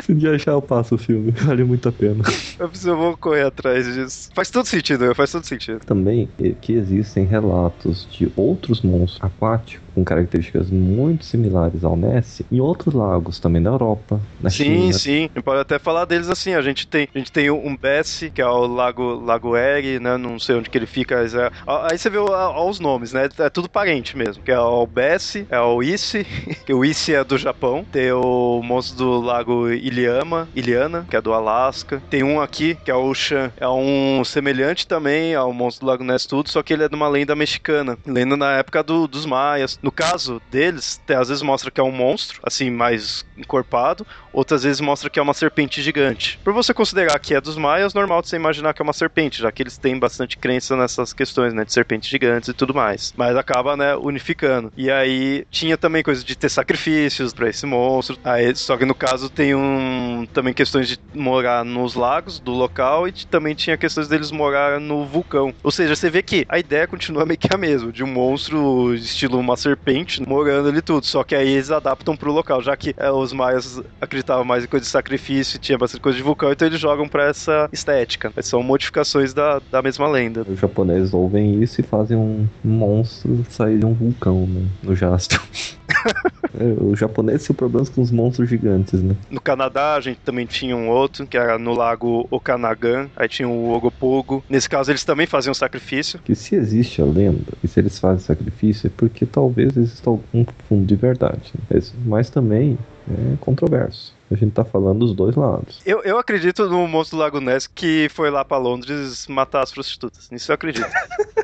Se 0.00 0.12
um 0.12 0.16
dia 0.16 0.34
achar, 0.34 0.52
eu 0.52 0.62
passo 0.62 0.94
o 0.94 0.98
filme. 0.98 1.32
Vale 1.42 1.64
muito 1.64 1.88
a 1.88 1.92
pena. 1.92 2.22
Eu 2.58 2.68
preciso 2.68 2.96
vou 2.96 3.16
correr 3.16 3.42
atrás 3.42 3.84
disso. 3.92 4.28
Faz 4.34 4.50
todo 4.50 4.66
sentido, 4.66 5.14
faz 5.14 5.32
todo 5.32 5.44
sentido. 5.44 5.80
Também 5.80 6.28
que 6.60 6.72
existem 6.72 7.24
relatos 7.24 8.08
de 8.10 8.30
outros 8.36 8.82
monstros 8.82 9.22
aquáticos 9.22 9.83
com 9.94 10.04
características 10.04 10.70
muito 10.70 11.24
similares 11.24 11.84
ao 11.84 11.96
Ness 11.96 12.42
em 12.50 12.60
outros 12.60 12.94
lagos 12.94 13.38
também 13.38 13.62
na 13.62 13.70
Europa, 13.70 14.20
na 14.40 14.50
sim, 14.50 14.64
China. 14.64 14.92
Sim, 14.92 14.98
sim. 14.98 15.16
A 15.16 15.36
gente 15.36 15.42
pode 15.42 15.60
até 15.60 15.78
falar 15.78 16.04
deles 16.04 16.28
assim. 16.28 16.54
A 16.54 16.62
gente 16.62 16.86
tem, 16.86 17.08
a 17.14 17.18
gente 17.18 17.32
tem 17.32 17.50
um 17.50 17.76
Bessie, 17.76 18.30
que 18.30 18.42
é 18.42 18.46
o 18.46 18.66
Lago, 18.66 19.14
Lago 19.24 19.56
Eri, 19.56 20.00
né? 20.00 20.16
Não 20.16 20.38
sei 20.38 20.56
onde 20.56 20.70
que 20.70 20.76
ele 20.76 20.86
fica. 20.86 21.16
É... 21.16 21.50
Aí 21.90 21.98
você 21.98 22.10
vê 22.10 22.18
os 22.18 22.80
nomes, 22.80 23.12
né? 23.12 23.28
É 23.38 23.50
tudo 23.50 23.68
parente 23.68 24.16
mesmo. 24.16 24.42
Que 24.42 24.52
é 24.52 24.58
o 24.58 24.86
Bessie, 24.86 25.46
é 25.50 25.60
o 25.60 25.82
Issy, 25.82 26.24
que 26.66 26.72
o 26.72 26.84
Issy 26.84 27.14
é 27.14 27.24
do 27.24 27.38
Japão. 27.38 27.84
Tem 27.90 28.12
o 28.12 28.60
monstro 28.62 28.96
do 28.96 29.20
Lago 29.20 29.70
Iliama, 29.70 30.48
Iliana, 30.54 31.06
que 31.08 31.16
é 31.16 31.20
do 31.20 31.32
Alasca. 31.32 32.02
Tem 32.10 32.22
um 32.22 32.40
aqui, 32.40 32.76
que 32.84 32.90
é 32.90 32.94
o 32.94 33.14
Shan. 33.14 33.52
É 33.56 33.68
um 33.68 34.24
semelhante 34.24 34.86
também 34.86 35.34
ao 35.34 35.52
monstro 35.52 35.86
do 35.86 35.90
Lago 35.90 36.04
Ness 36.04 36.26
tudo, 36.26 36.48
só 36.48 36.62
que 36.62 36.72
ele 36.72 36.84
é 36.84 36.88
de 36.88 36.94
uma 36.94 37.08
lenda 37.08 37.34
mexicana. 37.34 37.98
Lenda 38.06 38.36
na 38.36 38.52
época 38.52 38.82
do, 38.82 39.06
dos 39.06 39.26
maias. 39.26 39.78
No 39.84 39.92
caso 39.92 40.40
deles, 40.50 40.98
às 41.10 41.28
vezes 41.28 41.42
mostra 41.42 41.70
que 41.70 41.78
é 41.78 41.84
um 41.84 41.92
monstro, 41.92 42.40
assim, 42.42 42.70
mais 42.70 43.22
encorpado, 43.36 44.06
outras 44.32 44.62
vezes 44.62 44.80
mostra 44.80 45.10
que 45.10 45.18
é 45.18 45.22
uma 45.22 45.34
serpente 45.34 45.82
gigante. 45.82 46.40
Por 46.42 46.54
você 46.54 46.72
considerar 46.72 47.18
que 47.18 47.34
é 47.34 47.40
dos 47.40 47.58
maias, 47.58 47.92
normal 47.92 48.22
de 48.22 48.30
você 48.30 48.36
imaginar 48.36 48.72
que 48.72 48.80
é 48.80 48.82
uma 48.82 48.94
serpente, 48.94 49.42
já 49.42 49.52
que 49.52 49.62
eles 49.62 49.76
têm 49.76 49.98
bastante 49.98 50.38
crença 50.38 50.74
nessas 50.74 51.12
questões, 51.12 51.52
né, 51.52 51.66
de 51.66 51.72
serpentes 51.74 52.08
gigantes 52.08 52.48
e 52.48 52.54
tudo 52.54 52.72
mais. 52.72 53.12
Mas 53.14 53.36
acaba, 53.36 53.76
né, 53.76 53.94
unificando. 53.94 54.72
E 54.74 54.90
aí 54.90 55.44
tinha 55.50 55.76
também 55.76 56.02
coisa 56.02 56.24
de 56.24 56.34
ter 56.34 56.48
sacrifícios 56.48 57.34
para 57.34 57.50
esse 57.50 57.66
monstro. 57.66 58.16
Aí, 58.24 58.56
só 58.56 58.78
que 58.78 58.86
no 58.86 58.94
caso 58.94 59.28
tem 59.28 59.54
um 59.54 60.26
também 60.32 60.54
questões 60.54 60.88
de 60.88 60.98
morar 61.12 61.62
nos 61.62 61.94
lagos 61.94 62.40
do 62.40 62.52
local 62.52 63.06
e 63.06 63.12
também 63.12 63.54
tinha 63.54 63.76
questões 63.76 64.08
deles 64.08 64.30
morar 64.30 64.80
no 64.80 65.04
vulcão. 65.04 65.54
Ou 65.62 65.70
seja, 65.70 65.94
você 65.94 66.08
vê 66.08 66.22
que 66.22 66.46
a 66.48 66.58
ideia 66.58 66.86
continua 66.86 67.26
meio 67.26 67.36
que 67.36 67.54
a 67.54 67.58
mesma, 67.58 67.92
de 67.92 68.02
um 68.02 68.06
monstro 68.06 68.94
estilo 68.94 69.38
uma 69.38 69.58
serpente 69.58 69.73
serpente 69.74 70.22
morando 70.26 70.68
ali 70.68 70.80
tudo. 70.80 71.04
Só 71.04 71.24
que 71.24 71.34
aí 71.34 71.48
eles 71.48 71.70
adaptam 71.70 72.16
pro 72.16 72.32
local, 72.32 72.62
já 72.62 72.76
que 72.76 72.94
é, 72.96 73.10
os 73.10 73.32
maias 73.32 73.82
acreditavam 74.00 74.44
mais 74.44 74.64
em 74.64 74.68
coisa 74.68 74.84
de 74.84 74.90
sacrifício, 74.90 75.58
tinha 75.58 75.76
bastante 75.76 76.00
coisa 76.00 76.16
de 76.16 76.22
vulcão, 76.22 76.52
então 76.52 76.66
eles 76.66 76.80
jogam 76.80 77.08
pra 77.08 77.26
essa 77.26 77.68
estética. 77.72 78.32
Mas 78.34 78.46
são 78.46 78.62
modificações 78.62 79.34
da, 79.34 79.60
da 79.70 79.82
mesma 79.82 80.08
lenda. 80.08 80.44
Os 80.48 80.58
japoneses 80.58 81.12
ouvem 81.12 81.62
isso 81.62 81.80
e 81.80 81.84
fazem 81.84 82.16
um 82.16 82.46
monstro 82.62 83.44
sair 83.50 83.78
de 83.78 83.86
um 83.86 83.92
vulcão, 83.92 84.46
né? 84.46 84.66
No 84.82 84.94
Jasper. 84.94 85.40
É, 86.58 86.64
o 86.82 86.94
japonês 86.94 87.44
tinha 87.44 87.54
problemas 87.54 87.88
com 87.88 88.02
os 88.02 88.10
monstros 88.10 88.48
gigantes, 88.48 89.02
né? 89.02 89.16
No 89.30 89.40
Canadá 89.40 89.94
a 89.94 90.00
gente 90.00 90.20
também 90.24 90.46
tinha 90.46 90.76
um 90.76 90.88
outro, 90.88 91.26
que 91.26 91.36
era 91.36 91.58
no 91.58 91.74
lago 91.74 92.26
Okanagan, 92.30 93.08
aí 93.16 93.28
tinha 93.28 93.48
o 93.48 93.72
Ogopogo. 93.72 94.44
Nesse 94.48 94.68
caso 94.68 94.90
eles 94.90 95.04
também 95.04 95.26
faziam 95.26 95.54
sacrifício. 95.54 96.18
Que 96.20 96.34
se 96.34 96.54
existe 96.54 97.00
a 97.02 97.04
lenda, 97.04 97.52
e 97.62 97.68
se 97.68 97.80
eles 97.80 97.98
fazem 97.98 98.20
sacrifício, 98.20 98.86
é 98.86 98.90
porque 98.96 99.26
talvez 99.26 99.76
exista 99.76 100.10
algum 100.10 100.44
fundo 100.68 100.86
de 100.86 100.96
verdade. 100.96 101.52
Né? 101.70 101.80
Mas 102.04 102.30
também 102.30 102.78
é 103.08 103.36
controverso. 103.40 104.14
A 104.30 104.34
gente 104.34 104.52
tá 104.52 104.64
falando 104.64 105.00
dos 105.00 105.14
dois 105.14 105.36
lados. 105.36 105.80
Eu, 105.84 106.02
eu 106.02 106.18
acredito 106.18 106.68
no 106.68 106.88
monstro 106.88 107.16
do 107.16 107.20
Lago 107.20 107.40
Ness 107.40 107.66
que 107.66 108.08
foi 108.10 108.30
lá 108.30 108.44
pra 108.44 108.56
Londres 108.56 109.26
matar 109.28 109.62
as 109.62 109.70
prostitutas. 109.70 110.30
Nisso 110.30 110.50
eu 110.50 110.54
acredito. 110.54 110.88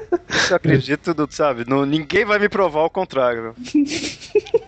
Eu 0.50 0.56
acredito, 0.56 1.14
sabe? 1.30 1.64
Não, 1.68 1.84
ninguém 1.84 2.24
vai 2.24 2.38
me 2.38 2.48
provar 2.48 2.84
o 2.84 2.90
contrário. 2.90 3.54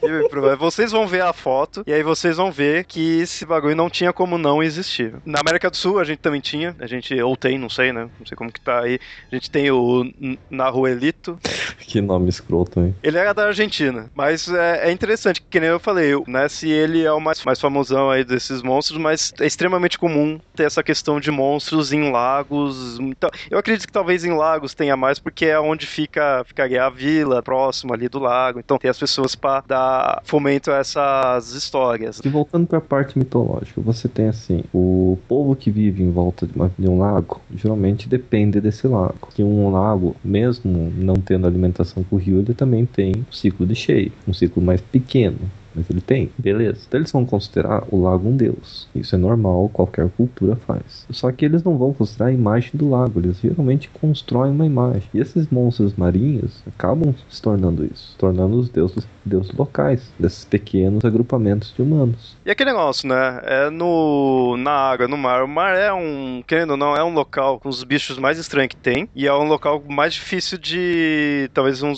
Vocês 0.58 0.92
vão 0.92 1.06
ver 1.06 1.22
a 1.22 1.32
foto 1.32 1.82
e 1.86 1.92
aí 1.92 2.02
vocês 2.02 2.36
vão 2.36 2.50
ver 2.50 2.84
que 2.84 3.20
esse 3.20 3.44
bagulho 3.46 3.76
não 3.76 3.88
tinha 3.88 4.12
como 4.12 4.36
não 4.36 4.62
existir. 4.62 5.14
Na 5.24 5.40
América 5.40 5.70
do 5.70 5.76
Sul 5.76 5.98
a 5.98 6.04
gente 6.04 6.18
também 6.18 6.40
tinha, 6.40 6.74
a 6.78 6.86
gente 6.86 7.20
ou 7.20 7.36
tem, 7.36 7.58
não 7.58 7.68
sei, 7.68 7.92
né? 7.92 8.08
Não 8.18 8.26
sei 8.26 8.36
como 8.36 8.52
que 8.52 8.60
tá 8.60 8.80
aí. 8.80 8.98
A 9.30 9.34
gente 9.34 9.50
tem 9.50 9.70
o 9.70 10.04
Naruelito. 10.50 11.38
Que 11.78 12.00
nome 12.00 12.28
escroto, 12.28 12.80
hein? 12.80 12.94
Ele 13.02 13.18
era 13.18 13.32
da 13.32 13.46
Argentina, 13.46 14.10
mas 14.14 14.48
é, 14.48 14.88
é 14.88 14.92
interessante, 14.92 15.42
que 15.42 15.60
nem 15.60 15.70
eu 15.70 15.80
falei, 15.80 16.12
né? 16.26 16.48
Se 16.48 16.70
ele 16.70 17.04
é 17.04 17.12
o 17.12 17.20
mais, 17.20 17.44
mais 17.44 17.60
famosão 17.60 18.10
aí 18.10 18.24
desses 18.24 18.62
monstros, 18.62 18.98
mas 18.98 19.32
é 19.40 19.46
extremamente 19.46 19.98
comum 19.98 20.40
ter 20.54 20.64
essa 20.64 20.82
questão 20.82 21.20
de 21.20 21.30
monstros 21.30 21.92
em 21.92 22.10
lagos. 22.10 22.98
Então, 22.98 23.30
eu 23.50 23.58
acredito 23.58 23.86
que 23.86 23.92
talvez 23.92 24.24
em 24.24 24.32
lagos 24.32 24.74
tenha 24.74 24.96
mais, 24.96 25.18
porque 25.18 25.46
é 25.46 25.60
onde 25.60 25.86
fica 25.86 26.42
ficaria 26.44 26.84
a 26.84 26.90
vila, 26.90 27.42
próximo 27.42 27.92
ali 27.92 28.08
do 28.08 28.18
lago. 28.18 28.58
Então 28.58 28.78
tem 28.78 28.90
as 28.90 28.98
pessoas 28.98 29.34
para 29.34 29.60
dar 29.66 29.91
fomento 30.24 30.70
a 30.70 30.76
essas 30.76 31.52
histórias. 31.52 32.20
E 32.24 32.28
voltando 32.28 32.66
para 32.66 32.78
a 32.78 32.80
parte 32.80 33.18
mitológica, 33.18 33.80
você 33.80 34.08
tem 34.08 34.28
assim, 34.28 34.64
o 34.72 35.18
povo 35.28 35.54
que 35.56 35.70
vive 35.70 36.02
em 36.02 36.10
volta 36.10 36.46
de, 36.46 36.54
uma, 36.54 36.70
de 36.78 36.88
um 36.88 36.98
lago, 36.98 37.40
geralmente 37.54 38.08
depende 38.08 38.60
desse 38.60 38.86
lago. 38.86 39.28
Que 39.34 39.42
um 39.42 39.70
lago, 39.70 40.16
mesmo 40.24 40.92
não 40.96 41.14
tendo 41.14 41.46
alimentação 41.46 42.04
com 42.04 42.16
o 42.16 42.18
rio, 42.18 42.38
ele 42.38 42.54
também 42.54 42.86
tem 42.86 43.12
um 43.16 43.32
ciclo 43.32 43.66
de 43.66 43.74
cheio, 43.74 44.12
um 44.26 44.32
ciclo 44.32 44.62
mais 44.62 44.80
pequeno 44.80 45.38
mas 45.74 45.88
ele 45.90 46.00
tem, 46.00 46.30
beleza. 46.38 46.80
Então 46.86 47.00
eles 47.00 47.12
vão 47.12 47.24
considerar 47.24 47.84
o 47.90 48.02
lago 48.02 48.28
um 48.28 48.36
deus. 48.36 48.88
Isso 48.94 49.14
é 49.14 49.18
normal, 49.18 49.70
qualquer 49.72 50.08
cultura 50.10 50.56
faz. 50.56 51.06
Só 51.10 51.30
que 51.32 51.44
eles 51.44 51.62
não 51.62 51.78
vão 51.78 51.92
considerar 51.92 52.30
a 52.30 52.32
imagem 52.32 52.70
do 52.74 52.90
lago, 52.90 53.20
eles 53.20 53.40
geralmente 53.40 53.90
constroem 54.00 54.52
uma 54.52 54.66
imagem. 54.66 55.08
E 55.14 55.20
esses 55.20 55.48
monstros 55.48 55.94
marinhos 55.94 56.62
acabam 56.66 57.14
se 57.28 57.40
tornando 57.40 57.84
isso, 57.84 58.14
tornando 58.18 58.58
os 58.58 58.68
deuses, 58.68 59.06
deuses 59.24 59.52
locais 59.52 60.12
desses 60.18 60.44
pequenos 60.44 61.04
agrupamentos 61.04 61.72
de 61.74 61.82
humanos. 61.82 62.36
E 62.44 62.50
aquele 62.50 62.70
negócio, 62.70 63.08
né? 63.08 63.40
É 63.44 63.70
no 63.70 64.56
na 64.56 64.72
água, 64.72 65.08
no 65.08 65.16
mar. 65.16 65.42
O 65.42 65.48
mar 65.48 65.76
é 65.76 65.92
um, 65.92 66.42
querendo 66.46 66.70
ou 66.70 66.76
não, 66.76 66.96
é 66.96 67.02
um 67.02 67.12
local 67.12 67.58
com 67.58 67.68
os 67.68 67.82
bichos 67.84 68.18
mais 68.18 68.38
estranhos 68.38 68.68
que 68.68 68.76
tem 68.76 69.08
e 69.14 69.26
é 69.26 69.34
um 69.34 69.46
local 69.46 69.82
mais 69.88 70.14
difícil 70.14 70.58
de, 70.58 71.50
talvez 71.52 71.82
um 71.82 71.92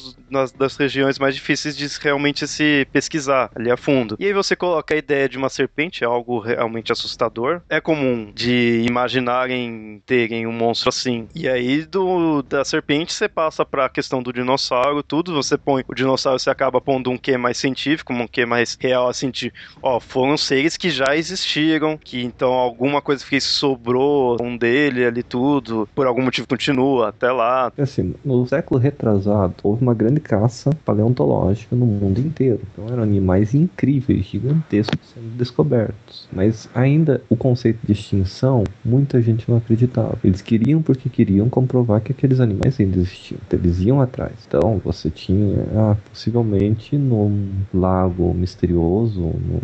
das 0.58 0.76
regiões 0.76 1.18
mais 1.18 1.34
difíceis 1.34 1.76
de 1.76 1.86
realmente 2.00 2.46
se 2.48 2.86
pesquisar 2.92 3.50
ali 3.64 3.70
a 3.70 3.76
fundo. 3.76 4.16
E 4.18 4.26
aí 4.26 4.32
você 4.32 4.54
coloca 4.54 4.94
a 4.94 4.98
ideia 4.98 5.28
de 5.28 5.38
uma 5.38 5.48
serpente, 5.48 6.04
é 6.04 6.06
algo 6.06 6.38
realmente 6.38 6.92
assustador. 6.92 7.62
É 7.68 7.80
comum 7.80 8.30
de 8.34 8.84
imaginarem 8.86 10.02
terem 10.06 10.46
um 10.46 10.52
monstro 10.52 10.90
assim. 10.90 11.26
E 11.34 11.48
aí 11.48 11.84
do 11.84 12.42
da 12.42 12.64
serpente 12.64 13.12
você 13.12 13.28
passa 13.28 13.64
para 13.64 13.86
a 13.86 13.88
questão 13.88 14.22
do 14.22 14.32
dinossauro, 14.32 15.02
tudo, 15.02 15.34
você 15.34 15.56
põe 15.56 15.82
o 15.88 15.94
dinossauro, 15.94 16.38
você 16.38 16.50
acaba 16.50 16.80
pondo 16.80 17.10
um 17.10 17.16
que 17.16 17.36
mais 17.38 17.56
científico, 17.56 18.12
um 18.12 18.26
que 18.26 18.44
mais 18.44 18.76
real 18.78 19.08
assim 19.08 19.30
de, 19.30 19.52
ó, 19.82 19.98
foram 19.98 20.36
seres 20.36 20.76
que 20.76 20.90
já 20.90 21.16
existiram, 21.16 21.96
que 21.96 22.22
então 22.22 22.52
alguma 22.52 23.00
coisa 23.00 23.24
que 23.24 23.40
sobrou 23.40 24.36
um 24.42 24.56
dele 24.56 25.04
ali 25.04 25.22
tudo, 25.22 25.88
por 25.94 26.06
algum 26.06 26.22
motivo 26.22 26.46
continua 26.46 27.08
até 27.08 27.32
lá. 27.32 27.72
Assim, 27.78 28.14
no 28.24 28.46
século 28.46 28.78
retrasado, 28.78 29.54
houve 29.62 29.82
uma 29.82 29.94
grande 29.94 30.20
caça 30.20 30.70
paleontológica 30.84 31.74
no 31.74 31.86
mundo 31.86 32.20
inteiro. 32.20 32.60
Então 32.72 32.92
eram 32.92 33.02
animais 33.02 33.53
incríveis, 33.54 34.26
gigantescos 34.26 34.98
sendo 35.14 35.36
descobertos. 35.36 36.28
Mas 36.32 36.68
ainda 36.74 37.22
o 37.28 37.36
conceito 37.36 37.78
de 37.84 37.92
extinção, 37.92 38.64
muita 38.84 39.20
gente 39.20 39.48
não 39.48 39.58
acreditava. 39.58 40.18
Eles 40.24 40.42
queriam 40.42 40.82
porque 40.82 41.08
queriam 41.08 41.48
comprovar 41.48 42.00
que 42.00 42.12
aqueles 42.12 42.40
animais 42.40 42.78
ainda 42.78 42.98
existiam. 42.98 43.38
Então, 43.46 43.58
eles 43.58 43.80
iam 43.80 44.00
atrás. 44.00 44.32
Então 44.46 44.80
você 44.84 45.10
tinha, 45.10 45.64
ah, 45.76 45.96
possivelmente 46.10 46.96
num 46.96 47.50
lago 47.72 48.34
misterioso, 48.34 49.20
num 49.20 49.60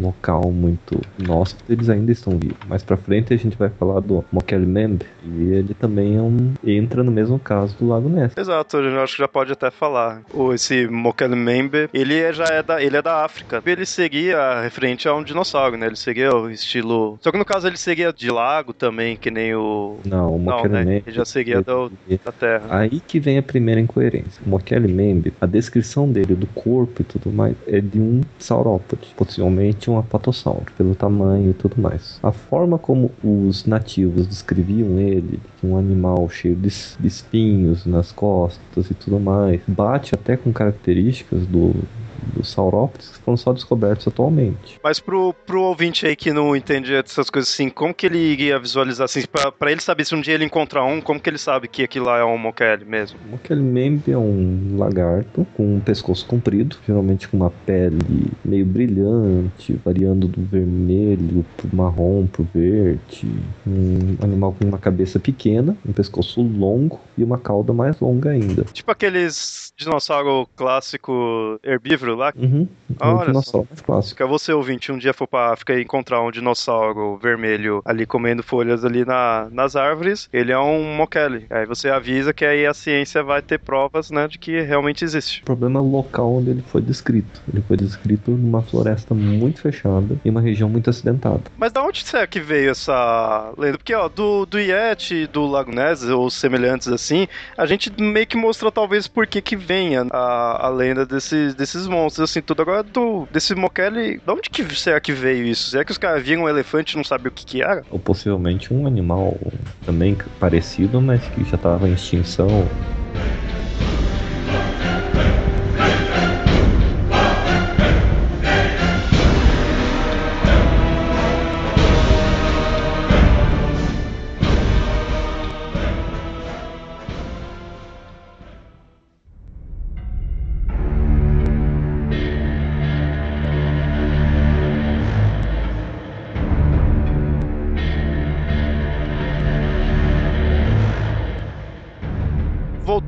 local 0.00 0.50
muito 0.50 1.00
inóspito, 1.18 1.64
eles 1.72 1.88
ainda 1.88 2.12
estão 2.12 2.38
vivos. 2.38 2.58
Mais 2.68 2.82
pra 2.82 2.96
frente 2.96 3.32
a 3.32 3.36
gente 3.36 3.56
vai 3.56 3.68
falar 3.70 4.00
do 4.00 4.24
Mokelmembe, 4.32 5.06
e 5.24 5.52
ele 5.52 5.74
também 5.74 6.16
é 6.16 6.22
um, 6.22 6.54
entra 6.64 7.02
no 7.02 7.10
mesmo 7.10 7.38
caso 7.38 7.76
do 7.78 7.88
Lago 7.88 8.08
Ness. 8.08 8.36
Exato, 8.36 8.76
eu 8.76 9.02
acho 9.02 9.16
que 9.16 9.22
já 9.22 9.28
pode 9.28 9.52
até 9.52 9.70
falar. 9.70 10.22
Esse 10.54 10.86
Mokelmembe, 10.88 11.88
ele 11.92 12.18
é, 12.18 12.32
já 12.32 12.44
é 12.44 12.62
da, 12.62 12.82
ele 12.82 12.96
é 12.96 13.02
da 13.02 13.24
África. 13.24 13.29
Ele 13.66 13.86
seria 13.86 14.60
referente 14.62 15.08
a 15.08 15.14
um 15.14 15.22
dinossauro, 15.22 15.76
né? 15.76 15.86
Ele 15.86 15.96
seria 15.96 16.34
o 16.34 16.50
estilo... 16.50 17.18
Só 17.20 17.30
que 17.30 17.38
no 17.38 17.44
caso 17.44 17.66
ele 17.66 17.76
seria 17.76 18.12
de 18.12 18.30
lago 18.30 18.72
também, 18.72 19.16
que 19.16 19.30
nem 19.30 19.54
o... 19.54 19.98
Não, 20.04 20.36
o 20.36 20.38
Mokelmembe... 20.38 20.84
Né? 20.84 21.02
Ele 21.06 21.16
já 21.16 21.24
seria 21.24 21.62
do, 21.62 21.90
da 22.24 22.32
Terra. 22.32 22.66
Aí 22.70 23.00
que 23.00 23.18
vem 23.18 23.38
a 23.38 23.42
primeira 23.42 23.80
incoerência. 23.80 24.42
O 24.44 24.48
Mokelmembe, 24.48 25.32
a 25.40 25.46
descrição 25.46 26.10
dele 26.10 26.34
do 26.34 26.46
corpo 26.48 27.02
e 27.02 27.04
tudo 27.04 27.32
mais 27.32 27.56
é 27.66 27.80
de 27.80 28.00
um 28.00 28.20
saurópode, 28.38 29.08
possivelmente 29.16 29.90
um 29.90 29.98
apatossauro, 29.98 30.66
pelo 30.76 30.94
tamanho 30.94 31.50
e 31.50 31.54
tudo 31.54 31.80
mais. 31.80 32.18
A 32.22 32.32
forma 32.32 32.78
como 32.78 33.10
os 33.22 33.64
nativos 33.66 34.26
descreviam 34.26 34.98
ele, 34.98 35.40
um 35.62 35.76
animal 35.76 36.28
cheio 36.28 36.54
de, 36.54 36.68
de 36.98 37.06
espinhos 37.06 37.86
nas 37.86 38.12
costas 38.12 38.90
e 38.90 38.94
tudo 38.94 39.18
mais, 39.18 39.60
bate 39.66 40.14
até 40.14 40.36
com 40.36 40.52
características 40.52 41.46
do, 41.46 41.74
dos 42.34 42.50
saurópodes 42.50 43.10
que 43.10 43.18
foram 43.18 43.36
só 43.36 43.52
descobertos 43.52 44.06
atualmente. 44.08 44.78
Mas 44.82 45.00
pro, 45.00 45.34
pro 45.46 45.62
ouvinte 45.62 46.06
aí 46.06 46.16
que 46.16 46.32
não 46.32 46.54
entende 46.54 46.94
essas 46.94 47.30
coisas 47.30 47.52
assim, 47.52 47.68
como 47.68 47.94
que 47.94 48.06
ele 48.06 48.18
iria 48.18 48.58
visualizar 48.58 49.04
assim, 49.04 49.22
pra, 49.26 49.50
pra 49.50 49.72
ele 49.72 49.80
saber 49.80 50.04
se 50.04 50.14
um 50.14 50.20
dia 50.20 50.34
ele 50.34 50.44
encontrar 50.44 50.84
um, 50.84 51.00
como 51.00 51.20
que 51.20 51.28
ele 51.28 51.38
sabe 51.38 51.68
que 51.68 51.82
aquilo 51.82 52.06
lá 52.06 52.18
é 52.18 52.24
um 52.24 52.38
Mokele 52.38 52.84
mesmo? 52.84 53.18
O 53.26 53.30
Mokele 53.32 53.62
Membe 53.62 54.12
é 54.12 54.18
um 54.18 54.76
lagarto 54.76 55.46
com 55.56 55.76
um 55.76 55.80
pescoço 55.80 56.26
comprido, 56.26 56.76
geralmente 56.86 57.28
com 57.28 57.36
uma 57.36 57.50
pele 57.50 58.30
meio 58.44 58.64
brilhante, 58.64 59.78
variando 59.84 60.26
do 60.26 60.42
vermelho 60.42 61.44
pro 61.56 61.68
marrom 61.72 62.26
pro 62.26 62.46
verde, 62.54 63.28
um 63.66 64.16
animal 64.22 64.54
com 64.58 64.66
uma 64.66 64.78
cabeça 64.78 65.18
pequena, 65.18 65.76
um 65.86 65.92
pescoço 65.92 66.42
longo 66.42 67.00
e 67.16 67.24
uma 67.24 67.38
cauda 67.38 67.72
mais 67.72 67.98
longa 68.00 68.30
ainda. 68.30 68.64
Tipo 68.72 68.90
aqueles 68.90 69.72
dinossauro 69.76 70.48
clássico 70.56 71.58
herbívoro 71.62 72.09
lá? 72.16 72.32
Uhum. 72.36 72.66
Ah, 72.98 73.14
olha 73.14 73.26
dinossauro 73.26 73.68
só. 73.74 73.84
clássico. 73.84 74.22
Se 74.22 74.28
você 74.28 74.52
ouvinte 74.52 74.92
um 74.92 74.98
dia 74.98 75.12
for 75.12 75.26
pra 75.26 75.52
África 75.52 75.74
e 75.74 75.82
encontrar 75.82 76.22
um 76.22 76.30
dinossauro 76.30 77.16
vermelho 77.18 77.82
ali 77.84 78.06
comendo 78.06 78.42
folhas 78.42 78.84
ali 78.84 79.04
na, 79.04 79.48
nas 79.50 79.76
árvores, 79.76 80.28
ele 80.32 80.52
é 80.52 80.58
um 80.58 80.94
mokele. 80.94 81.46
Aí 81.50 81.66
você 81.66 81.88
avisa 81.88 82.32
que 82.32 82.44
aí 82.44 82.66
a 82.66 82.74
ciência 82.74 83.22
vai 83.22 83.42
ter 83.42 83.58
provas, 83.58 84.10
né, 84.10 84.28
de 84.28 84.38
que 84.38 84.60
realmente 84.60 85.04
existe. 85.04 85.42
O 85.42 85.44
problema 85.44 85.78
é 85.78 85.82
o 85.82 85.86
local 85.86 86.34
onde 86.36 86.50
ele 86.50 86.62
foi 86.62 86.80
descrito. 86.80 87.40
Ele 87.52 87.62
foi 87.62 87.76
descrito 87.76 88.30
numa 88.30 88.62
floresta 88.62 89.14
muito 89.14 89.60
fechada 89.60 90.16
em 90.24 90.30
uma 90.30 90.40
região 90.40 90.68
muito 90.68 90.90
acidentada. 90.90 91.42
Mas 91.56 91.72
da 91.72 91.82
onde 91.82 92.04
será 92.04 92.26
que 92.26 92.40
veio 92.40 92.70
essa 92.70 93.52
lenda? 93.56 93.78
Porque, 93.78 93.94
ó, 93.94 94.08
do, 94.08 94.46
do 94.46 94.58
Yeti, 94.58 95.26
do 95.26 95.46
Lago 95.46 95.72
Ness, 95.72 96.02
ou 96.04 96.30
semelhantes 96.30 96.88
assim, 96.88 97.26
a 97.56 97.66
gente 97.66 97.90
meio 98.00 98.26
que 98.26 98.36
mostrou 98.36 98.70
talvez 98.70 99.06
por 99.06 99.26
que 99.26 99.40
que 99.40 99.56
venha 99.56 100.06
a, 100.10 100.66
a 100.66 100.68
lenda 100.68 101.04
desses, 101.06 101.54
desses 101.54 101.86
monstros, 101.86 101.99
assim, 102.06 102.40
tudo. 102.40 102.62
Agora, 102.62 102.82
do, 102.82 103.26
desse 103.32 103.54
Mokele, 103.54 104.18
de 104.18 104.30
onde 104.30 104.50
que 104.50 104.64
será 104.74 105.00
que 105.00 105.12
veio 105.12 105.44
isso? 105.44 105.70
Será 105.70 105.84
que 105.84 105.92
os 105.92 105.98
caras 105.98 106.22
viram 106.22 106.42
um 106.42 106.48
elefante 106.48 106.94
e 106.94 106.96
não 106.96 107.04
sabiam 107.04 107.30
o 107.30 107.34
que 107.34 107.44
que 107.44 107.62
era? 107.62 107.82
Ou 107.90 107.98
possivelmente 107.98 108.72
um 108.72 108.86
animal 108.86 109.36
também 109.84 110.16
parecido, 110.38 111.00
mas 111.00 111.22
que 111.28 111.44
já 111.44 111.56
estava 111.56 111.88
em 111.88 111.94
extinção. 111.94 112.48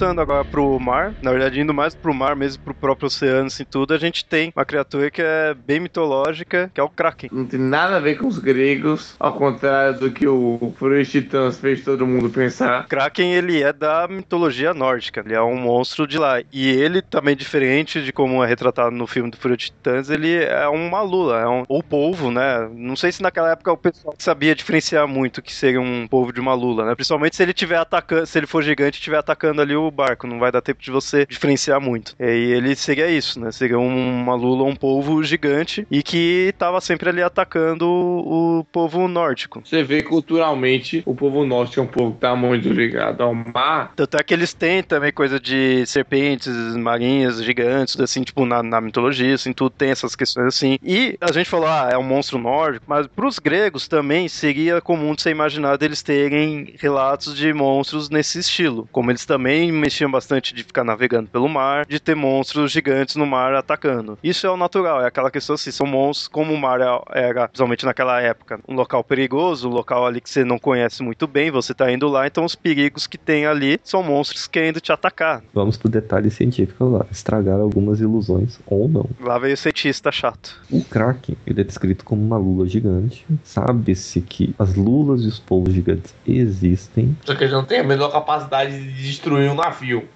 Voltando 0.02 0.20
agora 0.20 0.44
pro 0.44 0.80
mar, 0.80 1.14
na 1.22 1.30
verdade 1.30 1.60
indo 1.60 1.72
mais 1.72 1.94
pro 1.94 2.12
mar 2.12 2.34
mesmo, 2.34 2.60
pro 2.64 2.74
próprio 2.74 3.06
oceano, 3.06 3.46
assim, 3.46 3.64
tudo, 3.64 3.94
a 3.94 3.98
gente 3.98 4.24
tem 4.24 4.52
uma 4.56 4.64
criatura 4.64 5.08
que 5.12 5.22
é 5.22 5.54
bem 5.54 5.78
mitológica, 5.78 6.68
que 6.74 6.80
é 6.80 6.82
o 6.82 6.88
Kraken. 6.88 7.30
Não 7.32 7.46
tem 7.46 7.60
nada 7.60 7.96
a 7.96 8.00
ver 8.00 8.18
com 8.18 8.26
os 8.26 8.38
gregos, 8.38 9.14
ao 9.20 9.32
contrário 9.34 10.00
do 10.00 10.10
que 10.10 10.26
o 10.26 10.74
Fúria 10.76 11.04
Titãs 11.04 11.60
fez 11.60 11.84
todo 11.84 12.04
mundo 12.04 12.28
pensar. 12.30 12.88
Kraken, 12.88 13.32
ele 13.32 13.62
é 13.62 13.72
da 13.72 14.08
mitologia 14.08 14.74
nórdica, 14.74 15.22
ele 15.24 15.34
é 15.34 15.42
um 15.42 15.56
monstro 15.56 16.04
de 16.04 16.18
lá. 16.18 16.40
E 16.52 16.68
ele 16.68 17.00
também, 17.00 17.36
diferente 17.36 18.02
de 18.02 18.12
como 18.12 18.42
é 18.42 18.46
retratado 18.46 18.90
no 18.90 19.06
filme 19.06 19.30
do 19.30 19.36
Fúria 19.36 19.56
Titãs, 19.56 20.10
ele 20.10 20.34
é 20.34 20.66
uma 20.66 21.00
lula, 21.00 21.40
é 21.40 21.46
um 21.46 21.62
ou 21.68 21.80
polvo, 21.80 22.32
né? 22.32 22.68
Não 22.74 22.96
sei 22.96 23.12
se 23.12 23.22
naquela 23.22 23.52
época 23.52 23.72
o 23.72 23.76
pessoal 23.76 24.16
sabia 24.18 24.52
diferenciar 24.52 25.06
muito 25.06 25.40
que 25.40 25.52
seria 25.52 25.80
um 25.80 26.08
polvo 26.08 26.32
de 26.32 26.40
uma 26.40 26.54
lula, 26.54 26.84
né? 26.84 26.94
Principalmente 26.96 27.36
se 27.36 27.42
ele 27.44 27.52
tiver 27.52 27.76
atacando, 27.76 28.26
se 28.26 28.36
ele 28.36 28.48
for 28.48 28.64
gigante 28.64 28.96
e 28.96 28.98
estiver 28.98 29.18
atacando 29.18 29.62
ali 29.62 29.76
o 29.76 29.91
barco, 29.92 30.26
não 30.26 30.38
vai 30.38 30.50
dar 30.50 30.60
tempo 30.60 30.82
de 30.82 30.90
você 30.90 31.26
diferenciar 31.26 31.80
muito. 31.80 32.14
E 32.18 32.24
ele 32.52 32.74
seria 32.74 33.10
isso, 33.10 33.38
né? 33.40 33.52
Seria 33.52 33.78
uma 33.78 34.34
lula, 34.34 34.64
um 34.64 34.74
povo 34.74 35.22
gigante 35.22 35.86
e 35.90 36.02
que 36.02 36.54
tava 36.58 36.80
sempre 36.80 37.08
ali 37.08 37.22
atacando 37.22 37.86
o 37.88 38.66
povo 38.72 39.06
nórdico. 39.08 39.62
Você 39.64 39.82
vê 39.82 40.02
culturalmente 40.02 41.02
o 41.06 41.14
povo 41.14 41.44
nórdico 41.44 41.80
é 41.80 41.82
um 41.82 41.86
povo 41.86 42.12
que 42.12 42.20
tá 42.20 42.34
muito 42.34 42.68
ligado 42.68 43.22
ao 43.22 43.34
mar. 43.34 43.92
Tanto 43.96 44.16
é 44.16 44.22
que 44.22 44.34
eles 44.34 44.52
têm 44.52 44.82
também 44.82 45.12
coisa 45.12 45.38
de 45.38 45.84
serpentes 45.86 46.52
marinhas 46.76 47.42
gigantes, 47.42 47.98
assim, 48.00 48.22
tipo, 48.22 48.44
na, 48.44 48.62
na 48.62 48.80
mitologia, 48.80 49.34
assim, 49.34 49.52
tudo 49.52 49.70
tem 49.70 49.90
essas 49.90 50.14
questões 50.14 50.46
assim. 50.46 50.78
E 50.82 51.16
a 51.20 51.32
gente 51.32 51.48
falou, 51.48 51.66
ah, 51.66 51.88
é 51.90 51.98
um 51.98 52.02
monstro 52.02 52.38
nórdico, 52.38 52.84
mas 52.88 53.06
pros 53.06 53.38
gregos 53.38 53.88
também 53.88 54.28
seria 54.28 54.80
comum 54.80 55.14
de 55.14 55.22
ser 55.22 55.30
imaginado 55.30 55.84
eles 55.84 56.02
terem 56.02 56.74
relatos 56.78 57.36
de 57.36 57.52
monstros 57.52 58.08
nesse 58.08 58.38
estilo. 58.38 58.88
Como 58.92 59.10
eles 59.10 59.24
também 59.24 59.71
mexiam 59.72 60.10
bastante 60.10 60.54
de 60.54 60.62
ficar 60.62 60.84
navegando 60.84 61.28
pelo 61.28 61.48
mar, 61.48 61.86
de 61.86 61.98
ter 61.98 62.14
monstros 62.14 62.70
gigantes 62.70 63.16
no 63.16 63.26
mar 63.26 63.54
atacando. 63.54 64.18
Isso 64.22 64.46
é 64.46 64.50
o 64.50 64.56
natural, 64.56 65.02
é 65.02 65.06
aquela 65.06 65.30
questão 65.30 65.54
assim, 65.54 65.70
são 65.70 65.86
monstros, 65.86 66.28
como 66.28 66.52
o 66.52 66.58
mar 66.58 66.80
é, 66.80 66.86
era, 67.12 67.48
principalmente 67.48 67.84
naquela 67.84 68.20
época, 68.20 68.60
um 68.68 68.74
local 68.74 69.02
perigoso, 69.02 69.68
um 69.68 69.72
local 69.72 70.06
ali 70.06 70.20
que 70.20 70.30
você 70.30 70.44
não 70.44 70.58
conhece 70.58 71.02
muito 71.02 71.26
bem, 71.26 71.50
você 71.50 71.74
tá 71.74 71.90
indo 71.90 72.08
lá, 72.08 72.26
então 72.26 72.44
os 72.44 72.54
perigos 72.54 73.06
que 73.06 73.18
tem 73.18 73.46
ali 73.46 73.80
são 73.84 74.02
monstros 74.02 74.46
querendo 74.46 74.80
te 74.80 74.92
atacar. 74.92 75.42
Vamos 75.52 75.76
pro 75.76 75.88
detalhe 75.88 76.30
científico 76.30 76.84
lá, 76.84 77.06
estragar 77.10 77.60
algumas 77.60 78.00
ilusões 78.00 78.58
ou 78.66 78.88
não. 78.88 79.08
Lá 79.20 79.38
veio 79.38 79.54
o 79.54 79.56
cientista 79.56 80.10
chato. 80.12 80.60
O 80.70 80.84
Kraken, 80.84 81.36
ele 81.46 81.60
é 81.60 81.64
descrito 81.64 82.04
como 82.04 82.22
uma 82.22 82.36
lula 82.36 82.66
gigante. 82.66 83.24
Sabe-se 83.42 84.20
que 84.20 84.54
as 84.58 84.74
lulas 84.74 85.22
e 85.22 85.26
os 85.26 85.38
povos 85.38 85.72
gigantes 85.72 86.14
existem. 86.26 87.16
Só 87.24 87.34
que 87.34 87.44
eles 87.44 87.52
não 87.52 87.64
têm 87.64 87.80
a 87.80 87.84
menor 87.84 88.10
capacidade 88.10 88.72
de 88.72 89.02
destruir 89.02 89.50
um 89.50 89.54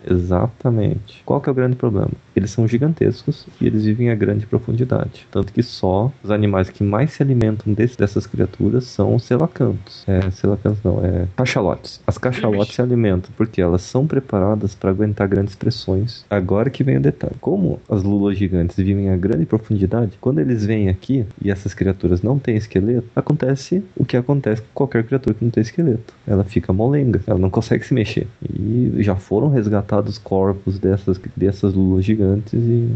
Exatamente. 0.05 1.23
Qual 1.25 1.41
que 1.41 1.49
é 1.49 1.53
o 1.53 1.55
grande 1.55 1.77
problema? 1.77 2.11
Eles 2.37 2.51
são 2.51 2.69
gigantescos 2.69 3.47
e 3.61 3.67
eles 3.67 3.85
vivem 3.85 4.11
a 4.11 4.15
grande 4.15 4.47
profundidade. 4.47 5.27
Tanto 5.31 5.53
que 5.53 5.63
só 5.63 6.13
os 6.23 6.31
animais 6.31 6.69
que 6.69 6.85
mais 6.85 7.13
se 7.13 7.23
alimentam 7.23 7.73
desse, 7.73 7.97
dessas 7.97 8.27
criaturas 8.27 8.85
são 8.85 9.15
os 9.15 9.25
selacantos. 9.25 10.05
É, 10.07 10.31
selacantos 10.31 10.81
não, 10.85 11.03
é 11.05 11.27
cachalotes. 11.35 12.01
As 12.07 12.19
cachalotes 12.19 12.75
se 12.75 12.83
alimentam 12.83 13.31
porque 13.37 13.63
elas 13.63 13.83
são 13.83 14.07
preparadas 14.07 14.75
para 14.75 14.91
aguentar 14.91 15.27
grandes 15.29 15.55
pressões. 15.55 16.25
Agora 16.29 16.69
que 16.69 16.85
vem 16.85 16.99
o 16.99 17.01
detalhe. 17.01 17.37
Como 17.41 17.81
as 17.89 18.03
lulas 18.03 18.37
gigantes 18.37 18.77
vivem 18.77 19.09
a 19.09 19.17
grande 19.17 19.47
profundidade, 19.47 20.19
quando 20.21 20.41
eles 20.41 20.65
vêm 20.65 20.89
aqui 20.89 21.25
e 21.43 21.51
essas 21.51 21.73
criaturas 21.73 22.23
não 22.23 22.39
têm 22.39 22.57
esqueleto, 22.57 23.09
acontece 23.17 23.83
o 23.97 24.05
que 24.05 24.17
acontece 24.17 24.61
com 24.61 24.69
qualquer 24.75 25.05
criatura 25.05 25.35
que 25.35 25.45
não 25.45 25.51
tem 25.51 25.63
esqueleto. 25.63 26.13
Ela 26.27 26.45
fica 26.45 26.73
molenga, 26.73 27.23
ela 27.27 27.39
não 27.39 27.49
consegue 27.49 27.87
se 27.87 27.95
mexer. 27.95 28.27
E 28.43 28.97
já 28.99 29.17
foram 29.17 29.49
resgatados 29.49 30.19
corpos 30.19 30.79
dessas, 30.79 31.19
dessas 31.35 31.73
lulas 31.73 32.05
gigantes 32.05 32.26
e 32.53 32.89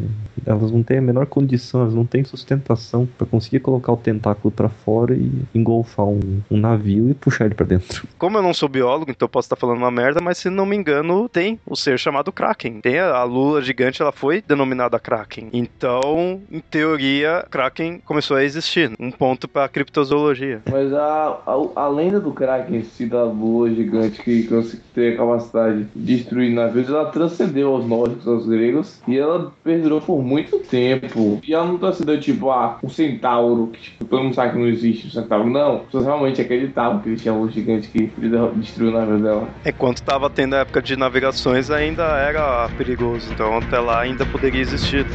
elas 0.47 0.70
não 0.70 0.83
têm 0.83 0.99
a 0.99 1.03
menor 1.03 1.26
condição, 1.26 1.83
elas 1.83 1.95
não 1.95 2.05
têm 2.05 2.24
sustentação 2.24 3.07
para 3.18 3.26
conseguir 3.26 3.61
colocar 3.61 3.93
o 3.93 3.97
tentáculo 3.97 4.51
para 4.51 4.68
fora 4.68 5.14
e 5.14 5.31
engolfar 5.55 6.07
um, 6.07 6.41
um 6.51 6.57
navio 6.57 7.11
e 7.11 7.14
puxar 7.14 7.47
ele 7.47 7.55
para 7.55 7.66
dentro. 7.66 8.07
Como 8.18 8.39
eu 8.39 8.43
não 8.43 8.55
sou 8.55 8.68
biólogo, 8.68 9.11
então 9.11 9.26
eu 9.26 9.31
posso 9.31 9.47
estar 9.47 9.57
falando 9.57 9.78
uma 9.78 9.91
merda, 9.91 10.20
mas 10.20 10.39
se 10.39 10.51
não 10.51 10.66
me 10.66 10.76
engano, 10.76 11.28
tem 11.28 11.59
o 11.66 11.76
ser 11.76 11.99
chamado 11.99 12.33
Kraken. 12.33 12.81
Tem 12.81 12.99
a, 12.99 13.16
a 13.16 13.24
lula 13.24 13.62
gigante, 13.62 14.03
ela 14.03 14.12
foi 14.12 14.43
denominada 14.47 14.99
Kraken. 14.99 15.49
Então, 15.53 16.41
em 16.51 16.61
teoria, 16.61 17.45
Kraken 17.51 18.01
começou 18.05 18.37
a 18.37 18.45
existir. 18.45 18.91
Um 18.99 19.11
ponto 19.11 19.49
para 19.49 19.68
criptozoologia. 19.68 20.62
Mas 20.70 20.93
a, 20.93 21.41
a, 21.47 21.83
a, 21.83 21.89
lenda 21.89 22.20
do 22.20 22.33
Kraken, 22.33 22.83
se 22.83 23.07
da 23.07 23.24
lua 23.24 23.70
gigante 23.70 24.22
que, 24.22 24.43
que 24.45 24.76
tem 24.95 25.14
a 25.14 25.16
capacidade 25.16 25.87
de 25.95 26.16
destruir 26.16 26.53
navios, 26.53 26.89
ela 26.89 27.07
transcendeu 27.07 27.74
aos 27.74 27.87
nórdicos, 27.87 28.26
aos 28.26 28.47
gregos, 28.47 29.01
e 29.07 29.18
ela 29.21 29.53
perdurou 29.62 30.01
por 30.01 30.23
muito 30.23 30.59
tempo. 30.61 31.41
E 31.47 31.55
ela 31.55 31.66
não 31.66 31.79
transcendeu, 31.79 32.21
tipo, 32.21 32.51
ah, 32.51 32.79
um 32.83 32.89
centauro, 32.89 33.68
que 33.68 33.81
tipo, 33.81 34.05
todo 34.05 34.23
mundo 34.23 34.35
sabe 34.35 34.53
que 34.53 34.59
não 34.59 34.66
existe 34.66 35.07
um 35.07 35.11
centauro. 35.11 35.49
Não, 35.49 35.77
as 35.77 35.83
pessoas 35.85 36.05
realmente 36.05 36.41
acreditavam 36.41 37.01
que 37.01 37.09
existia 37.11 37.33
um 37.33 37.51
gigante 37.51 37.89
que 37.89 38.11
destruiu 38.57 38.91
o 38.91 38.95
navio 38.95 39.18
dela. 39.18 39.49
Enquanto 39.64 39.97
estava 39.97 40.29
tendo 40.31 40.55
a 40.55 40.59
época 40.59 40.83
de 40.83 40.97
navegações, 40.97 41.71
ainda 41.71 42.03
era 42.18 42.68
perigoso. 42.77 43.31
Então 43.33 43.57
até 43.59 43.79
lá 43.79 44.01
ainda 44.01 44.25
poderia 44.27 44.61
existir. 44.61 45.07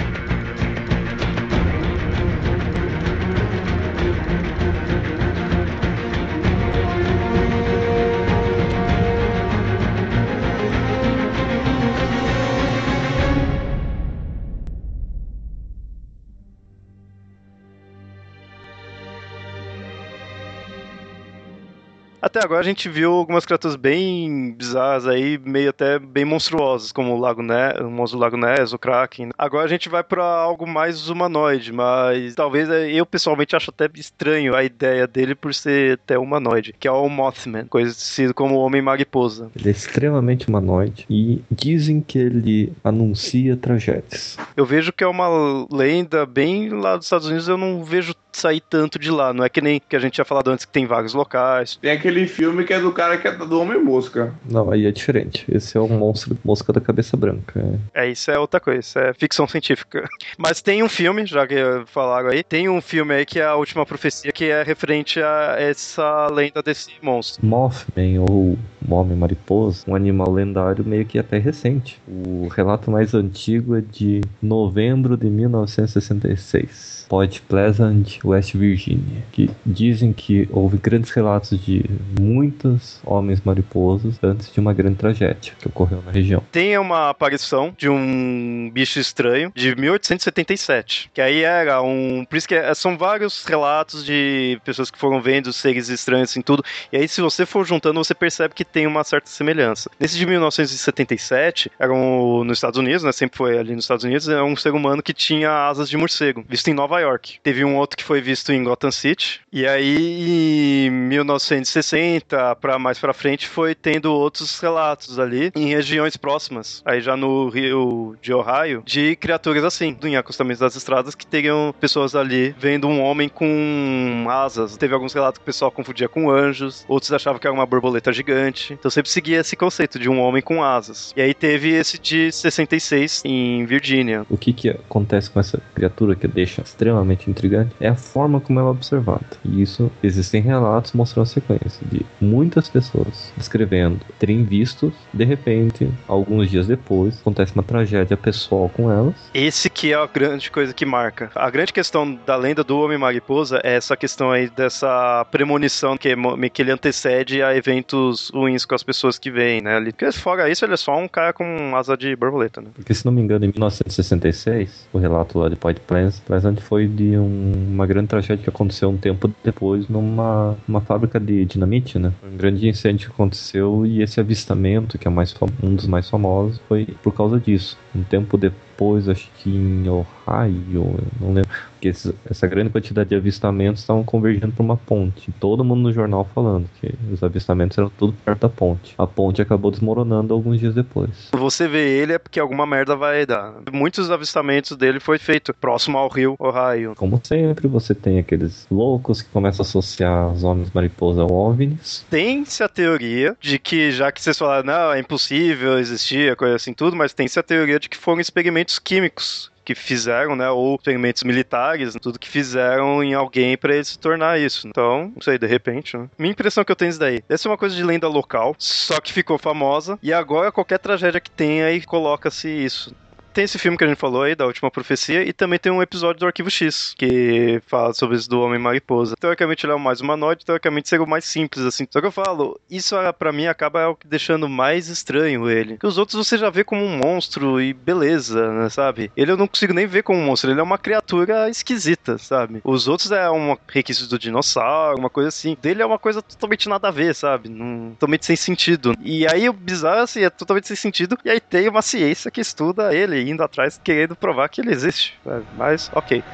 Até 22.36 22.44
agora 22.44 22.60
a 22.60 22.66
gente 22.66 22.90
viu 22.90 23.14
algumas 23.14 23.46
criaturas 23.46 23.78
bem 23.78 24.52
bizarras 24.52 25.08
aí, 25.08 25.38
meio 25.38 25.70
até 25.70 25.98
bem 25.98 26.26
monstruosas, 26.26 26.92
como 26.92 27.14
o 27.14 27.18
Lago 27.18 27.42
Ness, 27.42 27.80
o 27.80 27.90
monstro 27.90 28.20
Lago 28.20 28.36
Ness, 28.36 28.74
o 28.74 28.78
Kraken. 28.78 29.30
Agora 29.38 29.64
a 29.64 29.70
gente 29.70 29.88
vai 29.88 30.04
para 30.04 30.26
algo 30.26 30.68
mais 30.68 31.08
humanoide, 31.08 31.72
mas 31.72 32.36
talvez 32.36 32.68
eu 32.94 33.06
pessoalmente 33.06 33.56
acho 33.56 33.70
até 33.70 33.90
estranho 33.96 34.54
a 34.54 34.66
ideia 34.66 35.08
dele 35.08 35.34
por 35.34 35.54
ser 35.54 35.94
até 35.94 36.20
humanoide, 36.20 36.76
que 36.78 36.90
é 36.90 36.92
o 36.92 37.08
Mothman, 37.08 37.68
conhecido 37.68 38.34
como 38.34 38.56
Homem-Mariposa. 38.56 39.50
Ele 39.56 39.70
é 39.70 39.72
extremamente 39.72 40.50
humanoide 40.50 41.06
e 41.10 41.42
dizem 41.50 42.02
que 42.02 42.20
ele 42.20 42.74
anuncia 42.84 43.56
tragédias. 43.56 44.38
Eu 44.58 44.66
vejo 44.66 44.92
que 44.92 45.06
é 45.06 45.08
uma 45.08 45.66
lenda 45.72 46.26
bem 46.26 46.68
lá 46.68 46.98
dos 46.98 47.06
Estados 47.06 47.28
Unidos, 47.28 47.48
eu 47.48 47.58
não 47.58 47.82
vejo 47.82 48.14
sair 48.36 48.62
tanto 48.62 49.00
de 49.00 49.10
lá. 49.10 49.34
Não 49.34 49.44
é 49.44 49.50
que 49.50 49.62
nem 49.62 49.80
que 49.80 49.96
a 49.96 50.00
gente 50.00 50.14
tinha 50.14 50.26
falado 50.26 50.50
antes 50.50 50.66
que 50.66 50.72
tem 50.72 50.86
vários 50.86 51.14
locais. 51.14 51.78
Tem 51.82 51.92
aquele 51.92 52.28
filme 52.28 52.64
que 52.64 52.74
é 52.74 52.80
do 52.80 52.92
cara 52.92 53.18
que 53.18 53.28
é 53.28 53.32
do 53.32 53.60
Homem-Mosca. 53.60 54.34
Não, 54.50 54.72
aí 54.72 54.86
é 54.86 54.92
diferente. 54.92 55.46
Esse 55.50 55.78
é 55.78 55.80
o 55.80 55.88
monstro 55.88 56.38
mosca 56.44 56.72
da 56.74 56.82
cabeça 56.82 57.16
branca. 57.18 57.64
É. 57.94 58.06
é, 58.06 58.10
isso 58.10 58.30
é 58.32 58.38
outra 58.38 58.60
coisa. 58.60 58.80
Isso 58.80 59.00
é 59.00 59.14
ficção 59.14 59.48
científica. 59.48 60.08
Mas 60.38 60.62
tem 60.62 60.84
um 60.84 60.90
filme, 60.90 61.26
já 61.26 61.48
que 61.48 61.56
falaram 61.88 62.30
aí, 62.30 62.44
tem 62.44 62.70
um 62.70 62.82
filme 62.82 63.14
aí 63.14 63.26
que 63.26 63.40
é 63.40 63.46
a 63.46 63.56
última 63.56 63.86
profecia 63.86 64.32
que 64.32 64.46
é 64.46 64.64
referente 64.64 65.22
a 65.22 65.56
essa 65.58 66.28
lenda 66.28 66.62
desse 66.62 66.92
monstro. 67.02 67.46
Mothman 67.46 68.20
ou 68.20 68.58
Homem 68.90 69.18
Mariposa, 69.18 69.84
um 69.88 69.96
animal 69.96 70.32
lendário 70.32 70.86
meio 70.86 71.06
que 71.06 71.20
até 71.20 71.38
recente. 71.38 72.00
O 72.08 72.48
relato 72.48 72.92
mais 72.92 73.14
antigo 73.14 73.76
é 73.76 73.82
de 73.82 74.22
novembro 74.42 75.18
de 75.18 75.30
1966. 75.30 76.96
Point 77.08 77.42
Pleasant, 77.42 78.20
West 78.24 78.56
Virginia, 78.56 79.24
que 79.32 79.50
dizem 79.66 80.12
que 80.12 80.48
houve 80.52 80.78
grandes 80.78 81.12
relatos 81.12 81.60
de 81.64 81.86
muitos 82.20 83.00
homens 83.04 83.42
mariposas 83.42 84.16
antes 84.24 84.52
de 84.52 84.60
uma 84.60 84.74
grande 84.74 84.96
tragédia 84.96 85.54
que 85.60 85.68
ocorreu 85.68 86.02
na 86.06 86.12
região. 86.12 86.44
Tem 86.52 86.78
uma 86.78 87.10
aparição 87.10 87.74
de 87.78 87.90
um 87.90 88.70
bicho 88.74 89.00
estranho 89.00 89.52
de 89.56 89.76
1877, 89.76 91.12
que 91.14 91.22
aí 91.22 91.44
era 91.44 91.82
um, 91.82 92.26
por 92.26 92.36
isso 92.36 92.48
que 92.48 92.56
é, 92.56 92.74
são 92.74 92.98
vários 92.98 93.46
relatos 93.46 94.06
de 94.06 94.60
pessoas 94.64 94.90
que 94.90 94.98
foram 94.98 95.22
vendo 95.22 95.54
seres 95.54 95.90
estranhos 95.90 96.32
assim 96.32 96.42
tudo, 96.42 96.64
e 96.92 96.98
aí 96.98 97.08
se 97.08 97.22
você 97.22 97.46
for 97.46 97.66
juntando 97.66 98.04
você 98.04 98.16
percebe 98.16 98.54
que 98.54 98.66
tem 98.76 98.86
uma 98.86 99.06
certa 99.06 99.30
semelhança. 99.30 99.90
Nesse 99.98 100.18
de 100.18 100.26
1977, 100.26 101.72
era 101.80 101.94
um, 101.94 102.44
nos 102.44 102.58
Estados 102.58 102.78
Unidos, 102.78 103.04
né, 103.04 103.12
sempre 103.14 103.38
foi 103.38 103.58
ali 103.58 103.74
nos 103.74 103.86
Estados 103.86 104.04
Unidos, 104.04 104.28
é 104.28 104.44
um 104.44 104.54
ser 104.54 104.74
humano 104.74 105.02
que 105.02 105.14
tinha 105.14 105.70
asas 105.70 105.90
de 105.90 105.96
morcego, 105.96 106.44
visto 106.46 106.68
em 106.68 106.74
Nova 106.74 107.00
York. 107.00 107.40
Teve 107.42 107.64
um 107.64 107.78
outro 107.78 107.96
que 107.96 108.04
foi 108.04 108.20
visto 108.20 108.52
em 108.52 108.62
Gotham 108.66 108.92
City. 108.92 109.40
E 109.50 109.66
aí, 109.66 110.88
em 110.88 110.92
1960, 110.92 112.58
para 112.58 112.78
mais 112.78 113.00
para 113.00 113.14
frente, 113.14 113.48
foi 113.48 113.74
tendo 113.74 114.12
outros 114.12 114.60
relatos 114.60 115.18
ali 115.20 115.54
em 115.56 115.70
regiões 115.70 116.18
próximas, 116.18 116.84
aí 116.84 117.00
já 117.00 117.16
no 117.16 117.48
Rio 117.48 118.18
de 118.22 118.34
Ohio, 118.34 118.84
de 118.86 119.16
criaturas 119.16 119.64
assim, 119.64 119.98
em 120.04 120.18
acostamentos 120.18 120.60
das 120.60 120.76
estradas, 120.76 121.16
que 121.16 121.26
teriam 121.26 121.74
pessoas 121.80 122.14
ali 122.14 122.54
vendo 122.60 122.90
um 122.90 123.02
homem 123.02 123.30
com 123.30 124.28
asas. 124.30 124.76
Teve 124.76 124.94
alguns 124.94 125.14
relatos 125.14 125.38
que 125.38 125.44
o 125.44 125.46
pessoal 125.46 125.72
confundia 125.72 126.10
com 126.10 126.30
anjos, 126.30 126.84
outros 126.90 127.14
achavam 127.14 127.40
que 127.40 127.48
era 127.48 127.54
uma 127.54 127.66
borboleta 127.66 128.12
gigante. 128.12 128.65
Então 128.74 128.90
sempre 128.90 129.10
seguia 129.10 129.40
esse 129.40 129.56
conceito 129.56 130.00
de 130.00 130.10
um 130.10 130.20
homem 130.20 130.42
com 130.42 130.64
asas. 130.64 131.14
E 131.16 131.22
aí 131.22 131.34
teve 131.34 131.70
esse 131.70 132.00
de 132.00 132.32
66 132.32 133.22
em 133.26 133.66
Virgínia. 133.66 134.26
O 134.30 134.38
que 134.38 134.54
que 134.54 134.70
acontece 134.70 135.30
com 135.30 135.40
essa 135.40 135.62
criatura 135.74 136.16
que 136.16 136.28
deixa 136.28 136.62
extremamente 136.62 137.30
intrigante 137.30 137.76
é 137.80 137.88
a 137.88 137.96
forma 137.96 138.40
como 138.40 138.60
ela 138.60 138.70
é 138.70 138.72
observada. 138.72 139.26
E 139.44 139.62
isso, 139.62 139.92
existem 140.04 140.42
relatos 140.42 140.94
mostrando 140.94 141.24
a 141.24 141.30
sequência 141.30 141.86
de 141.92 142.06
muitas 142.20 142.70
pessoas 142.70 143.32
descrevendo 143.38 144.00
terem 144.20 144.44
visto, 144.44 144.94
de 145.14 145.24
repente, 145.24 145.92
alguns 146.08 146.50
dias 146.50 146.68
depois, 146.68 147.20
acontece 147.20 147.54
uma 147.54 147.64
tragédia 147.64 148.18
pessoal 148.18 148.70
com 148.70 148.92
elas. 148.92 149.16
Esse 149.34 149.70
que 149.70 149.92
é 149.92 149.96
a 149.96 150.06
grande 150.06 150.50
coisa 150.52 150.74
que 150.74 150.86
marca. 150.86 151.32
A 151.36 151.50
grande 151.50 151.74
questão 151.74 152.18
da 152.26 152.36
lenda 152.36 152.64
do 152.64 152.80
Homem-Mariposa 152.80 153.60
é 153.64 153.76
essa 153.76 153.96
questão 153.98 154.32
aí 154.32 154.50
dessa 154.50 155.26
premonição 155.32 155.98
que, 155.98 156.16
que 156.54 156.62
ele 156.62 156.72
antecede 156.72 157.42
a 157.42 157.56
eventos 157.56 158.32
ruins 158.46 158.66
com 158.66 158.76
as 158.76 158.84
pessoas 158.84 159.18
que 159.18 159.32
vêm, 159.32 159.62
né? 159.62 159.82
Porque 159.82 160.12
fora 160.12 160.50
isso, 160.50 160.64
ele 160.64 160.74
é 160.74 160.78
só 160.78 160.98
um 160.98 161.08
cara 161.08 161.34
com 161.34 161.76
asa 161.76 161.98
de 161.98 162.16
borboleta, 162.16 162.62
né? 162.62 162.68
Porque, 162.76 162.94
se 162.94 163.06
não 163.06 163.12
me 163.12 163.22
engano, 163.22 163.46
em 163.46 163.50
1966, 163.50 164.88
o 164.94 164.98
relato 164.98 165.40
lá 165.40 165.50
de 165.50 165.56
Point 165.56 165.82
Pleasant 165.82 166.60
foi 166.60 166.88
de 166.88 167.18
um, 167.18 167.54
uma 167.74 167.86
grande 167.86 168.08
tragédia 168.08 168.44
que 168.44 168.50
aconteceu 168.50 168.90
um 168.90 168.98
tempo 168.98 169.32
depois 169.44 169.88
numa 169.88 170.56
uma 170.68 170.82
fábrica 170.82 171.20
de 171.20 171.46
dinamite, 171.46 171.98
né? 171.98 172.14
Um 172.24 172.38
grande 172.38 172.68
incêndio 172.68 173.08
que 173.08 173.14
aconteceu 173.14 173.86
e 173.86 174.02
esse 174.02 174.20
avistamento, 174.20 174.98
que 174.98 175.08
é 175.08 175.12
mais 175.12 175.34
um 175.64 175.76
dos 175.76 175.88
mais 175.88 176.10
famosos, 176.10 176.62
foi 176.68 176.86
por 177.02 177.14
causa 177.14 177.40
disso. 177.40 177.78
Um 177.96 178.04
tempo 178.04 178.38
depois, 178.38 178.62
acho 179.10 179.30
que 179.38 179.50
em 179.50 179.88
Ohio, 179.90 181.00
não 181.20 181.34
lembro, 181.34 181.50
porque 181.72 181.92
essa 182.30 182.48
grande 182.48 182.70
quantidade 182.70 183.10
de 183.10 183.16
avistamentos 183.16 183.82
estavam 183.82 184.04
convergindo 184.04 184.52
para 184.52 184.64
uma 184.64 184.78
ponte. 184.78 185.32
Todo 185.40 185.64
mundo 185.64 185.82
no 185.82 185.94
jornal 185.94 186.28
falando 186.34 186.68
que 186.80 186.94
os 187.12 187.22
avistamentos 187.24 187.78
eram 187.78 187.90
tudo 187.90 188.14
perto 188.26 188.42
da 188.42 188.50
ponte. 188.50 188.96
A 188.98 189.06
ponte 189.06 189.42
acabou 189.42 189.70
desmoronando 189.70 190.34
alguns 190.34 190.60
dias 190.60 190.74
depois. 190.74 191.30
Você 191.34 191.68
vê 191.68 191.98
ele 192.00 192.14
é 192.14 192.20
porque 192.20 192.40
alguma 192.40 192.66
merda 192.66 192.96
vai 192.96 193.26
dar. 193.26 193.54
Muitos 193.72 194.10
avistamentos 194.10 194.76
dele 194.76 195.00
foi 195.00 195.18
feito 195.18 195.54
próximo 195.54 195.98
ao 195.98 196.08
rio 196.08 196.36
Ohio. 196.40 196.94
Como 196.96 197.20
sempre, 197.24 197.68
você 197.68 197.94
tem 197.94 198.20
aqueles 198.20 198.66
loucos 198.72 199.22
que 199.22 199.30
começam 199.30 199.64
a 199.64 199.68
associar 199.68 200.32
os 200.32 200.44
homens 200.44 200.72
mariposa 200.74 201.22
ao 201.22 201.32
OVNIs. 201.32 202.06
Tem-se 202.10 202.64
a 202.64 202.70
teoria 202.70 203.36
de 203.40 203.60
que, 203.60 203.92
já 203.92 204.12
que 204.12 204.22
vocês 204.22 204.38
falaram, 204.38 204.66
não, 204.66 204.94
é 204.94 205.00
impossível 205.00 205.78
existir, 205.78 206.36
coisa 206.36 206.56
assim 206.56 206.74
tudo, 206.74 206.96
mas 206.96 207.14
tem-se 207.14 207.40
a 207.40 207.44
teoria 207.44 207.80
de 207.80 207.90
que 207.90 207.98
foram 207.98 208.20
experimentos 208.20 208.65
químicos 208.80 209.52
que 209.66 209.74
fizeram, 209.74 210.36
né, 210.36 210.48
ou 210.50 210.76
experimentos 210.76 211.24
militares, 211.24 211.96
tudo 212.00 212.20
que 212.20 212.30
fizeram 212.30 213.04
em 213.04 213.16
alguém 213.16 213.58
para 213.58 213.74
ele 213.74 213.84
se 213.84 213.98
tornar 213.98 214.40
isso. 214.40 214.68
Então, 214.68 215.12
não 215.16 215.22
sei, 215.22 215.40
de 215.40 215.48
repente, 215.48 215.98
né? 215.98 216.08
Minha 216.20 216.32
impressão 216.32 216.64
que 216.64 216.72
eu 216.72 216.76
tenho 216.76 216.90
isso 216.90 217.00
daí. 217.00 217.24
Essa 217.28 217.48
é 217.48 217.52
uma 217.52 217.58
coisa 217.58 217.76
de 217.76 217.84
lenda 217.84 218.08
local, 218.08 218.56
só 218.60 219.02
que 219.02 219.12
ficou 219.12 219.40
famosa, 219.40 219.98
e 220.04 220.14
agora 220.14 220.52
qualquer 220.52 220.78
tragédia 220.78 221.20
que 221.20 221.32
tenha 221.32 221.66
aí 221.66 221.82
coloca-se 221.82 222.48
isso. 222.48 222.96
Tem 223.36 223.44
esse 223.44 223.60
filme 223.60 223.78
que 223.78 223.84
a 223.84 223.88
gente 223.88 223.98
falou 224.00 224.24
aí, 224.24 224.34
da 224.34 224.46
Última 224.46 224.72
Profecia, 224.72 225.22
e 225.22 225.34
também 225.34 225.60
tem 225.60 225.70
um 225.70 225.82
episódio 225.82 226.22
do 226.22 226.26
Arquivo 226.26 226.50
X, 226.50 226.96
que 226.98 227.62
fala 227.68 227.94
sobre 227.94 228.16
isso 228.16 228.30
do 228.30 228.40
Homem 228.40 228.58
Mariposa. 228.58 229.18
Teoricamente 229.20 229.66
ele 229.66 229.74
é 229.74 229.76
o 229.76 229.80
mais 229.80 230.00
humanoide, 230.00 230.46
teoricamente 230.46 230.88
seria 230.88 231.04
o 231.04 231.10
mais 231.10 231.26
simples, 231.26 231.66
assim. 231.66 231.86
Só 231.92 232.00
que 232.00 232.08
eu 232.08 232.14
falo, 232.14 232.58
isso 232.72 232.96
para 233.20 233.34
mim 233.34 233.48
acaba 233.48 233.94
deixando 234.06 234.48
mais 234.48 234.88
estranho 234.88 235.50
ele. 235.50 235.74
Porque 235.74 235.86
os 235.86 235.98
outros 235.98 236.26
você 236.26 236.38
já 236.38 236.50
vê 236.50 236.64
como 236.64 236.82
um 236.82 236.98
monstro 236.98 237.60
e 237.60 237.74
beleza, 237.74 238.50
né, 238.54 238.70
sabe? 238.70 239.12
Ele 239.18 239.32
eu 239.32 239.38
não 239.38 239.48
consigo 239.48 239.74
nem 239.74 239.86
ver 239.86 240.04
como 240.04 240.18
um 240.18 240.26
monstro, 240.26 240.50
ele 240.50 240.62
é 240.62 240.64
uma 240.64 240.78
criatura 240.78 241.50
esquisita, 241.50 242.18
sabe? 242.18 242.62
Os 242.64 242.88
outros 242.88 243.12
é 243.12 243.30
um 243.30 243.58
requisito 243.68 244.08
do 244.08 244.18
dinossauro, 244.18 244.98
uma 244.98 245.10
coisa 245.10 245.28
assim. 245.28 245.58
Dele 245.62 245.82
é 245.82 245.86
uma 245.86 246.00
coisa 246.00 246.22
totalmente 246.22 246.70
nada 246.70 246.88
a 246.88 246.92
ver, 246.92 247.14
sabe? 247.14 247.50
Não, 247.50 247.90
totalmente 247.92 248.26
sem 248.26 248.38
sentido. 248.38 248.94
E 249.02 249.28
aí 249.28 249.50
o 249.50 249.54
bizarro 249.54 250.04
assim, 250.04 250.22
é 250.22 250.30
totalmente 250.30 250.70
sem 250.70 250.78
sentido. 250.78 251.18
E 251.26 251.30
aí 251.30 251.42
tem 251.42 251.68
uma 251.68 251.82
ciência 251.82 252.32
que 252.32 252.40
estuda 252.40 252.96
ele 252.96 253.25
indo 253.32 253.44
atrás, 253.44 253.78
querendo 253.84 254.16
provar 254.18 254.50
que 254.50 254.62
ele 254.62 254.72
existe. 254.72 255.20
Mas, 255.52 255.90
ok. 255.94 256.26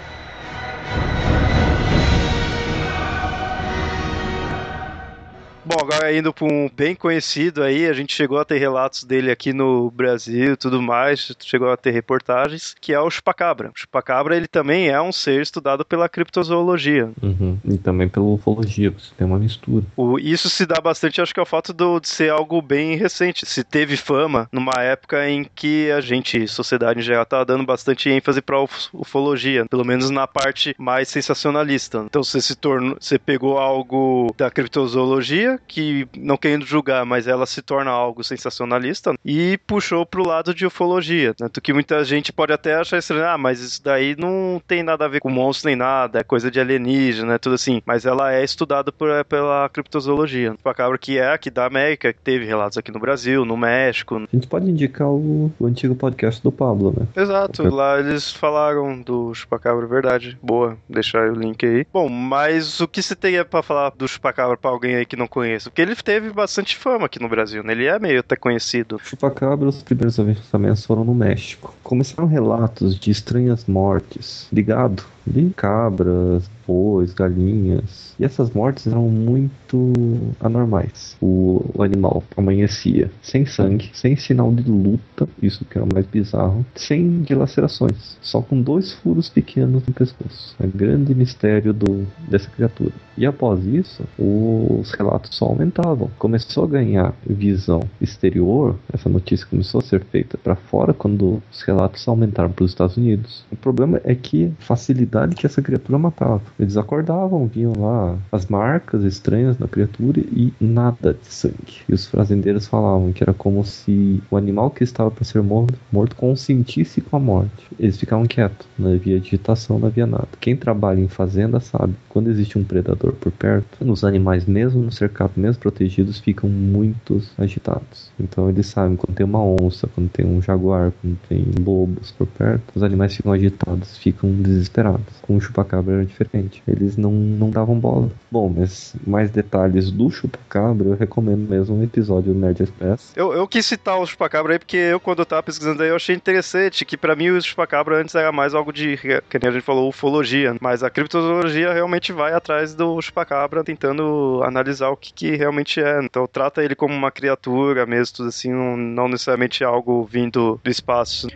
Bom, 5.71 5.77
agora 5.79 6.13
indo 6.13 6.33
para 6.33 6.45
um 6.45 6.69
bem 6.69 6.93
conhecido 6.93 7.63
aí, 7.63 7.87
a 7.87 7.93
gente 7.93 8.13
chegou 8.13 8.37
a 8.37 8.43
ter 8.43 8.57
relatos 8.57 9.05
dele 9.05 9.31
aqui 9.31 9.53
no 9.53 9.89
Brasil 9.89 10.51
e 10.51 10.57
tudo 10.57 10.81
mais, 10.81 11.33
chegou 11.39 11.71
a 11.71 11.77
ter 11.77 11.91
reportagens, 11.91 12.75
que 12.81 12.91
é 12.91 12.99
o 12.99 13.09
chupacabra. 13.09 13.69
O 13.69 13.79
chupacabra, 13.79 14.35
ele 14.35 14.47
também 14.47 14.89
é 14.89 15.01
um 15.01 15.13
ser 15.13 15.41
estudado 15.41 15.85
pela 15.85 16.09
criptozoologia. 16.09 17.09
Uhum. 17.23 17.57
E 17.63 17.77
também 17.77 18.09
pela 18.09 18.25
ufologia, 18.25 18.91
você 18.91 19.13
tem 19.17 19.25
uma 19.25 19.39
mistura. 19.39 19.85
O, 19.95 20.19
isso 20.19 20.49
se 20.49 20.65
dá 20.65 20.81
bastante, 20.81 21.21
acho 21.21 21.33
que 21.33 21.39
ao 21.39 21.45
fato 21.45 21.71
do, 21.71 22.01
de 22.01 22.09
ser 22.09 22.29
algo 22.31 22.61
bem 22.61 22.97
recente. 22.97 23.45
Se 23.45 23.63
teve 23.63 23.95
fama 23.95 24.49
numa 24.51 24.73
época 24.83 25.29
em 25.29 25.45
que 25.55 25.89
a 25.91 26.01
gente, 26.01 26.49
sociedade 26.49 26.99
em 26.99 27.03
geral, 27.03 27.23
estava 27.23 27.45
dando 27.45 27.65
bastante 27.65 28.09
ênfase 28.09 28.41
para 28.41 28.61
ufologia, 28.91 29.65
pelo 29.69 29.85
menos 29.85 30.09
na 30.09 30.27
parte 30.27 30.75
mais 30.77 31.07
sensacionalista. 31.07 32.03
Então 32.07 32.21
você 32.21 32.41
se 32.41 32.57
tornou, 32.57 32.97
você 32.99 33.17
pegou 33.17 33.57
algo 33.57 34.35
da 34.37 34.51
criptozoologia 34.51 35.60
que 35.67 36.07
não 36.17 36.37
querendo 36.37 36.65
julgar, 36.65 37.05
mas 37.05 37.27
ela 37.27 37.45
se 37.45 37.61
torna 37.61 37.91
algo 37.91 38.23
sensacionalista 38.23 39.13
e 39.23 39.57
puxou 39.65 40.05
pro 40.05 40.27
lado 40.27 40.53
de 40.53 40.65
ufologia. 40.65 41.33
Tanto 41.33 41.61
que 41.61 41.73
muita 41.73 42.03
gente 42.03 42.33
pode 42.33 42.53
até 42.53 42.75
achar 42.75 42.97
estranho, 42.97 43.27
ah, 43.27 43.37
mas 43.37 43.61
isso 43.61 43.83
daí 43.83 44.15
não 44.17 44.61
tem 44.67 44.83
nada 44.83 45.05
a 45.05 45.07
ver 45.07 45.19
com 45.19 45.29
monstros 45.29 45.65
nem 45.65 45.75
nada, 45.75 46.19
é 46.19 46.23
coisa 46.23 46.49
de 46.49 46.59
alienígena, 46.59 47.39
tudo 47.39 47.55
assim. 47.55 47.81
Mas 47.85 48.05
ela 48.05 48.33
é 48.33 48.43
estudada 48.43 48.91
por, 48.91 49.09
pela 49.25 49.69
criptozoologia. 49.69 50.55
A 50.63 50.73
cabra 50.73 50.97
que 50.97 51.17
é 51.17 51.31
aqui 51.31 51.49
da 51.49 51.65
América, 51.65 52.13
que 52.13 52.19
teve 52.19 52.45
relatos 52.45 52.77
aqui 52.77 52.91
no 52.91 52.99
Brasil, 52.99 53.45
no 53.45 53.57
México. 53.57 54.15
A 54.15 54.35
gente 54.35 54.47
pode 54.47 54.69
indicar 54.69 55.07
o, 55.07 55.51
o 55.59 55.65
antigo 55.65 55.95
podcast 55.95 56.41
do 56.41 56.51
Pablo, 56.51 56.93
né? 56.97 57.07
Exato, 57.15 57.63
lá 57.73 57.99
eles 57.99 58.31
falaram 58.31 59.01
do 59.01 59.33
chupacabra, 59.33 59.85
verdade. 59.85 60.37
Boa, 60.41 60.77
deixar 60.89 61.29
o 61.29 61.35
link 61.35 61.65
aí. 61.65 61.85
Bom, 61.91 62.09
mas 62.09 62.79
o 62.79 62.87
que 62.87 63.01
você 63.01 63.15
teria 63.15 63.45
para 63.45 63.61
falar 63.61 63.91
do 63.91 64.07
chupacabra 64.07 64.57
para 64.57 64.71
alguém 64.71 64.95
aí 64.95 65.05
que 65.05 65.15
não 65.15 65.27
conhece? 65.27 65.40
Conheço. 65.41 65.69
Porque 65.69 65.81
ele 65.81 65.95
teve 65.95 66.29
bastante 66.29 66.77
fama 66.77 67.05
aqui 67.05 67.19
no 67.19 67.27
Brasil, 67.27 67.63
né? 67.63 67.73
Ele 67.73 67.85
é 67.85 67.99
meio 67.99 68.19
até 68.19 68.35
conhecido. 68.35 68.99
Chupacabra, 69.03 69.67
os 69.67 69.81
primeiros 69.81 70.19
avistamentos 70.19 70.85
foram 70.85 71.03
no 71.03 71.15
México. 71.15 71.73
Começaram 71.83 72.27
relatos 72.27 72.97
de 72.97 73.09
estranhas 73.11 73.65
mortes, 73.65 74.47
ligado 74.51 75.03
de 75.25 75.49
cabras, 75.55 76.49
bois, 76.67 77.13
galinhas. 77.13 78.10
E 78.21 78.23
essas 78.23 78.51
mortes 78.51 78.85
eram 78.85 79.09
muito 79.09 79.95
anormais. 80.39 81.17
O, 81.19 81.65
o, 81.73 81.81
animal 81.81 82.23
amanhecia 82.37 83.09
sem 83.19 83.47
sangue, 83.47 83.89
sem 83.93 84.15
sinal 84.15 84.53
de 84.53 84.69
luta, 84.69 85.27
isso 85.41 85.65
que 85.65 85.75
era 85.75 85.87
mais 85.91 86.05
bizarro, 86.05 86.63
sem 86.75 87.23
dilacerações, 87.23 88.19
só 88.21 88.39
com 88.39 88.61
dois 88.61 88.93
furos 88.93 89.27
pequenos 89.27 89.83
no 89.87 89.91
pescoço. 89.91 90.55
É 90.59 90.67
grande 90.67 91.15
mistério 91.15 91.73
do, 91.73 92.05
dessa 92.29 92.47
criatura. 92.51 92.93
E 93.17 93.25
após 93.25 93.65
isso, 93.65 94.03
os 94.19 94.91
relatos 94.91 95.35
só 95.35 95.45
aumentavam. 95.45 96.11
Começou 96.19 96.65
a 96.65 96.67
ganhar 96.67 97.15
visão 97.25 97.81
exterior, 97.99 98.77
essa 98.93 99.09
notícia 99.09 99.47
começou 99.47 99.79
a 99.79 99.83
ser 99.83 100.03
feita 100.05 100.37
para 100.37 100.55
fora 100.55 100.93
quando 100.93 101.41
os 101.51 101.63
relatos 101.63 102.07
aumentaram 102.07 102.51
para 102.51 102.65
os 102.65 102.71
Estados 102.71 102.97
Unidos. 102.97 103.43
O 103.51 103.55
problema 103.55 103.99
é 104.03 104.13
que 104.13 104.53
facilidade 104.59 105.35
que 105.35 105.47
essa 105.47 105.61
criatura 105.61 105.97
matava. 105.97 106.43
Eles 106.59 106.77
acordavam, 106.77 107.47
viam 107.47 107.73
lá 107.79 108.10
as 108.31 108.45
marcas 108.45 109.03
estranhas 109.03 109.57
na 109.57 109.67
criatura 109.67 110.19
e 110.19 110.53
nada 110.59 111.13
de 111.13 111.27
sangue. 111.33 111.81
E 111.87 111.93
os 111.93 112.07
fazendeiros 112.07 112.67
falavam 112.67 113.11
que 113.11 113.23
era 113.23 113.33
como 113.33 113.63
se 113.63 114.21
o 114.29 114.37
animal 114.37 114.69
que 114.69 114.83
estava 114.83 115.11
para 115.11 115.23
ser 115.23 115.41
morto, 115.41 115.77
morto 115.91 116.15
consentisse 116.15 117.01
com 117.01 117.15
a 117.15 117.19
morte. 117.19 117.67
Eles 117.79 117.97
ficavam 117.97 118.25
quietos, 118.25 118.67
não 118.77 118.93
havia 118.93 119.17
agitação, 119.17 119.79
não 119.79 119.87
havia 119.87 120.05
nada. 120.05 120.27
Quem 120.39 120.55
trabalha 120.55 120.99
em 120.99 121.07
fazenda 121.07 121.59
sabe, 121.59 121.93
quando 122.09 122.29
existe 122.29 122.57
um 122.57 122.63
predador 122.63 123.13
por 123.13 123.31
perto, 123.31 123.77
os 123.81 124.03
animais, 124.03 124.45
mesmo 124.45 124.81
no 124.81 124.91
cercado, 124.91 125.33
mesmo 125.35 125.61
protegidos, 125.61 126.19
ficam 126.19 126.49
muito 126.49 127.21
agitados. 127.37 128.11
Então 128.19 128.49
eles 128.49 128.67
sabem 128.67 128.95
quando 128.95 129.15
tem 129.15 129.25
uma 129.25 129.43
onça, 129.43 129.87
quando 129.87 130.09
tem 130.09 130.25
um 130.25 130.41
jaguar, 130.41 130.91
quando 131.01 131.17
tem 131.27 131.45
lobos 131.63 132.11
por 132.11 132.27
perto, 132.27 132.63
os 132.75 132.83
animais 132.83 133.15
ficam 133.15 133.31
agitados, 133.31 133.97
ficam 133.97 134.31
desesperados 134.31 135.21
com 135.21 135.35
o 135.35 135.41
chupacabra 135.41 135.95
era 135.95 136.05
diferente. 136.05 136.61
Eles 136.67 136.97
não, 136.97 137.11
não 137.11 137.49
davam 137.49 137.79
bola. 137.79 138.00
Bom, 138.31 138.53
mas 138.55 138.95
mais 139.05 139.29
detalhes 139.29 139.91
do 139.91 140.09
chupacabra, 140.09 140.89
eu 140.89 140.95
recomendo 140.95 141.49
mesmo 141.49 141.75
um 141.75 141.83
episódio 141.83 142.33
do 142.33 142.39
Nerd 142.39 142.63
Express. 142.63 143.13
Eu, 143.15 143.33
eu 143.33 143.47
quis 143.47 143.65
citar 143.65 143.99
o 143.99 144.05
chupacabra 144.05 144.53
aí 144.53 144.59
porque 144.59 144.77
eu, 144.77 144.99
quando 144.99 145.19
eu 145.19 145.25
tava 145.25 145.43
pesquisando 145.43 145.83
aí, 145.83 145.89
eu 145.89 145.95
achei 145.95 146.15
interessante 146.15 146.85
que 146.85 146.95
para 146.95 147.15
mim 147.15 147.29
o 147.29 147.41
chupacabra 147.41 147.99
antes 147.99 148.15
era 148.15 148.31
mais 148.31 148.53
algo 148.53 148.71
de, 148.71 148.97
que 148.97 149.39
nem 149.39 149.49
a 149.49 149.51
gente 149.51 149.63
falou, 149.63 149.89
ufologia. 149.89 150.55
Mas 150.61 150.83
a 150.83 150.89
criptozoologia 150.89 151.73
realmente 151.73 152.13
vai 152.13 152.33
atrás 152.33 152.73
do 152.73 153.01
chupacabra 153.01 153.63
tentando 153.63 154.41
analisar 154.43 154.89
o 154.89 154.97
que, 154.97 155.13
que 155.13 155.35
realmente 155.35 155.81
é. 155.81 156.01
Então 156.03 156.27
trata 156.27 156.63
ele 156.63 156.75
como 156.75 156.93
uma 156.93 157.11
criatura 157.11 157.85
mesmo, 157.85 158.15
tudo 158.17 158.29
assim, 158.29 158.51
não 158.51 159.07
necessariamente 159.07 159.63
algo 159.63 160.05
vindo 160.05 160.59
do 160.63 160.69
espaço. 160.69 161.27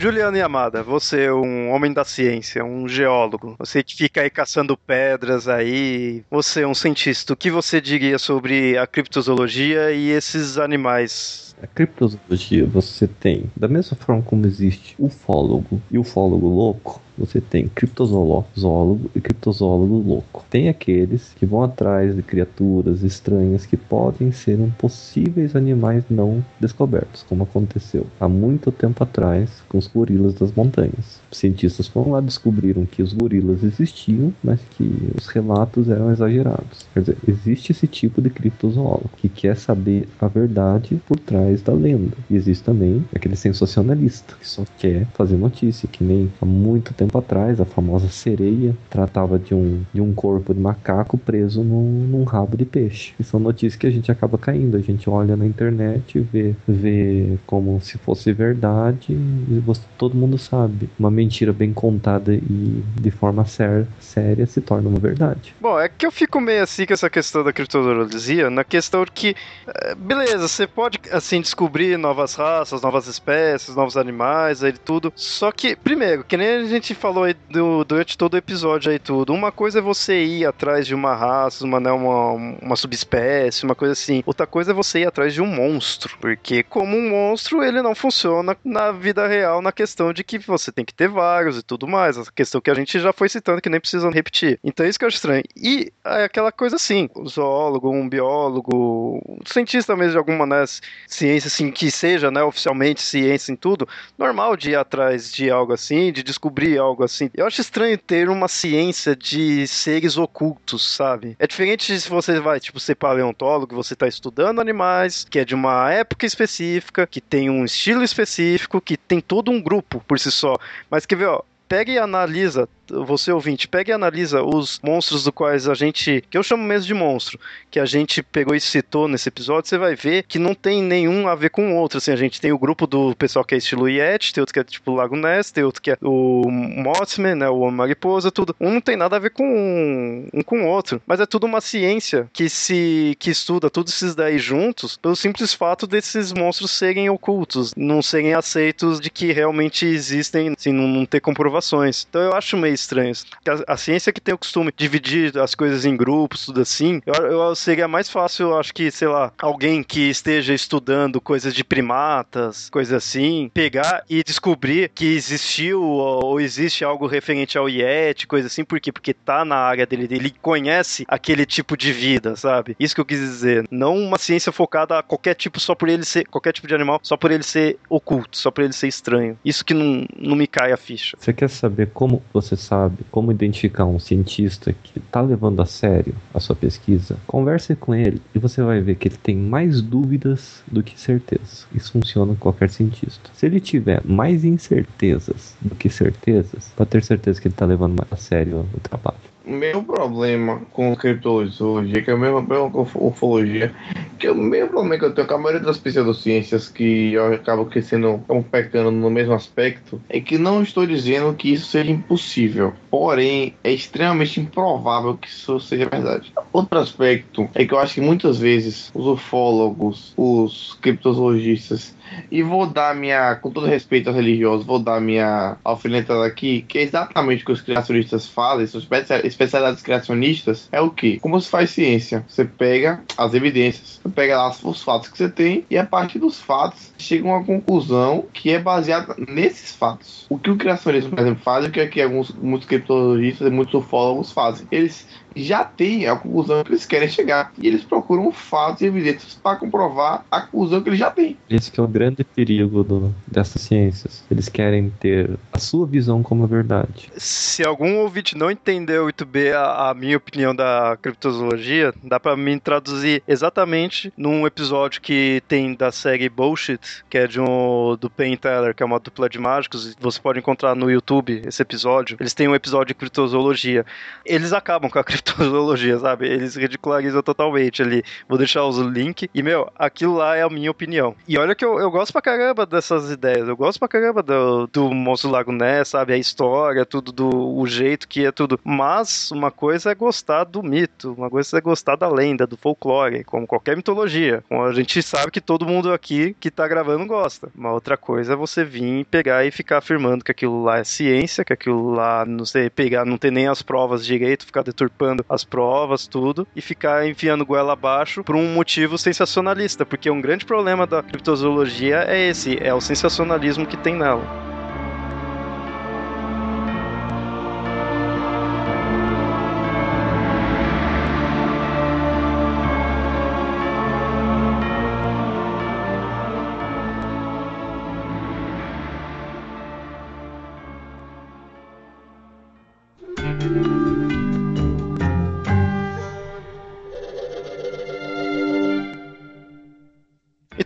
Juliana 0.00 0.38
Yamada, 0.38 0.82
você 0.82 1.24
é 1.24 1.32
um 1.34 1.68
homem 1.68 1.92
da 1.92 2.06
ciência, 2.06 2.64
um 2.64 2.88
geólogo, 2.88 3.54
você 3.58 3.82
que 3.82 3.94
fica 3.94 4.22
aí 4.22 4.30
caçando 4.30 4.74
pedras 4.74 5.46
aí, 5.46 6.24
você 6.30 6.62
é 6.62 6.66
um 6.66 6.72
cientista, 6.72 7.34
o 7.34 7.36
que 7.36 7.50
você 7.50 7.82
diria 7.82 8.18
sobre 8.18 8.78
a 8.78 8.86
criptozoologia 8.86 9.92
e 9.92 10.08
esses 10.08 10.56
animais 10.56 11.49
a 11.62 11.66
criptozoologia 11.66 12.66
você 12.66 13.06
tem, 13.06 13.44
da 13.56 13.68
mesma 13.68 13.96
forma 13.96 14.22
como 14.22 14.46
existe 14.46 14.94
ufólogo 14.98 15.80
e 15.90 15.98
ufólogo 15.98 16.48
louco, 16.48 17.00
você 17.20 17.38
tem 17.38 17.68
criptozoólogo 17.68 19.10
e 19.14 19.20
criptozoólogo 19.20 19.98
louco. 19.98 20.42
Tem 20.48 20.70
aqueles 20.70 21.34
que 21.34 21.44
vão 21.44 21.62
atrás 21.62 22.16
de 22.16 22.22
criaturas 22.22 23.02
estranhas 23.02 23.66
que 23.66 23.76
podem 23.76 24.32
ser 24.32 24.58
um 24.58 24.70
possíveis 24.70 25.54
animais 25.54 26.02
não 26.08 26.42
descobertos, 26.58 27.22
como 27.28 27.42
aconteceu 27.42 28.06
há 28.18 28.26
muito 28.26 28.72
tempo 28.72 29.04
atrás 29.04 29.50
com 29.68 29.76
os 29.76 29.86
gorilas 29.86 30.32
das 30.34 30.50
montanhas. 30.52 31.20
Cientistas 31.30 31.86
foram 31.86 32.12
lá 32.12 32.20
descobriram 32.22 32.86
que 32.86 33.02
os 33.02 33.12
gorilas 33.12 33.62
existiam, 33.62 34.32
mas 34.42 34.60
que 34.70 34.90
os 35.14 35.26
relatos 35.26 35.90
eram 35.90 36.10
exagerados. 36.10 36.86
Quer 36.94 37.00
dizer, 37.00 37.16
existe 37.28 37.72
esse 37.72 37.86
tipo 37.86 38.22
de 38.22 38.30
criptozoólogo 38.30 39.10
que 39.18 39.28
quer 39.28 39.56
saber 39.56 40.08
a 40.18 40.26
verdade 40.26 41.00
por 41.06 41.18
trás 41.18 41.49
da 41.58 41.72
lenda. 41.72 42.16
E 42.28 42.36
existe 42.36 42.64
também 42.64 43.04
aquele 43.14 43.36
sensacionalista 43.36 44.34
que 44.38 44.46
só 44.46 44.64
quer 44.78 45.06
fazer 45.14 45.36
notícia, 45.36 45.88
que 45.88 46.04
nem 46.04 46.30
há 46.40 46.44
muito 46.44 46.94
tempo 46.94 47.18
atrás, 47.18 47.60
a 47.60 47.64
famosa 47.64 48.08
sereia 48.08 48.76
tratava 48.88 49.38
de 49.38 49.54
um, 49.54 49.82
de 49.92 50.00
um 50.00 50.12
corpo 50.12 50.54
de 50.54 50.60
macaco 50.60 51.18
preso 51.18 51.62
num, 51.62 52.06
num 52.06 52.24
rabo 52.24 52.56
de 52.56 52.64
peixe. 52.64 53.12
E 53.18 53.24
são 53.24 53.40
notícias 53.40 53.76
que 53.76 53.86
a 53.86 53.90
gente 53.90 54.10
acaba 54.10 54.38
caindo. 54.38 54.76
A 54.76 54.80
gente 54.80 55.08
olha 55.08 55.36
na 55.36 55.46
internet, 55.46 56.20
vê, 56.32 56.54
vê 56.66 57.38
como 57.46 57.80
se 57.80 57.98
fosse 57.98 58.32
verdade 58.32 59.12
e 59.12 59.62
você, 59.64 59.82
todo 59.98 60.14
mundo 60.14 60.38
sabe. 60.38 60.88
Uma 60.98 61.10
mentira 61.10 61.52
bem 61.52 61.72
contada 61.72 62.34
e 62.34 62.82
de 63.00 63.10
forma 63.10 63.44
séria, 63.44 63.86
séria 63.98 64.46
se 64.46 64.60
torna 64.60 64.88
uma 64.88 64.98
verdade. 64.98 65.54
Bom, 65.60 65.78
é 65.78 65.88
que 65.88 66.06
eu 66.06 66.12
fico 66.12 66.40
meio 66.40 66.62
assim 66.62 66.86
com 66.86 66.92
essa 66.92 67.10
questão 67.10 67.42
da 67.42 67.52
criptozoologia, 67.52 68.50
na 68.50 68.64
questão 68.64 69.04
que, 69.12 69.34
eh, 69.66 69.94
beleza, 69.94 70.46
você 70.46 70.66
pode, 70.66 70.98
assim, 71.10 71.39
em 71.40 71.42
descobrir 71.42 71.96
novas 71.96 72.34
raças, 72.34 72.82
novas 72.82 73.06
espécies, 73.06 73.74
novos 73.74 73.96
animais, 73.96 74.62
aí 74.62 74.72
tudo. 74.72 75.12
Só 75.16 75.50
que, 75.50 75.74
primeiro, 75.74 76.22
que 76.22 76.36
nem 76.36 76.48
a 76.48 76.64
gente 76.64 76.94
falou 76.94 77.24
aí 77.24 77.34
do, 77.48 77.84
durante 77.84 78.16
todo 78.16 78.34
o 78.34 78.36
episódio 78.36 78.92
aí 78.92 78.98
tudo, 78.98 79.32
uma 79.32 79.50
coisa 79.50 79.78
é 79.78 79.82
você 79.82 80.22
ir 80.22 80.46
atrás 80.46 80.86
de 80.86 80.94
uma 80.94 81.14
raça, 81.14 81.64
uma, 81.64 81.80
né, 81.80 81.90
uma, 81.90 82.32
uma 82.62 82.76
subespécie, 82.76 83.64
uma 83.64 83.74
coisa 83.74 83.92
assim. 83.92 84.22
Outra 84.24 84.46
coisa 84.46 84.70
é 84.70 84.74
você 84.74 85.00
ir 85.00 85.06
atrás 85.06 85.34
de 85.34 85.42
um 85.42 85.46
monstro, 85.46 86.16
porque 86.20 86.62
como 86.62 86.96
um 86.96 87.10
monstro, 87.10 87.64
ele 87.64 87.82
não 87.82 87.94
funciona 87.94 88.56
na 88.64 88.92
vida 88.92 89.26
real 89.26 89.62
na 89.62 89.72
questão 89.72 90.12
de 90.12 90.22
que 90.22 90.38
você 90.38 90.70
tem 90.70 90.84
que 90.84 90.94
ter 90.94 91.08
vários 91.08 91.58
e 91.58 91.62
tudo 91.62 91.88
mais. 91.88 92.16
Essa 92.16 92.30
questão 92.30 92.60
que 92.60 92.70
a 92.70 92.74
gente 92.74 93.00
já 93.00 93.12
foi 93.12 93.28
citando, 93.28 93.62
que 93.62 93.70
nem 93.70 93.80
precisa 93.80 94.10
repetir. 94.10 94.58
Então 94.62 94.84
é 94.84 94.88
isso 94.88 94.98
que 94.98 95.04
eu 95.04 95.08
acho 95.08 95.16
estranho. 95.16 95.44
E 95.56 95.92
é 96.04 96.24
aquela 96.24 96.52
coisa 96.52 96.76
assim, 96.76 97.08
o 97.14 97.26
zoólogo, 97.28 97.90
um 97.90 98.08
biólogo, 98.08 99.22
um 99.26 99.38
cientista 99.46 99.96
mesmo 99.96 100.12
de 100.12 100.18
alguma 100.18 100.46
né, 100.46 100.64
ciência 101.06 101.29
assim, 101.38 101.70
que 101.70 101.90
seja 101.90 102.30
né, 102.30 102.42
oficialmente 102.42 103.00
ciência 103.00 103.52
em 103.52 103.56
tudo, 103.56 103.88
normal 104.18 104.56
de 104.56 104.70
ir 104.70 104.76
atrás 104.76 105.32
de 105.32 105.50
algo 105.50 105.72
assim, 105.72 106.12
de 106.12 106.22
descobrir 106.22 106.78
algo 106.78 107.04
assim. 107.04 107.30
Eu 107.34 107.46
acho 107.46 107.60
estranho 107.60 107.96
ter 107.98 108.28
uma 108.28 108.48
ciência 108.48 109.14
de 109.14 109.66
seres 109.66 110.16
ocultos, 110.16 110.94
sabe? 110.94 111.36
É 111.38 111.46
diferente 111.46 111.98
se 111.98 112.08
você 112.08 112.40
vai, 112.40 112.60
tipo, 112.60 112.80
ser 112.80 112.94
paleontólogo, 112.94 113.74
você 113.74 113.94
tá 113.94 114.06
estudando 114.06 114.60
animais, 114.60 115.26
que 115.28 115.38
é 115.38 115.44
de 115.44 115.54
uma 115.54 115.90
época 115.92 116.26
específica, 116.26 117.06
que 117.06 117.20
tem 117.20 117.50
um 117.50 117.64
estilo 117.64 118.02
específico, 118.02 118.80
que 118.80 118.96
tem 118.96 119.20
todo 119.20 119.50
um 119.50 119.60
grupo 119.60 120.02
por 120.06 120.18
si 120.18 120.30
só. 120.30 120.56
Mas 120.90 121.06
quer 121.06 121.16
ver, 121.16 121.26
ó, 121.26 121.42
pega 121.68 121.92
e 121.92 121.98
analisa 121.98 122.68
você 122.90 123.32
ouvinte, 123.32 123.68
pega 123.68 123.92
e 123.92 123.94
analisa 123.94 124.42
os 124.42 124.80
monstros 124.82 125.24
do 125.24 125.32
quais 125.32 125.68
a 125.68 125.74
gente, 125.74 126.22
que 126.28 126.36
eu 126.36 126.42
chamo 126.42 126.62
mesmo 126.62 126.86
de 126.86 126.94
monstro, 126.94 127.38
que 127.70 127.78
a 127.78 127.86
gente 127.86 128.22
pegou 128.22 128.54
e 128.54 128.60
citou 128.60 129.08
nesse 129.08 129.28
episódio, 129.28 129.68
você 129.68 129.78
vai 129.78 129.94
ver 129.94 130.24
que 130.24 130.38
não 130.38 130.54
tem 130.54 130.82
nenhum 130.82 131.28
a 131.28 131.34
ver 131.34 131.50
com 131.50 131.72
o 131.72 131.76
outro. 131.76 131.98
Assim, 131.98 132.12
a 132.12 132.16
gente 132.16 132.40
tem 132.40 132.52
o 132.52 132.58
grupo 132.58 132.86
do 132.86 133.14
pessoal 133.16 133.44
que 133.44 133.54
é 133.54 133.58
estilo 133.58 133.88
Yeti, 133.88 134.32
tem 134.32 134.42
outro 134.42 134.52
que 134.52 134.60
é 134.60 134.64
tipo 134.64 134.94
Lago 134.94 135.16
Ness, 135.16 135.50
tem 135.50 135.64
outro 135.64 135.80
que 135.80 135.92
é 135.92 135.98
o 136.02 136.48
Mothman, 136.50 137.34
né, 137.34 137.48
o 137.48 137.60
Homem 137.60 137.76
Mariposa, 137.76 138.30
tudo. 138.30 138.54
Um 138.60 138.70
não 138.72 138.80
tem 138.80 138.96
nada 138.96 139.16
a 139.16 139.18
ver 139.18 139.30
com 139.30 139.44
um, 139.44 140.28
um 140.32 140.42
com 140.42 140.62
o 140.62 140.66
outro, 140.66 141.02
mas 141.06 141.20
é 141.20 141.26
tudo 141.26 141.46
uma 141.46 141.60
ciência 141.60 142.28
que 142.32 142.48
se 142.48 143.16
que 143.18 143.30
estuda 143.30 143.70
todos 143.70 143.92
esses 143.92 144.14
daí 144.14 144.38
juntos 144.38 144.96
pelo 144.96 145.14
simples 145.14 145.52
fato 145.52 145.86
desses 145.86 146.32
monstros 146.32 146.70
serem 146.70 147.10
ocultos, 147.10 147.74
não 147.76 148.02
serem 148.02 148.34
aceitos 148.34 149.00
de 149.00 149.10
que 149.10 149.32
realmente 149.32 149.84
existem, 149.84 150.54
assim, 150.56 150.72
não, 150.72 150.88
não 150.88 151.04
ter 151.04 151.20
comprovações. 151.20 152.06
Então 152.08 152.22
eu 152.22 152.32
acho 152.32 152.56
meio 152.56 152.74
estranhos. 152.80 153.26
A, 153.46 153.74
a, 153.74 153.76
ciência 153.76 154.12
que 154.12 154.20
tem 154.20 154.34
o 154.34 154.38
costume 154.38 154.70
de 154.70 154.76
dividir 154.76 155.38
as 155.38 155.54
coisas 155.54 155.84
em 155.84 155.96
grupos, 155.96 156.46
tudo 156.46 156.60
assim, 156.60 157.00
eu, 157.06 157.14
eu 157.26 157.54
seria 157.54 157.88
mais 157.88 158.08
fácil, 158.08 158.56
acho 158.56 158.72
que, 158.74 158.90
sei 158.90 159.08
lá, 159.08 159.32
alguém 159.38 159.82
que 159.82 160.10
esteja 160.10 160.54
estudando 160.54 161.20
coisas 161.20 161.54
de 161.54 161.64
primatas, 161.64 162.68
coisas 162.70 162.92
assim, 162.92 163.50
pegar 163.52 164.04
e 164.08 164.22
descobrir 164.22 164.90
que 164.94 165.06
existiu 165.06 165.82
ou, 165.82 166.24
ou 166.24 166.40
existe 166.40 166.84
algo 166.84 167.06
referente 167.06 167.56
ao 167.56 167.68
Yeti, 167.68 168.26
coisa 168.26 168.46
assim, 168.46 168.64
por 168.64 168.80
quê? 168.80 168.92
Porque 168.92 169.14
tá 169.14 169.44
na 169.44 169.56
área 169.56 169.86
dele, 169.86 170.08
ele 170.10 170.30
conhece 170.30 171.04
aquele 171.08 171.46
tipo 171.46 171.76
de 171.76 171.92
vida, 171.92 172.36
sabe? 172.36 172.76
Isso 172.78 172.94
que 172.94 173.00
eu 173.00 173.04
quis 173.04 173.20
dizer. 173.20 173.66
Não 173.70 173.96
uma 173.96 174.18
ciência 174.18 174.52
focada 174.52 174.98
a 174.98 175.02
qualquer 175.02 175.34
tipo 175.34 175.60
só 175.60 175.74
por 175.74 175.88
ele 175.88 176.04
ser, 176.04 176.26
qualquer 176.26 176.52
tipo 176.52 176.66
de 176.66 176.74
animal, 176.74 177.00
só 177.02 177.16
por 177.16 177.30
ele 177.30 177.42
ser 177.42 177.78
oculto, 177.88 178.36
só 178.36 178.50
por 178.50 178.64
ele 178.64 178.72
ser 178.72 178.88
estranho. 178.88 179.38
Isso 179.44 179.64
que 179.64 179.74
não, 179.74 180.06
não 180.16 180.36
me 180.36 180.46
cai 180.46 180.72
a 180.72 180.76
ficha. 180.76 181.16
Você 181.18 181.32
quer 181.32 181.48
saber 181.48 181.90
como 181.92 182.22
você 182.32 182.56
sabe 182.70 182.98
como 183.10 183.32
identificar 183.32 183.84
um 183.84 183.98
cientista 183.98 184.72
que 184.72 185.00
está 185.00 185.20
levando 185.20 185.60
a 185.60 185.66
sério 185.66 186.14
a 186.32 186.38
sua 186.38 186.54
pesquisa, 186.54 187.16
converse 187.26 187.74
com 187.74 187.92
ele 187.92 188.22
e 188.32 188.38
você 188.38 188.62
vai 188.62 188.80
ver 188.80 188.94
que 188.94 189.08
ele 189.08 189.16
tem 189.16 189.36
mais 189.36 189.82
dúvidas 189.82 190.62
do 190.70 190.80
que 190.80 190.98
certezas. 190.98 191.66
Isso 191.74 191.90
funciona 191.90 192.32
com 192.34 192.38
qualquer 192.38 192.70
cientista. 192.70 193.28
Se 193.34 193.46
ele 193.46 193.58
tiver 193.58 194.00
mais 194.04 194.44
incertezas 194.44 195.56
do 195.60 195.74
que 195.74 195.90
certezas, 195.90 196.72
pode 196.76 196.90
ter 196.90 197.02
certeza 197.02 197.40
que 197.40 197.48
ele 197.48 197.54
está 197.54 197.66
levando 197.66 197.98
mais 197.98 198.12
a 198.12 198.16
sério 198.16 198.64
o 198.72 198.80
trabalho 198.80 199.18
o 199.50 199.52
mesmo 199.52 199.82
problema 199.82 200.62
com 200.72 200.94
criptozoologia, 200.94 202.02
que 202.02 202.10
é 202.10 202.14
o 202.14 202.18
mesmo 202.18 202.46
problema 202.46 202.70
com 202.70 203.06
ufologia, 203.08 203.74
que 204.18 204.26
é 204.28 204.30
o 204.30 204.36
mesmo 204.36 204.68
problema 204.68 204.96
que 204.96 205.04
eu 205.04 205.14
tenho 205.14 205.26
com 205.26 205.34
a 205.34 205.38
maioria 205.38 205.60
das 205.60 205.78
pseudociências 205.78 206.68
que 206.68 207.12
eu 207.12 207.34
acabo 207.34 207.66
crescendo, 207.66 208.22
como 208.28 208.44
pecando 208.44 208.90
no 208.92 209.10
mesmo 209.10 209.34
aspecto, 209.34 210.00
é 210.08 210.20
que 210.20 210.38
não 210.38 210.62
estou 210.62 210.86
dizendo 210.86 211.34
que 211.34 211.52
isso 211.52 211.66
seja 211.66 211.90
impossível, 211.90 212.72
porém 212.90 213.54
é 213.64 213.72
extremamente 213.72 214.40
improvável 214.40 215.16
que 215.16 215.28
isso 215.28 215.58
seja 215.58 215.88
verdade. 215.88 216.32
Outro 216.52 216.78
aspecto 216.78 217.48
é 217.54 217.64
que 217.64 217.74
eu 217.74 217.78
acho 217.78 217.94
que 217.94 218.00
muitas 218.00 218.38
vezes 218.38 218.90
os 218.94 219.06
ufólogos, 219.06 220.12
os 220.16 220.78
criptozoologistas, 220.80 221.94
e 222.30 222.42
vou 222.42 222.66
dar 222.66 222.94
minha, 222.94 223.34
com 223.36 223.50
todo 223.50 223.66
respeito 223.66 224.08
aos 224.08 224.16
religiosos, 224.16 224.66
vou 224.66 224.78
dar 224.78 225.00
minha 225.00 225.56
alfinetada 225.64 226.24
aqui, 226.24 226.62
que 226.62 226.78
é 226.78 226.82
exatamente 226.82 227.42
o 227.42 227.46
que 227.46 227.52
os 227.52 227.60
criacionistas 227.60 228.26
fazem, 228.26 228.66
suas 228.66 228.86
especialidades 229.24 229.82
criacionistas, 229.82 230.68
é 230.72 230.80
o 230.80 230.90
que? 230.90 231.18
Como 231.20 231.40
se 231.40 231.48
faz 231.48 231.70
ciência? 231.70 232.24
Você 232.28 232.44
pega 232.44 233.02
as 233.16 233.34
evidências, 233.34 234.00
você 234.02 234.08
pega 234.08 234.36
lá 234.36 234.48
os 234.48 234.82
fatos 234.82 235.08
que 235.08 235.18
você 235.18 235.28
tem, 235.28 235.64
e 235.70 235.76
a 235.76 235.84
partir 235.84 236.18
dos 236.18 236.40
fatos, 236.40 236.92
chega 236.98 237.28
a 237.28 237.32
uma 237.32 237.44
conclusão 237.44 238.24
que 238.32 238.50
é 238.50 238.58
baseada 238.58 239.14
nesses 239.28 239.74
fatos. 239.74 240.26
O 240.28 240.38
que 240.38 240.50
o 240.50 240.56
criacionismo, 240.56 241.10
por 241.10 241.20
exemplo, 241.20 241.42
faz, 241.42 241.66
o 241.66 241.70
que, 241.70 241.86
que 241.86 242.02
alguns, 242.02 242.30
muitos 242.34 242.68
criptologistas 242.68 243.46
e 243.46 243.50
muitos 243.50 243.74
ufólogos 243.74 244.32
fazem? 244.32 244.66
Eles 244.70 245.06
já 245.34 245.64
têm 245.64 246.06
a 246.06 246.16
conclusão 246.16 246.64
que 246.64 246.70
eles 246.70 246.86
querem 246.86 247.08
chegar. 247.08 247.52
E 247.58 247.66
eles 247.66 247.84
procuram 247.84 248.30
fatos 248.32 248.82
e 248.82 248.86
evidências 248.86 249.34
para 249.34 249.56
comprovar 249.56 250.24
a 250.30 250.40
conclusão 250.40 250.82
que 250.82 250.88
eles 250.88 250.98
já 250.98 251.10
têm. 251.10 251.36
Esse 251.48 251.70
é 251.78 251.82
o 251.82 251.86
grande 252.00 252.24
perigo 252.24 252.82
do, 252.82 253.14
dessas 253.26 253.60
ciências. 253.60 254.24
Eles 254.30 254.48
querem 254.48 254.88
ter 254.98 255.38
a 255.52 255.58
sua 255.58 255.86
visão 255.86 256.22
como 256.22 256.46
verdade. 256.46 257.10
Se 257.14 257.62
algum 257.62 257.98
ouvinte 257.98 258.38
não 258.38 258.50
entendeu 258.50 259.02
muito 259.02 259.26
bem 259.26 259.52
a, 259.52 259.90
a 259.90 259.94
minha 259.94 260.16
opinião 260.16 260.54
da 260.54 260.96
criptozoologia, 261.02 261.92
dá 262.02 262.18
para 262.18 262.34
mim 262.38 262.58
traduzir 262.58 263.22
exatamente 263.28 264.10
num 264.16 264.46
episódio 264.46 265.02
que 265.02 265.42
tem 265.46 265.74
da 265.74 265.92
série 265.92 266.30
Bullshit, 266.30 266.80
que 267.10 267.18
é 267.18 267.26
de 267.26 267.38
um, 267.38 267.98
do 268.00 268.08
Penn 268.08 268.34
Teller, 268.34 268.74
que 268.74 268.82
é 268.82 268.86
uma 268.86 268.98
dupla 268.98 269.28
de 269.28 269.38
mágicos. 269.38 269.94
Você 270.00 270.18
pode 270.18 270.38
encontrar 270.38 270.74
no 270.74 270.90
YouTube 270.90 271.42
esse 271.46 271.60
episódio. 271.60 272.16
Eles 272.18 272.32
têm 272.32 272.48
um 272.48 272.54
episódio 272.54 272.88
de 272.88 272.94
criptozoologia. 272.94 273.84
Eles 274.24 274.54
acabam 274.54 274.90
com 274.90 274.98
a 274.98 275.04
criptozoologia, 275.04 275.98
sabe? 275.98 276.28
Eles 276.28 276.56
ridicularizam 276.56 277.22
totalmente 277.22 277.82
ali. 277.82 278.02
Vou 278.26 278.38
deixar 278.38 278.64
os 278.64 278.78
links. 278.78 279.28
E, 279.34 279.42
meu, 279.42 279.70
aquilo 279.76 280.14
lá 280.14 280.34
é 280.34 280.42
a 280.42 280.48
minha 280.48 280.70
opinião. 280.70 281.14
E 281.28 281.36
olha 281.36 281.54
que 281.54 281.64
eu, 281.64 281.78
eu 281.78 281.89
gosto 281.90 282.12
pra 282.12 282.22
caramba 282.22 282.66
dessas 282.66 283.10
ideias. 283.10 283.48
Eu 283.48 283.56
gosto 283.56 283.78
pra 283.78 283.88
caramba 283.88 284.22
do, 284.22 284.66
do 284.66 284.90
Monstro 284.90 285.30
Lago 285.30 285.52
Ness, 285.52 285.88
sabe? 285.88 286.12
A 286.12 286.18
história, 286.18 286.84
tudo, 286.84 287.12
do 287.12 287.30
o 287.30 287.66
jeito 287.66 288.08
que 288.08 288.24
é 288.24 288.32
tudo. 288.32 288.58
Mas 288.64 289.30
uma 289.30 289.50
coisa 289.50 289.90
é 289.90 289.94
gostar 289.94 290.44
do 290.44 290.62
mito, 290.62 291.12
uma 291.12 291.28
coisa 291.28 291.58
é 291.58 291.60
gostar 291.60 291.96
da 291.96 292.08
lenda, 292.08 292.46
do 292.46 292.56
folclore, 292.56 293.24
como 293.24 293.46
qualquer 293.46 293.76
mitologia. 293.76 294.42
A 294.50 294.72
gente 294.72 295.02
sabe 295.02 295.30
que 295.30 295.40
todo 295.40 295.66
mundo 295.66 295.92
aqui 295.92 296.36
que 296.38 296.50
tá 296.50 296.66
gravando 296.68 297.06
gosta. 297.06 297.48
Uma 297.56 297.72
outra 297.72 297.96
coisa 297.96 298.34
é 298.34 298.36
você 298.36 298.64
vir 298.64 299.04
pegar 299.06 299.44
e 299.44 299.50
ficar 299.50 299.78
afirmando 299.78 300.24
que 300.24 300.30
aquilo 300.30 300.62
lá 300.62 300.78
é 300.78 300.84
ciência, 300.84 301.44
que 301.44 301.52
aquilo 301.52 301.90
lá, 301.90 302.24
não 302.24 302.44
sei, 302.44 302.70
pegar, 302.70 303.04
não 303.04 303.18
ter 303.18 303.30
nem 303.30 303.48
as 303.48 303.62
provas 303.62 304.04
direito, 304.04 304.46
ficar 304.46 304.62
deturpando 304.62 305.24
as 305.28 305.44
provas, 305.44 306.06
tudo, 306.06 306.46
e 306.54 306.60
ficar 306.60 307.06
enfiando 307.06 307.44
goela 307.44 307.72
abaixo 307.72 308.22
por 308.22 308.36
um 308.36 308.52
motivo 308.52 308.98
sensacionalista, 308.98 309.84
porque 309.84 310.10
um 310.10 310.20
grande 310.20 310.44
problema 310.44 310.86
da 310.86 311.02
criptozoologia 311.02 311.79
é 311.88 312.28
esse, 312.28 312.58
é 312.60 312.74
o 312.74 312.80
sensacionalismo 312.80 313.66
que 313.66 313.76
tem 313.76 313.96
nela. 313.96 314.40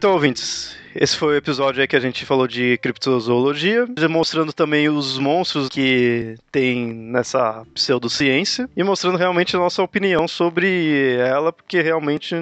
Então, 0.05 0.13
ouvintes, 0.13 0.77
esse 0.95 1.17
foi 1.17 1.35
o 1.35 1.37
episódio 1.37 1.81
aí 1.81 1.89
que 1.89 1.97
a 1.97 2.01
gente 2.01 2.25
falou 2.25 2.47
de 2.47 2.79
criptozoologia, 2.79 3.87
demonstrando 3.87 4.53
também 4.53 4.89
os 4.89 5.19
monstros 5.19 5.69
que 5.69 6.37
tem 6.51 6.87
nessa 6.87 7.65
pseudociência 7.75 8.69
e 8.77 8.83
mostrando 8.83 9.19
realmente 9.19 9.57
a 9.57 9.59
nossa 9.59 9.83
opinião 9.83 10.29
sobre 10.29 11.17
ela, 11.17 11.53
porque 11.53 11.81
realmente 11.81 12.35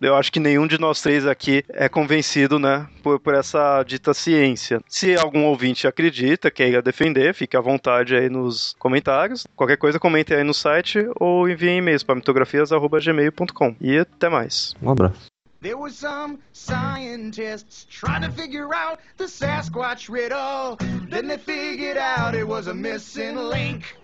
eu 0.00 0.14
acho 0.14 0.32
que 0.32 0.40
nenhum 0.40 0.66
de 0.66 0.78
nós 0.78 1.00
três 1.00 1.26
aqui 1.26 1.64
é 1.68 1.88
convencido, 1.88 2.58
né, 2.58 2.86
por, 3.02 3.20
por 3.20 3.34
essa 3.34 3.82
dita 3.82 4.12
ciência. 4.14 4.80
Se 4.88 5.14
algum 5.16 5.44
ouvinte 5.44 5.86
acredita, 5.86 6.50
queira 6.50 6.82
defender, 6.82 7.34
fique 7.34 7.56
à 7.56 7.60
vontade 7.60 8.14
aí 8.14 8.28
nos 8.28 8.74
comentários. 8.78 9.46
Qualquer 9.54 9.76
coisa, 9.76 9.98
comente 9.98 10.34
aí 10.34 10.44
no 10.44 10.54
site 10.54 11.06
ou 11.20 11.48
envie 11.48 11.76
e-mails 11.76 12.02
para 12.02 12.14
mitografias.gmail.com. 12.14 13.76
E 13.80 13.98
até 13.98 14.28
mais. 14.28 14.74
Um 14.82 14.90
abraço. 14.90 15.35
There 15.60 15.76
were 15.76 15.90
some 15.90 16.42
scientists 16.52 17.86
trying 17.88 18.22
to 18.22 18.30
figure 18.30 18.74
out 18.74 19.00
the 19.16 19.24
Sasquatch 19.24 20.08
riddle. 20.08 20.76
Then 21.08 21.28
they 21.28 21.38
figured 21.38 21.96
out 21.96 22.34
it 22.34 22.46
was 22.46 22.66
a 22.66 22.74
missing 22.74 23.36
link. 23.36 23.96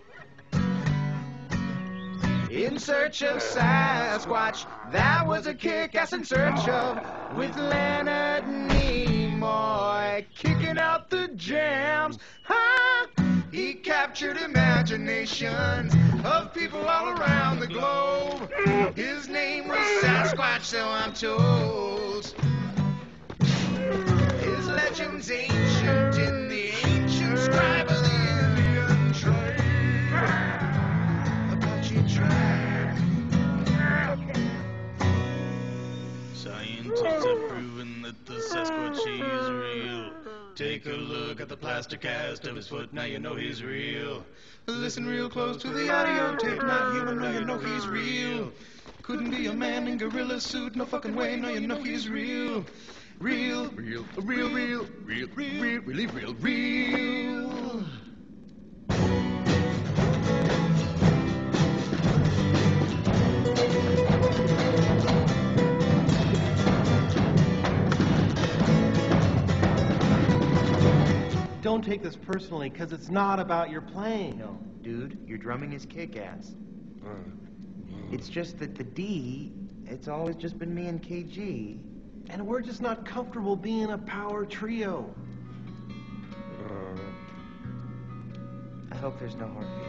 In 2.50 2.78
search 2.78 3.22
of 3.22 3.42
Sasquatch, 3.42 4.66
that 4.92 5.26
was 5.26 5.46
a 5.46 5.54
kick-ass 5.54 6.12
in 6.12 6.24
search 6.24 6.68
of 6.68 6.98
with 7.36 7.56
Leonard 7.56 8.44
Nimoy 8.44 10.26
kicking 10.34 10.78
out 10.78 11.10
the 11.10 11.28
jams. 11.28 12.18
Ha! 12.44 13.06
He 13.52 13.74
captured 13.74 14.38
imaginations 14.38 15.94
of 16.24 16.54
people 16.54 16.88
all 16.88 17.10
around 17.10 17.60
the 17.60 17.66
globe. 17.66 18.50
His 18.96 19.28
name 19.28 19.68
was 19.68 20.02
Sasquatch, 20.02 20.62
so 20.62 20.88
I'm 20.88 21.12
told. 21.12 22.34
His 24.40 24.66
legend's 24.68 25.30
ancient 25.30 26.16
in 26.16 26.48
the 26.48 26.72
ancient 26.86 27.38
scribe 27.38 27.90
of 27.90 28.02
the 28.02 28.14
Indian 28.46 29.12
trade. 29.12 29.60
Apache 31.52 32.08
tribe. 32.08 32.96
Scientists 36.32 37.26
have 37.26 37.48
proven 37.50 38.00
that 38.00 38.24
the 38.24 38.40
Sasquatch 38.50 38.96
is 38.96 39.50
real. 39.50 40.21
Take 40.54 40.84
a 40.84 40.90
look 40.90 41.40
at 41.40 41.48
the 41.48 41.56
plaster 41.56 41.96
cast 41.96 42.46
of 42.46 42.56
his 42.56 42.68
foot, 42.68 42.92
now 42.92 43.04
you 43.04 43.18
know 43.18 43.34
he's 43.34 43.62
real. 43.62 44.22
Listen 44.66 45.06
real 45.06 45.30
close 45.30 45.56
to 45.62 45.68
the 45.68 45.90
audio 45.90 46.36
tape, 46.36 46.62
not 46.62 46.94
human, 46.94 47.18
now 47.18 47.30
you 47.30 47.44
know 47.46 47.58
he's 47.58 47.86
real. 47.86 48.52
Couldn't 49.00 49.30
be 49.30 49.46
a 49.46 49.52
man 49.54 49.88
in 49.88 49.96
gorilla 49.96 50.38
suit, 50.40 50.76
no 50.76 50.84
fucking 50.84 51.14
way, 51.14 51.36
now 51.36 51.48
you 51.48 51.66
know 51.66 51.82
he's 51.82 52.06
real. 52.06 52.66
Real, 53.18 53.70
real, 53.70 54.04
real, 54.16 54.50
real, 54.50 54.86
real, 55.04 55.28
real, 55.34 55.80
really 55.80 56.06
real, 56.06 56.34
real. 56.34 57.01
Don't 71.82 71.90
take 71.90 72.02
this 72.02 72.14
personally, 72.14 72.70
because 72.70 72.92
it's 72.92 73.08
not 73.08 73.40
about 73.40 73.68
your 73.68 73.80
playing. 73.80 74.38
No, 74.38 74.56
dude, 74.82 75.18
your 75.26 75.36
drumming 75.36 75.72
is 75.72 75.84
kick-ass. 75.84 76.54
Mm-hmm. 77.00 78.14
It's 78.14 78.28
just 78.28 78.60
that 78.60 78.76
the 78.76 78.84
D, 78.84 79.52
it's 79.86 80.06
always 80.06 80.36
just 80.36 80.60
been 80.60 80.72
me 80.72 80.86
and 80.86 81.02
KG. 81.02 81.80
And 82.30 82.46
we're 82.46 82.60
just 82.60 82.82
not 82.82 83.04
comfortable 83.04 83.56
being 83.56 83.90
a 83.90 83.98
power 83.98 84.46
trio. 84.46 85.12
Uh. 86.60 87.00
I 88.92 88.96
hope 88.98 89.18
there's 89.18 89.34
no 89.34 89.48
hard 89.48 89.66
feelings. 89.66 89.81